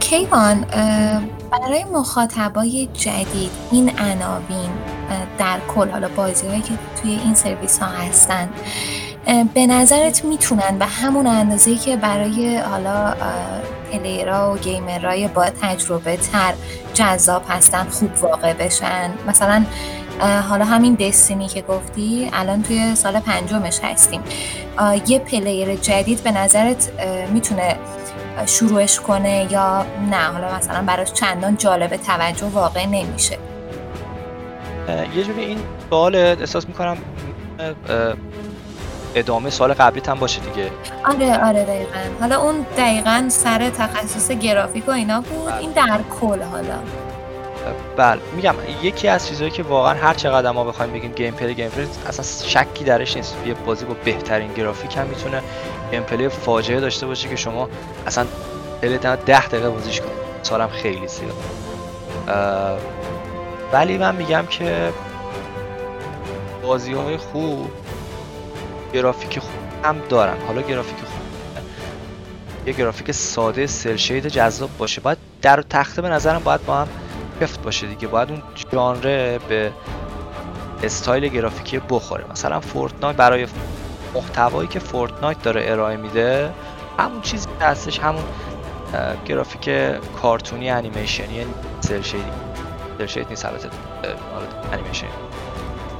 کیوان 0.00 0.64
برای 1.50 1.84
مخاطبای 1.84 2.88
جدید 2.94 3.50
این 3.70 3.98
عناوین 3.98 4.70
در 5.38 5.58
کل 5.74 5.90
حالا 5.90 6.08
بازی 6.16 6.46
هایی 6.46 6.60
که 6.62 6.74
توی 7.02 7.10
این 7.10 7.34
سرویس 7.34 7.78
ها 7.78 7.86
هستن 7.86 8.48
به 9.54 9.66
نظرت 9.66 10.24
می‌تونن؟ 10.24 10.78
به 10.78 10.86
همون 10.86 11.26
اندازه 11.26 11.74
که 11.74 11.96
برای 11.96 12.56
حالا 12.56 13.14
پلیرها 13.92 14.54
و 14.54 14.58
گیمرهای 14.58 15.28
با 15.28 15.44
تجربه 15.44 16.16
تر 16.16 16.54
جذاب 16.94 17.42
هستن 17.48 17.84
خوب 17.84 18.10
واقع 18.22 18.52
بشن. 18.52 19.10
مثلا 19.28 19.64
حالا 20.48 20.64
همین 20.64 20.94
دستینی 20.94 21.48
که 21.48 21.62
گفتی 21.62 22.30
الان 22.32 22.62
توی 22.62 22.94
سال 22.94 23.20
پنجمش 23.20 23.80
هستیم. 23.82 24.20
یه 25.06 25.18
player 25.18 25.74
جدید 25.74 26.22
به 26.22 26.30
نظرت 26.30 26.92
می‌تونه 27.32 27.76
شروعش 28.46 29.00
کنه 29.00 29.46
یا 29.50 29.86
نه؟ 30.10 30.16
حالا 30.16 30.56
مثلا 30.56 30.82
براش 30.82 31.12
چندان 31.12 31.56
جالب 31.56 31.96
توجه 31.96 32.46
واقع 32.46 32.86
نمیشه. 32.86 33.38
یه 35.16 35.24
جوری 35.24 35.44
این 35.44 35.58
سوال 35.90 36.16
احساس 36.16 36.68
می‌کنم 36.68 36.96
ادامه 39.14 39.50
سوال 39.50 39.72
قبلی 39.72 40.02
هم 40.06 40.18
باشه 40.18 40.40
دیگه. 40.40 40.70
آره 41.04 41.44
آره 41.44 41.64
دقیقا. 41.64 41.98
حالا 42.20 42.40
اون 42.40 42.66
دقیقا 42.76 43.24
سر 43.28 43.70
تخصص 43.70 44.30
گرافیک 44.30 44.88
و 44.88 44.90
اینا 44.90 45.20
بود. 45.20 45.46
بله. 45.46 45.58
این 45.58 45.70
در 45.70 46.00
کل 46.20 46.42
حالا. 46.42 46.78
بله 47.96 48.20
میگم 48.36 48.54
یکی 48.82 49.08
از 49.08 49.28
چیزهایی 49.28 49.50
که 49.50 49.62
واقعا 49.62 49.94
هر 49.94 50.14
چقدر 50.14 50.50
ما 50.50 50.64
بخوایم 50.64 50.92
بگیم 50.92 51.12
gameplay 51.12 51.54
gameplay 51.54 51.88
اصلا 52.08 52.48
شکی 52.48 52.84
درش 52.84 53.16
نیست. 53.16 53.36
یه 53.46 53.54
بازی 53.54 53.84
با 53.84 53.94
بهترین 54.04 54.52
گرافیک 54.52 54.96
هم 54.96 55.06
می‌تونه 55.06 55.42
gameplay 55.90 56.28
فاجعه 56.28 56.80
داشته 56.80 57.06
باشه 57.06 57.28
که 57.28 57.36
شما 57.36 57.68
اصلا 58.06 58.26
دلت 58.82 59.24
10 59.24 59.46
دقیقه 59.46 59.70
بازیش 59.70 60.00
کنید 60.00 60.12
مثالم 60.42 60.68
خیلی 60.68 61.08
زیاد. 61.08 61.34
ولی 63.72 63.98
من 63.98 64.16
میگم 64.16 64.46
که 64.50 64.92
بازی 66.62 66.92
های 66.92 67.16
خوب 67.16 67.70
گرافیک 68.92 69.38
خوب 69.38 69.50
هم 69.84 69.96
دارن. 70.08 70.36
حالا 70.46 70.62
گرافیک 70.62 70.96
خوب 70.96 71.22
یه 72.66 72.72
گرافیک 72.72 73.12
ساده 73.12 73.66
cel-shade 73.66 74.26
جذاب 74.28 74.70
باشه. 74.78 75.00
باید 75.00 75.18
در 75.42 75.62
تخته 75.62 76.02
به 76.02 76.08
نظرم 76.08 76.42
باید 76.44 76.64
با 76.66 76.76
هم 76.76 76.88
جفت 77.40 77.62
باشه 77.62 77.86
دیگه. 77.86 78.08
باید 78.08 78.30
اون 78.30 78.42
ژانر 78.72 79.38
به 79.48 79.72
استایل 80.82 81.28
گرافیکی 81.28 81.80
بخوره. 81.90 82.24
مثلا 82.30 82.60
Fortnite 82.60 83.16
برای 83.16 83.46
محتوایی 84.14 84.68
که 84.68 84.78
Fortnite 84.78 85.42
داره 85.42 85.64
ارائه 85.66 85.96
میده 85.96 86.50
همون 86.98 87.20
چیزی 87.20 87.48
که 87.58 87.64
هستش 87.64 87.98
همون 88.00 88.22
گرافیک 89.26 89.70
کارتونی 90.22 90.70
انیمیشنی 90.70 91.46
cel-shade 91.80 92.02
ی. 92.02 92.24
cel-shade 92.98 93.26
نیست 93.30 93.44
البته 93.44 93.68
انیمیشن 94.72 95.06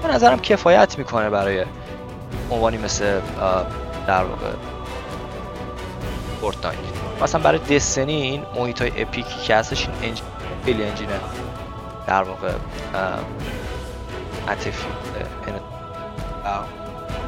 به 0.03 0.09
نظرم 0.09 0.40
کفایت 0.40 0.99
می‌کنه 0.99 1.30
برای 1.30 1.64
عنوانی 2.50 2.78
مثل 2.78 3.20
در 4.06 4.24
واقع 4.24 4.50
Fortnite 6.40 6.78
مثلا 7.22 7.40
برای 7.40 7.58
Destiny 7.58 8.12
این 8.12 8.42
محیط 8.56 8.82
های 8.82 9.02
epic 9.02 9.33
ی 9.33 9.40
که 9.46 9.56
هستش 9.56 9.88
این 9.88 9.96
engine 10.02 10.24
خیلی 10.64 10.84
engine 10.84 11.11
ه. 11.11 11.20
در 12.06 12.22
واقع 12.22 12.52
عطفی 14.48 14.72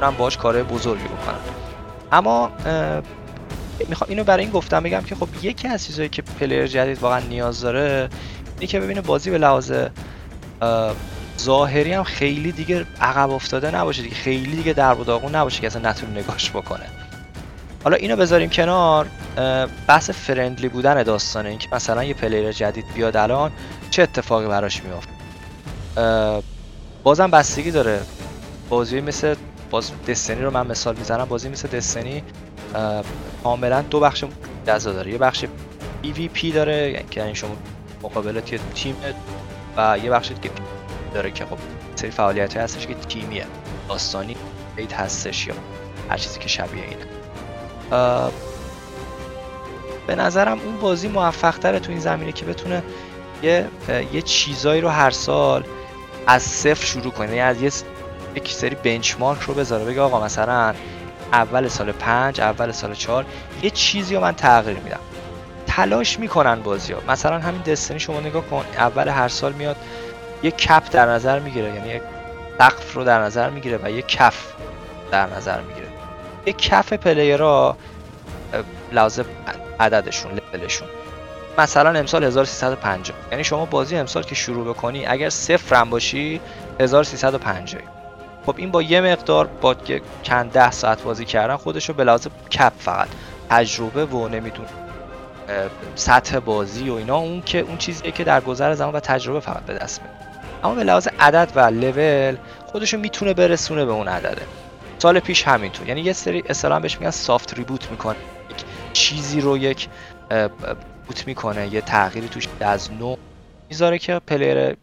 اونم 0.00 0.16
باش 0.18 0.36
کار 0.36 0.62
بزرگی 0.62 1.04
بکنن 1.04 1.38
اما 2.12 2.50
می‌خوام 3.88 4.10
اینو 4.10 4.24
برای 4.24 4.44
این 4.44 4.52
گفتم 4.52 4.82
بگم 4.82 5.00
که 5.00 5.14
خب 5.14 5.28
یکی 5.42 5.68
از 5.68 5.86
چیزهایی 5.86 6.08
که 6.08 6.22
player 6.22 6.66
جدید 6.66 6.98
واقعا 6.98 7.18
نیاز 7.18 7.60
داره 7.60 8.08
اینه 8.60 8.66
که 8.66 8.80
ببینه 8.80 9.00
بازی 9.00 9.30
به 9.30 9.38
لحاظ 9.38 9.72
ظاهری 11.40 11.92
هم 11.92 12.04
خیلی 12.04 12.52
دیگه 12.52 12.86
عقب 13.00 13.30
افتاده 13.30 13.70
نباشه 13.70 14.02
دیگه. 14.02 14.14
خیلی 14.14 14.56
دیگه 14.56 14.72
در 14.72 14.94
و 14.94 15.28
نباشه 15.32 15.60
که 15.60 15.66
اصلا 15.66 15.90
نتونه 15.90 16.20
نگاش 16.20 16.50
بکنه. 16.50 16.86
حالا 17.84 17.96
اینو 17.96 18.16
بذاریم 18.16 18.50
کنار. 18.50 19.06
بحث 19.86 20.10
friendly 20.10 20.68
بودن 20.68 21.02
داستانه. 21.02 21.48
اینکه 21.48 21.68
مثلا 21.72 22.04
یه 22.04 22.14
player 22.14 22.52
جدید 22.52 22.84
بیاد 22.94 23.16
الان 23.16 23.52
چه 23.90 24.02
اتفاقی 24.02 24.46
براش 24.46 24.82
میافت؟ 24.82 25.08
بازم 27.02 27.30
بستگی 27.30 27.70
داره. 27.70 28.00
بازی 28.68 29.00
مثل 29.00 29.34
باز 29.70 29.90
دستنی 30.08 30.42
رو 30.42 30.50
من 30.50 30.66
مثال 30.66 30.96
می‌زنم. 30.96 31.24
بازی 31.24 31.48
مثل 31.48 31.68
دستنی 31.68 32.22
کاملا 33.42 33.82
دو 33.82 34.00
بخش 34.00 34.24
جزا 34.66 34.92
داره. 34.92 35.12
یه 35.12 35.18
بخش 35.18 35.44
PvP 36.04 36.54
داره 36.54 37.04
یعنی 37.16 37.34
شما 37.34 37.56
مقابلت 38.02 38.52
یه 38.52 38.60
تیم 38.74 38.96
و 39.76 39.98
یه 40.02 40.10
بخش 40.10 40.28
دیگه 40.28 40.54
داره 41.14 41.30
که 41.30 41.46
خب 41.46 41.58
سری 41.94 42.10
فعالیت 42.10 42.56
هستش 42.56 42.86
که 42.86 42.94
تیمیه 42.94 43.46
داستانی 43.88 44.36
بیت 44.76 44.92
هستش 44.92 45.46
یا 45.46 45.54
هر 46.10 46.16
چیزی 46.16 46.38
که 46.38 46.48
شبیه 46.48 46.82
اینه 46.82 47.06
به 50.06 50.14
نظرم 50.14 50.60
اون 50.60 50.76
بازی 50.76 51.08
موفق 51.08 51.58
تره 51.58 51.78
تو 51.78 51.90
این 51.90 52.00
زمینه 52.00 52.32
که 52.32 52.44
بتونه 52.44 52.82
یه 53.42 53.66
یه 54.12 54.22
چیزایی 54.22 54.80
رو 54.80 54.88
هر 54.88 55.10
سال 55.10 55.64
از 56.26 56.42
صفر 56.42 56.84
شروع 56.84 57.12
کنه. 57.12 57.28
یعنی 57.28 57.40
از 57.40 57.62
یه 57.62 57.70
یک 58.34 58.52
سری 58.52 58.74
بنچمارک 58.74 59.40
رو 59.40 59.54
بذاره 59.54 59.84
بگه 59.84 60.00
آقا 60.00 60.24
مثلا 60.24 60.74
اول 61.32 61.68
سال 61.68 61.92
پنج 61.92 62.40
اول 62.40 62.72
سال 62.72 62.94
چهار 62.94 63.26
یه 63.62 63.70
چیزی 63.70 64.14
رو 64.14 64.20
من 64.20 64.34
تغییر 64.34 64.78
میدم. 64.78 65.00
تلاش 65.66 66.18
می‌کنن 66.18 66.62
بازی 66.62 66.92
ها 66.92 67.00
مثلا 67.08 67.38
همین 67.38 67.62
دستنی 67.62 68.00
شما 68.00 68.20
نگاه 68.20 68.42
کن 68.46 68.64
اول 68.78 69.08
هر 69.08 69.28
سال 69.28 69.52
میاد 69.52 69.76
یه 70.44 70.50
کپ 70.50 70.90
در 70.90 71.06
نظر 71.06 71.38
می‌گیره 71.38 71.74
یعنی 71.74 71.88
یک 71.88 72.02
سقف 72.58 72.94
رو 72.94 73.04
در 73.04 73.20
نظر 73.20 73.50
می‌گیره 73.50 73.78
و 73.82 73.90
یه 73.90 74.02
کف 74.02 74.52
در 75.10 75.26
نظر 75.26 75.60
می‌گیره. 75.60 75.88
یه 76.46 76.52
کف 76.52 76.92
پلیرها 76.92 77.76
لازم 78.92 79.24
عددشون 79.80 80.32
لولشون. 80.52 80.88
مثلا 81.58 81.98
امسال 81.98 82.24
1350 82.24 83.16
یعنی 83.30 83.44
شما 83.44 83.64
بازی 83.64 83.96
امسال 83.96 84.22
که 84.22 84.34
شروع 84.34 84.74
بکنی 84.74 85.06
اگر 85.06 85.30
صفر 85.30 85.76
هم 85.76 85.90
باشی 85.90 86.40
1350 86.80 87.82
خب 88.46 88.54
این 88.56 88.70
با 88.70 88.82
یه 88.82 89.00
مقدار 89.00 89.46
با 89.46 89.76
چند 90.22 90.52
ده 90.52 90.70
ساعت 90.70 91.02
بازی 91.02 91.24
کردن 91.24 91.56
خودش 91.56 91.88
رو 91.88 91.94
به 91.94 92.04
لحاظ 92.04 92.26
کپ 92.50 92.72
فقط 92.78 93.08
تجربه 93.50 94.04
و 94.04 94.28
نمیدون 94.28 94.66
سطح 95.94 96.38
بازی 96.38 96.90
و 96.90 96.94
اینا 96.94 97.16
اون 97.16 97.42
که 97.42 97.58
اون 97.58 97.76
چیزیه 97.76 98.10
که 98.10 98.24
در 98.24 98.40
گذر 98.40 98.74
زمان 98.74 98.94
و 98.94 99.00
تجربه 99.00 99.40
فقط 99.40 99.62
به 99.62 99.74
دست 99.74 100.02
میاد. 100.02 100.33
اما 100.64 100.74
به 100.74 100.84
لحاظ 100.84 101.08
عدد 101.18 101.52
و 101.54 101.60
لول 101.60 102.36
خودشو 102.66 102.98
می‌تونه 102.98 103.34
برسونه 103.34 103.84
به 103.84 103.92
اون 103.92 104.08
عدده. 104.08 104.42
سال 104.98 105.20
پیش 105.20 105.42
همینطور. 105.42 105.88
یعنی 105.88 106.00
یه 106.00 106.12
سری 106.12 106.42
اصطلاحا 106.48 106.80
بهش 106.80 106.98
میگن 106.98 107.10
soft 107.10 107.54
reboot 107.54 107.90
می‌کنه. 107.90 108.16
یک 108.50 108.64
چیزی 108.92 109.40
رو 109.40 109.58
reboot 109.58 111.26
می‌کنه. 111.26 111.74
یه 111.74 111.80
تغییری 111.80 112.28
توش 112.28 112.48
از 112.60 112.92
نو 112.92 113.16
می‌ذاره 113.68 113.98
که 113.98 114.20
player 114.26 114.76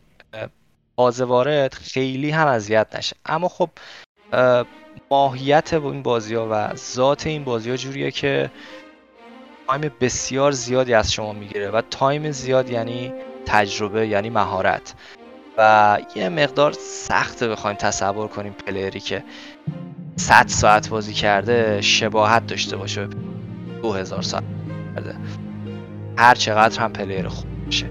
تازه 0.98 1.26
وارد 1.26 1.74
خیلی 1.74 2.32
هم 2.32 2.48
اذیت 2.48 2.88
نشه. 2.96 3.16
اما 3.26 3.48
خب 3.48 3.70
ماهیت 5.12 5.74
این 5.74 6.04
بازی 6.04 6.36
ها 6.36 6.48
و 6.52 6.76
ذات 6.76 7.28
این 7.28 7.44
بازی 7.44 7.70
ها 7.70 7.76
جوریه 7.76 8.12
که 8.12 8.52
time 9.68 9.92
بسیار 10.02 10.52
زیادی 10.52 10.94
از 10.94 11.14
شما 11.14 11.34
می‌گیره 11.34 11.70
و 11.70 11.82
time 11.82 12.32
زیاد 12.32 12.70
یعنی 12.70 13.14
تجربه 13.46 14.08
یعنی 14.08 14.30
مهارت. 14.30 14.94
و 15.58 15.98
یه 16.16 16.30
مقدار 16.30 16.72
سخته 16.72 17.48
بخوایم 17.48 17.78
تصور 17.78 18.28
کنیم 18.28 18.56
player 18.68 18.95
ی 18.95 19.00
که 19.00 19.24
100 20.16 20.48
ساعت 20.48 20.90
بازی 20.90 21.14
کرده 21.14 21.82
شباهت 21.82 22.48
داشته 22.48 22.78
باشه. 22.78 23.08
2000 23.82 24.22
ساعت 24.22 24.44
کرده. 24.96 25.16
هر 26.18 26.36
چقدر 26.36 26.82
هم 26.82 26.94
player 26.94 27.28
خوب 27.28 27.66
باشه. 27.66 27.90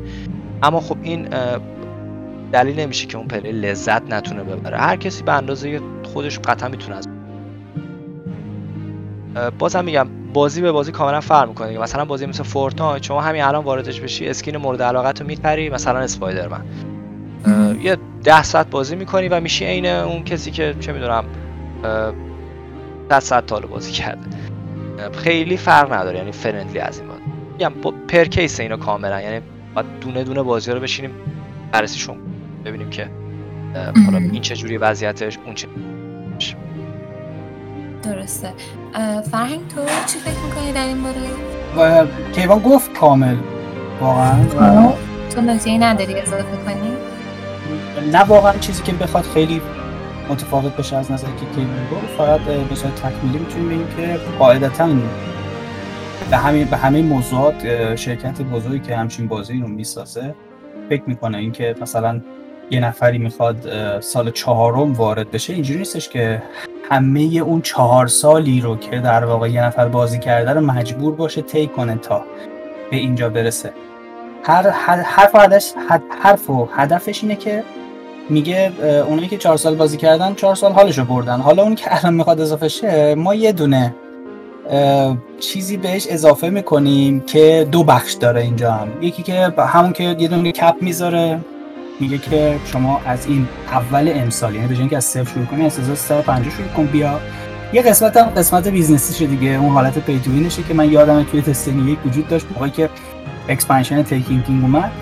اما 0.63 0.81
خب 0.81 0.97
این 1.03 1.29
دلیل 2.53 2.81
نمیشه 2.81 3.07
که 3.07 3.19
اون 3.19 3.29
player 3.29 3.55
لذت 3.55 4.03
نتونه 4.03 4.45
ببره. 4.45 4.79
هر 4.79 4.97
کسی 4.97 5.23
به 5.23 5.33
اندازه 5.33 5.81
خودش 6.03 6.39
قطعا 6.39 6.69
می‌تونه 6.69 6.97
از 6.97 7.09
بازم 9.59 9.85
میگم 9.85 10.09
بازی 10.33 10.63
به 10.63 10.73
بازی 10.73 10.93
کاملا 10.93 11.21
فرق 11.21 11.49
می‌کنه. 11.49 11.79
مثلا 11.79 12.05
بازی 12.05 12.27
مثل 12.27 12.43
Fortnite 12.43 13.03
شما 13.03 13.21
همین 13.21 13.43
الان 13.43 13.65
واردش 13.65 14.01
بشی 14.01 14.29
skin 14.29 14.57
مورد 14.57 14.83
علاقت 14.83 15.21
رو 15.21 15.27
میخری 15.27 15.71
مثلا 15.71 15.99
Spider-Man. 15.99 16.65
یه 17.83 17.97
ده 18.25 18.43
ساعت 18.43 18.71
بازی 18.71 18.97
می‌کنی 18.97 19.29
و 19.29 19.41
میشی 19.41 19.65
عین 19.65 19.87
اون 19.87 20.25
کسی 20.25 20.51
که 20.51 20.75
چه 20.81 20.93
می‌دونم 20.93 21.25
100 23.11 23.21
ساعت 23.21 23.47
تالو 23.47 23.69
بازی 23.69 23.93
کرده. 23.93 24.27
خیلی 25.13 25.57
فرق 25.57 25.93
نداره 25.93 26.19
یعنی 26.19 26.33
فرندلی 26.33 26.79
از 26.79 26.99
این 26.99 27.09
بود 27.09 27.21
میگم 27.53 27.73
پر 28.09 28.25
کیس 28.25 28.61
اینا 28.61 28.77
کاملا 28.77 29.21
یعنی 29.21 29.41
باید 29.75 29.87
دونه 30.01 30.25
دونه 30.25 30.43
بازی 30.43 30.73
رو 30.73 30.81
بشینیم 30.81 31.11
بررسیشون 31.73 32.17
ببینیم 32.65 32.91
که 32.91 33.09
حالا 34.07 34.19
این 34.19 34.41
چه 34.41 34.57
جوری 34.57 34.77
وضعیتش 34.77 35.39
اون 35.47 35.55
چه 35.55 35.69
درسته. 38.03 38.53
فرهنگ 39.31 39.69
تو 39.69 39.81
چی 40.07 40.19
فکر 40.19 40.41
می‌کنی 40.49 40.73
در 40.73 40.87
این 40.87 40.99
باره؟ 41.03 42.09
کیوان 42.33 42.59
گفت 42.59 42.93
کامل. 42.93 43.37
واقعا؟ 44.01 44.45
تو 45.35 45.41
نکته 45.41 45.79
نداری 45.79 46.15
اضافه 46.15 46.57
کنی؟ 46.67 46.93
نه 48.13 48.19
واقعا 48.19 48.59
چیزی 48.59 48.83
که 48.83 48.93
بخواد 48.93 49.25
خیلی 49.25 49.61
متفاوت 50.31 50.77
بشه 50.77 50.97
از 50.97 51.13
نظر 51.13 51.27
که 51.27 51.47
کیوان 51.55 51.89
گفت 51.93 52.17
فقط 52.19 52.41
به 52.41 52.75
صورت 52.75 52.95
تکمیلی 52.95 53.39
می‌تونیم 53.39 53.69
بگیم 53.69 53.89
که 53.97 54.21
قاعدتا 54.39 54.89
به 56.31 56.37
همین 56.37 56.65
به 56.65 56.77
همه 56.77 57.03
موضوعات 57.03 57.97
شرکت 57.97 58.43
بزرگی 58.43 58.79
که 58.79 58.97
همچین 58.97 59.29
بازی 59.29 59.61
رو 59.61 59.69
می‌سازه 59.69 60.35
فکر 60.89 61.03
می‌کنه. 61.07 61.39
اینکه 61.39 61.75
مثلا 61.81 62.21
یه 62.71 62.81
نفری 62.81 63.19
می‌خواد 63.19 64.01
سال 64.01 64.31
چهارم 64.31 64.93
وارد 64.93 65.31
بشه 65.31 65.53
اینجوری 65.53 65.79
نیستش 65.79 66.09
که 66.09 66.43
همه 66.91 67.21
اون 67.21 67.61
چهار 67.63 68.07
سالی 68.07 68.61
رو 68.61 68.77
که 68.77 68.99
در 68.99 69.25
واقع 69.25 69.51
یه 69.51 69.65
نفر 69.65 69.89
بازی 69.89 70.19
کرده 70.19 70.51
رو 70.51 70.61
مجبور 70.61 71.15
باشه 71.15 71.43
طی 71.43 71.67
کنه 71.67 71.97
تا 71.97 72.25
به 72.91 72.97
اینجا 72.97 73.29
برسه. 73.29 73.73
هر 74.45 74.67
و 75.35 75.59
حرف 76.23 76.51
و 76.51 76.69
هدفش 76.77 77.23
اینه 77.23 77.37
که 77.37 77.65
میگه 78.31 78.73
اونایی 79.09 79.29
که 79.29 79.37
چهار 79.37 79.57
سال 79.57 79.75
بازی 79.75 79.97
کردن 79.97 80.35
چهار 80.35 80.55
سال 80.55 80.73
حالشو 80.73 81.05
بردن. 81.05 81.41
حالا 81.41 81.63
اون 81.63 81.75
که 81.75 81.97
الان 81.97 82.15
می‌خواد 82.15 82.41
اضافه 82.41 82.69
شه 82.69 83.15
ما 83.15 83.35
یه 83.35 83.53
دونه 83.53 83.95
چیزی 85.41 85.77
بهش 85.77 86.07
اضافه 86.11 86.51
می‌کنیم 86.51 87.21
که 87.21 87.69
دو 87.73 87.85
بخش 87.85 88.13
داره 88.13 88.41
اینجا 88.41 88.73
هم. 88.73 88.89
یکی 89.01 89.23
که 89.23 89.53
همون 89.59 89.93
که 89.93 90.17
یه 90.19 90.29
دونه 90.29 90.53
کپ 90.53 90.75
می‌ذاره 90.81 91.41
میگه 92.01 92.19
که 92.19 92.57
شما 92.65 93.01
از 93.07 93.27
این 93.27 93.49
اول 93.73 94.13
امسال 94.15 94.55
یعنی 94.55 94.67
به 94.69 94.89
که 94.89 94.97
از 94.97 95.05
صفر 95.05 95.33
شروع 95.33 95.47
کنی 95.47 95.67
از 95.67 95.79
1350 95.79 96.55
شروع 96.55 96.69
کن 96.69 96.87
بیا. 96.87 97.21
یه 97.73 97.83
قسمت 97.83 98.17
هم 98.17 98.27
قسمت 98.27 98.69
بیزنسیشه 98.69 99.27
دیگه. 99.27 99.49
اون 99.49 99.71
حالت 99.71 99.99
پیتوینشه 99.99 100.63
که 100.63 100.75
من 100.75 100.93
یادم 100.93 101.23
توی 101.23 101.43
تستنی 101.43 101.93
یک 101.93 101.99
وجود 102.07 102.29
داشت 102.29 102.47
موقعی 102.55 102.71
که 102.71 102.89
expansion 103.49 104.03
Taken 104.03 104.45
King 104.45 104.63
اومد 104.63 104.93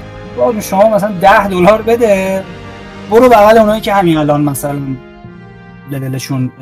شما 0.60 0.88
مثلا 0.88 1.12
10 1.20 1.48
دلار 1.48 1.82
بده. 1.82 2.44
برو 3.10 3.28
بغل 3.28 3.58
اونایی 3.58 3.80
که 3.80 3.92
همین 3.94 4.16
الان 4.16 4.44
مثلا 4.44 4.78
لولشون 5.90 6.52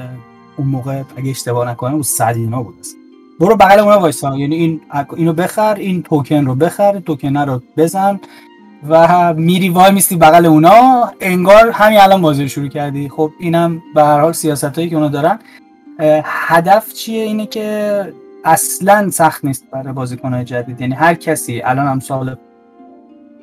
اون 0.57 0.69
موقع 0.69 1.03
اگه 1.17 1.31
اشتباه 1.31 1.71
نکنم 1.71 1.93
اون 1.93 2.03
100 2.03 2.37
اینا 2.37 2.63
بود 2.63 2.75
برو 3.41 3.57
بغل 3.57 3.79
اونها 3.79 4.01
وایسا. 4.01 4.37
یعنی 4.37 4.57
این 4.57 4.81
اینو 5.17 5.33
بخر 5.33 5.75
این 5.75 6.03
توکن 6.03 6.47
رو 6.47 6.55
بخر 6.55 7.01
توکن 7.01 7.37
رو 7.37 7.63
بزن 7.77 8.21
و 8.89 9.35
میری 9.35 9.69
وای 9.69 9.93
میستی 9.93 10.17
بغل 10.17 10.47
اونا. 10.47 11.11
انگار 11.21 11.71
همین 11.71 12.01
الان 12.01 12.23
بازی 12.23 12.43
رو 12.43 12.49
شروع 12.49 12.69
کردی. 12.69 13.09
خب 13.09 13.31
اینم 13.41 13.83
به 13.95 14.05
هر 14.05 14.21
حال 14.21 14.33
سیاست 14.33 14.65
هایی 14.65 14.91
که 14.91 14.97
اونا 14.97 15.09
دارن. 15.09 15.39
هدف 16.25 16.93
چیه؟ 16.93 17.23
اینه 17.23 17.47
که 17.47 18.13
اصلا 18.45 19.11
سخت 19.11 19.45
نیست 19.45 19.65
برای 19.71 19.93
بازیکنهای 19.93 20.45
جدید. 20.45 20.81
یعنی 20.81 20.95
هر 20.95 21.15
کسی 21.15 21.63
الان 21.63 21.87
هم 21.87 22.01
سال 22.01 22.37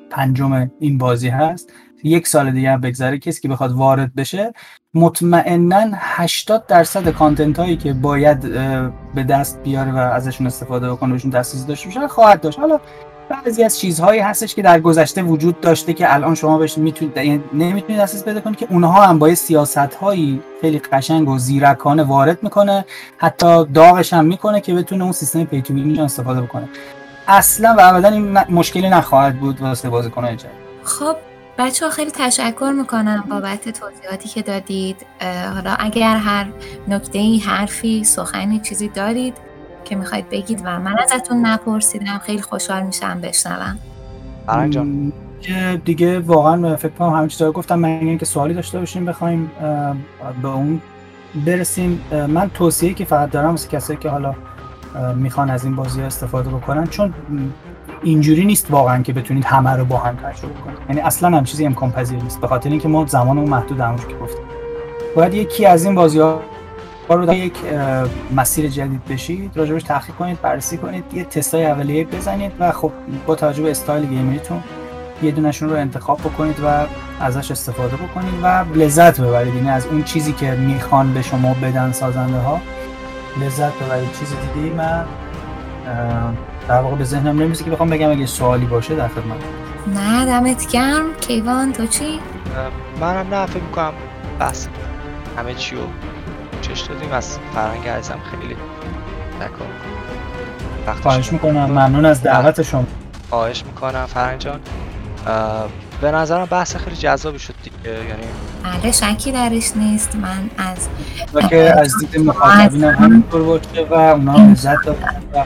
پنجم 0.10 0.72
این 0.80 0.98
بازی 0.98 1.30
هست. 1.30 1.74
یک 2.04 2.28
سال 2.28 2.52
دیگه 2.52 2.72
هم 2.72 2.82
بگذره 2.82 3.18
کسی 3.18 3.42
که 3.42 3.48
بخواد 3.48 3.72
وارد 3.72 4.16
بشه 4.16 4.54
مطمئنا 4.94 5.92
80 5.94 6.68
درصد 6.68 7.10
کانتنت 7.10 7.60
هایی 7.60 7.78
که 7.78 7.94
باید 7.94 8.40
به 9.16 9.24
دست 9.24 9.64
بیاره 9.64 9.92
و 9.92 9.98
ازشون 9.98 10.48
استفاده 10.48 10.92
بکنه 10.92 11.14
بهشون 11.14 11.32
دسترسی 11.32 11.68
داشته 11.68 11.88
باشه 11.88 12.08
خواهد 12.08 12.42
داشت. 12.42 12.60
حالا 12.60 12.80
بعضی 13.30 13.64
از 13.64 13.80
چیزهایی 13.80 14.20
هستش 14.20 14.56
که 14.56 14.62
در 14.62 14.80
گذشته 14.80 15.24
وجود 15.24 15.62
داشته 15.62 15.94
که 15.94 16.14
الان 16.14 16.36
شما 16.36 16.58
بهش 16.58 16.78
می‌تونید 16.78 17.18
یعنی 17.18 17.44
نمی‌تونید 17.54 18.02
دسترسی 18.02 18.26
پیدا 18.26 18.42
کنید 18.42 18.58
که 18.58 18.68
اونها 18.70 19.06
هم 19.06 19.20
با 19.20 19.36
سیاست 19.36 19.78
هایی 19.78 20.42
خیلی 20.62 20.80
قشنگ 20.80 21.30
و 21.30 21.38
زیرکانه 21.38 22.04
وارد 22.04 22.44
می‌کنه 22.44 22.86
حتی 23.18 23.66
داغش 23.66 24.14
هم 24.14 24.26
می‌کنه 24.26 24.62
که 24.62 24.74
بتونه 24.74 25.04
اون 25.04 25.12
سیستم 25.12 25.44
پیتوینی 25.44 26.00
استفاده 26.00 26.42
بکنه. 26.42 26.70
اصلا 27.28 27.76
و 27.78 27.82
ابدا 27.82 28.08
این 28.08 28.40
مشکلی 28.50 28.90
نخواهد 28.90 29.40
بود 29.40 29.62
واسه 29.62 29.90
بازیکن‌های 29.90 30.36
جدید. 30.36 30.52
خب 30.84 31.16
بچه 31.58 31.86
ها 31.86 31.92
خیلی 31.92 32.12
تشکر 32.12 32.74
می‌کنم 32.78 33.24
بابت 33.30 33.70
توضیحاتی 33.70 34.30
که 34.30 34.42
دادید. 34.42 35.06
حالا 35.54 35.76
اگر 35.80 36.18
هر 36.18 36.46
نکته 36.88 37.20
ای 37.20 37.38
حرفی 37.38 38.04
سخنی 38.04 38.60
چیزی 38.60 38.88
دارید 38.88 39.34
که 39.86 39.96
می‌خواید 39.96 40.30
بگید 40.30 40.62
و 40.66 40.80
من 40.80 41.00
ازتون 41.00 41.46
نپرسیدم 41.46 42.18
خیلی 42.18 42.42
خوشحال 42.42 42.84
میشم 42.84 43.22
بشنوم. 43.22 43.80
دیگه 45.86 46.20
واقعا 46.20 46.76
فکر 46.76 46.92
کنم 46.92 47.10
همه 47.10 47.28
چیزا 47.28 47.52
گفتم. 47.52 47.80
من 47.80 47.90
اینکه 47.90 48.26
سوالی 48.26 48.54
داشته 48.54 48.80
باشیم 48.80 49.06
بخوایم 49.06 49.52
به 50.42 50.48
اون 50.48 50.82
برسیم. 51.46 52.02
من 52.12 52.50
توصیه 52.50 52.94
که 52.94 53.06
فقط 53.06 53.32
دارم 53.32 53.50
واسه 53.50 53.70
کسایی 53.70 54.00
که 54.00 54.10
حالا 54.10 54.36
می‌خوان 55.16 55.50
از 55.50 55.66
این 55.66 55.76
بازی 55.76 56.02
استفاده 56.02 56.50
بکنن 56.50 56.88
چون 56.88 57.14
اینجوری 58.04 58.46
نیست 58.46 58.72
واقعا 58.72 59.02
که 59.02 59.14
بتونید 59.14 59.46
همه 59.46 59.72
رو 59.72 59.86
با 59.86 59.98
هم 59.98 60.16
تجربه 60.16 60.54
کنید. 60.66 60.78
یعنی 60.90 61.02
اصلا 61.02 61.38
هم 61.38 61.44
چیزی 61.44 61.66
امکان 61.66 61.92
پذیر 61.92 62.24
نیست. 62.24 62.42
به 62.42 62.48
خاطر 62.48 62.70
اینکه 62.70 62.88
ما 62.88 63.06
زمانمون 63.06 63.50
محدود 63.50 63.80
همونجوری 63.80 64.14
که 64.14 64.20
گفتم 64.20 64.44
باید 65.16 65.34
یکی 65.34 65.66
از 65.66 65.86
این 65.86 65.96
بازی 65.96 66.20
ها 66.20 66.42
رو 67.10 67.34
یک 67.34 67.54
مسیر 68.36 68.70
جدید 68.70 69.06
بشید 69.06 69.58
راجبش 69.58 69.84
تحقیق 69.84 70.16
کنید 70.16 70.42
بررسی 70.42 70.78
کنید 70.78 71.04
یه 71.14 71.24
تستای 71.24 71.66
اولیه 71.66 72.06
بزنید 72.06 72.52
و 72.60 72.72
خب 72.72 72.92
با 73.28 73.36
توجه 73.36 73.64
به 73.64 73.72
استایل 73.72 74.06
گیمریتون 74.06 74.64
یه 75.24 75.32
دونشون 75.32 75.70
رو 75.70 75.76
انتخاب 75.76 76.20
بکنید 76.20 76.60
و 76.66 76.86
ازش 77.20 77.52
استفاده 77.52 77.96
بکنید 77.96 78.34
و 78.44 78.66
لذت 78.76 79.22
ببرید. 79.22 79.56
یعنی 79.56 79.70
از 79.70 79.86
اون 79.86 80.04
چیزی 80.04 80.34
که 80.34 80.52
می‌خوان 80.52 81.14
به 81.14 81.22
شما 81.22 81.54
بدن 81.54 81.92
سازنده 81.92 82.40
ها 82.40 82.62
لذت 83.42 83.74
ببرید. 83.74 84.12
چیز 84.20 84.34
دیگه 84.54 84.76
من 84.76 85.06
در 86.68 86.82
واقع 86.82 86.96
به 86.96 87.04
ذهنم 87.04 87.42
نمیسه 87.42 87.64
که 87.64 87.72
بخوام 87.72 87.90
بگم 87.90 88.12
اگه 88.12 88.26
سوالی 88.26 88.66
باشه 88.66 88.96
در 88.96 89.08
خدمت. 89.08 89.38
نه 89.88 90.26
دمت 90.26 90.72
گرم. 90.72 91.06
کیوان 91.22 91.74
تو 91.74 91.88
چی؟ 91.88 92.20
منم 93.02 93.34
نه 93.34 93.46
فکر 93.46 93.64
می‌کنم 93.64 93.94
بس. 94.40 94.68
همه 95.38 95.54
چی 95.54 95.76
رو 95.76 95.82
چش 96.62 96.82
دادیم 96.82 97.12
از 97.12 97.38
فرنگ 97.56 97.88
ازم 97.88 98.20
خیلی 98.32 98.56
تکر 99.40 101.02
خواهش 101.02 101.34
می‌کنم. 101.34 101.66
ممنون 101.66 102.06
از 102.06 102.24
دعوت 102.24 102.62
شما. 102.62 102.86
خواهش 103.30 103.64
می‌کنم 103.66 104.06
فرنگ 104.06 104.40
جان. 104.40 104.60
به 106.02 106.12
نظرم 106.12 106.46
بحث 106.46 106.76
خیلی 106.76 106.96
جذابی 106.96 107.40
شد 107.40 107.54
دیگه 107.64 107.90
یعنی 107.90 108.24
بله 108.82 108.92
شکی 108.92 109.32
درش 109.32 109.72
نیست. 109.76 110.16
من 110.16 110.50
از 110.58 110.88
که 111.50 111.80
از 111.80 111.94
دید 112.00 112.22
مخاطبینم 112.22 112.96
همینطور 112.96 113.44
باشه 113.44 113.88
و 113.90 113.94
اونا 113.94 114.36
لذت 114.36 114.86
دادن 114.86 115.24
و 115.34 115.44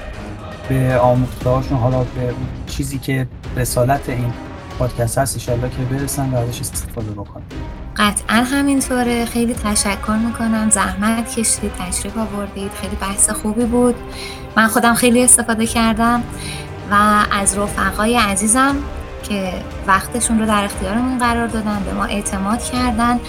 به 0.70 0.98
آموختهاشون 0.98 1.78
حالا 1.78 2.00
به 2.00 2.34
چیزی 2.68 2.98
که 2.98 3.28
رسالت 3.56 4.10
این 4.10 4.34
پادکست 4.80 5.18
هست 5.18 5.36
ایشالله 5.36 5.70
که 5.70 5.78
برسن 5.78 6.30
و 6.30 6.38
ازش 6.38 6.60
استفاده 6.62 7.12
بکنن. 7.12 7.44
قطعا 7.98 8.36
همینطوره. 8.36 9.26
خیلی 9.26 9.54
تشکر 9.54 10.18
می‌کنم. 10.28 10.70
زحمت 10.70 11.36
کشید 11.36 11.72
تشریف 11.80 12.18
آوردید. 12.18 12.72
خیلی 12.82 12.96
بحث 12.96 13.30
خوبی 13.30 13.66
بود. 13.66 13.96
من 14.56 14.68
خودم 14.68 14.94
خیلی 14.94 15.24
استفاده 15.24 15.66
کردم 15.66 16.24
و 16.92 17.26
از 17.32 17.58
رفقای 17.58 18.18
عزیزم 18.18 18.76
که 19.24 19.54
وقتشون 19.88 20.40
رو 20.40 20.46
در 20.46 20.64
اختیارمون 20.64 21.20
قرار 21.20 21.48
دادن 21.48 21.84
به 21.86 21.94
ما 21.94 22.06
اعتماد 22.06 22.64
کردن. 22.64 23.20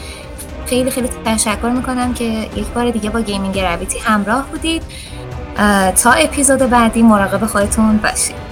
خیلی 0.67 0.91
خیلی 0.91 1.09
تشکر 1.25 1.71
می‌کنم 1.71 2.15
که 2.15 2.25
یک 2.57 2.67
بار 2.67 2.91
دیگه 2.91 3.11
با 3.11 3.21
گیمینگ 3.21 3.59
رویتی 3.59 3.99
همراه 3.99 4.47
بودید. 4.51 4.83
تا 6.03 6.13
اپیزود 6.13 6.59
بعدی 6.59 7.03
مراقب 7.03 7.47
خودتون 7.47 7.97
باشید. 7.97 8.48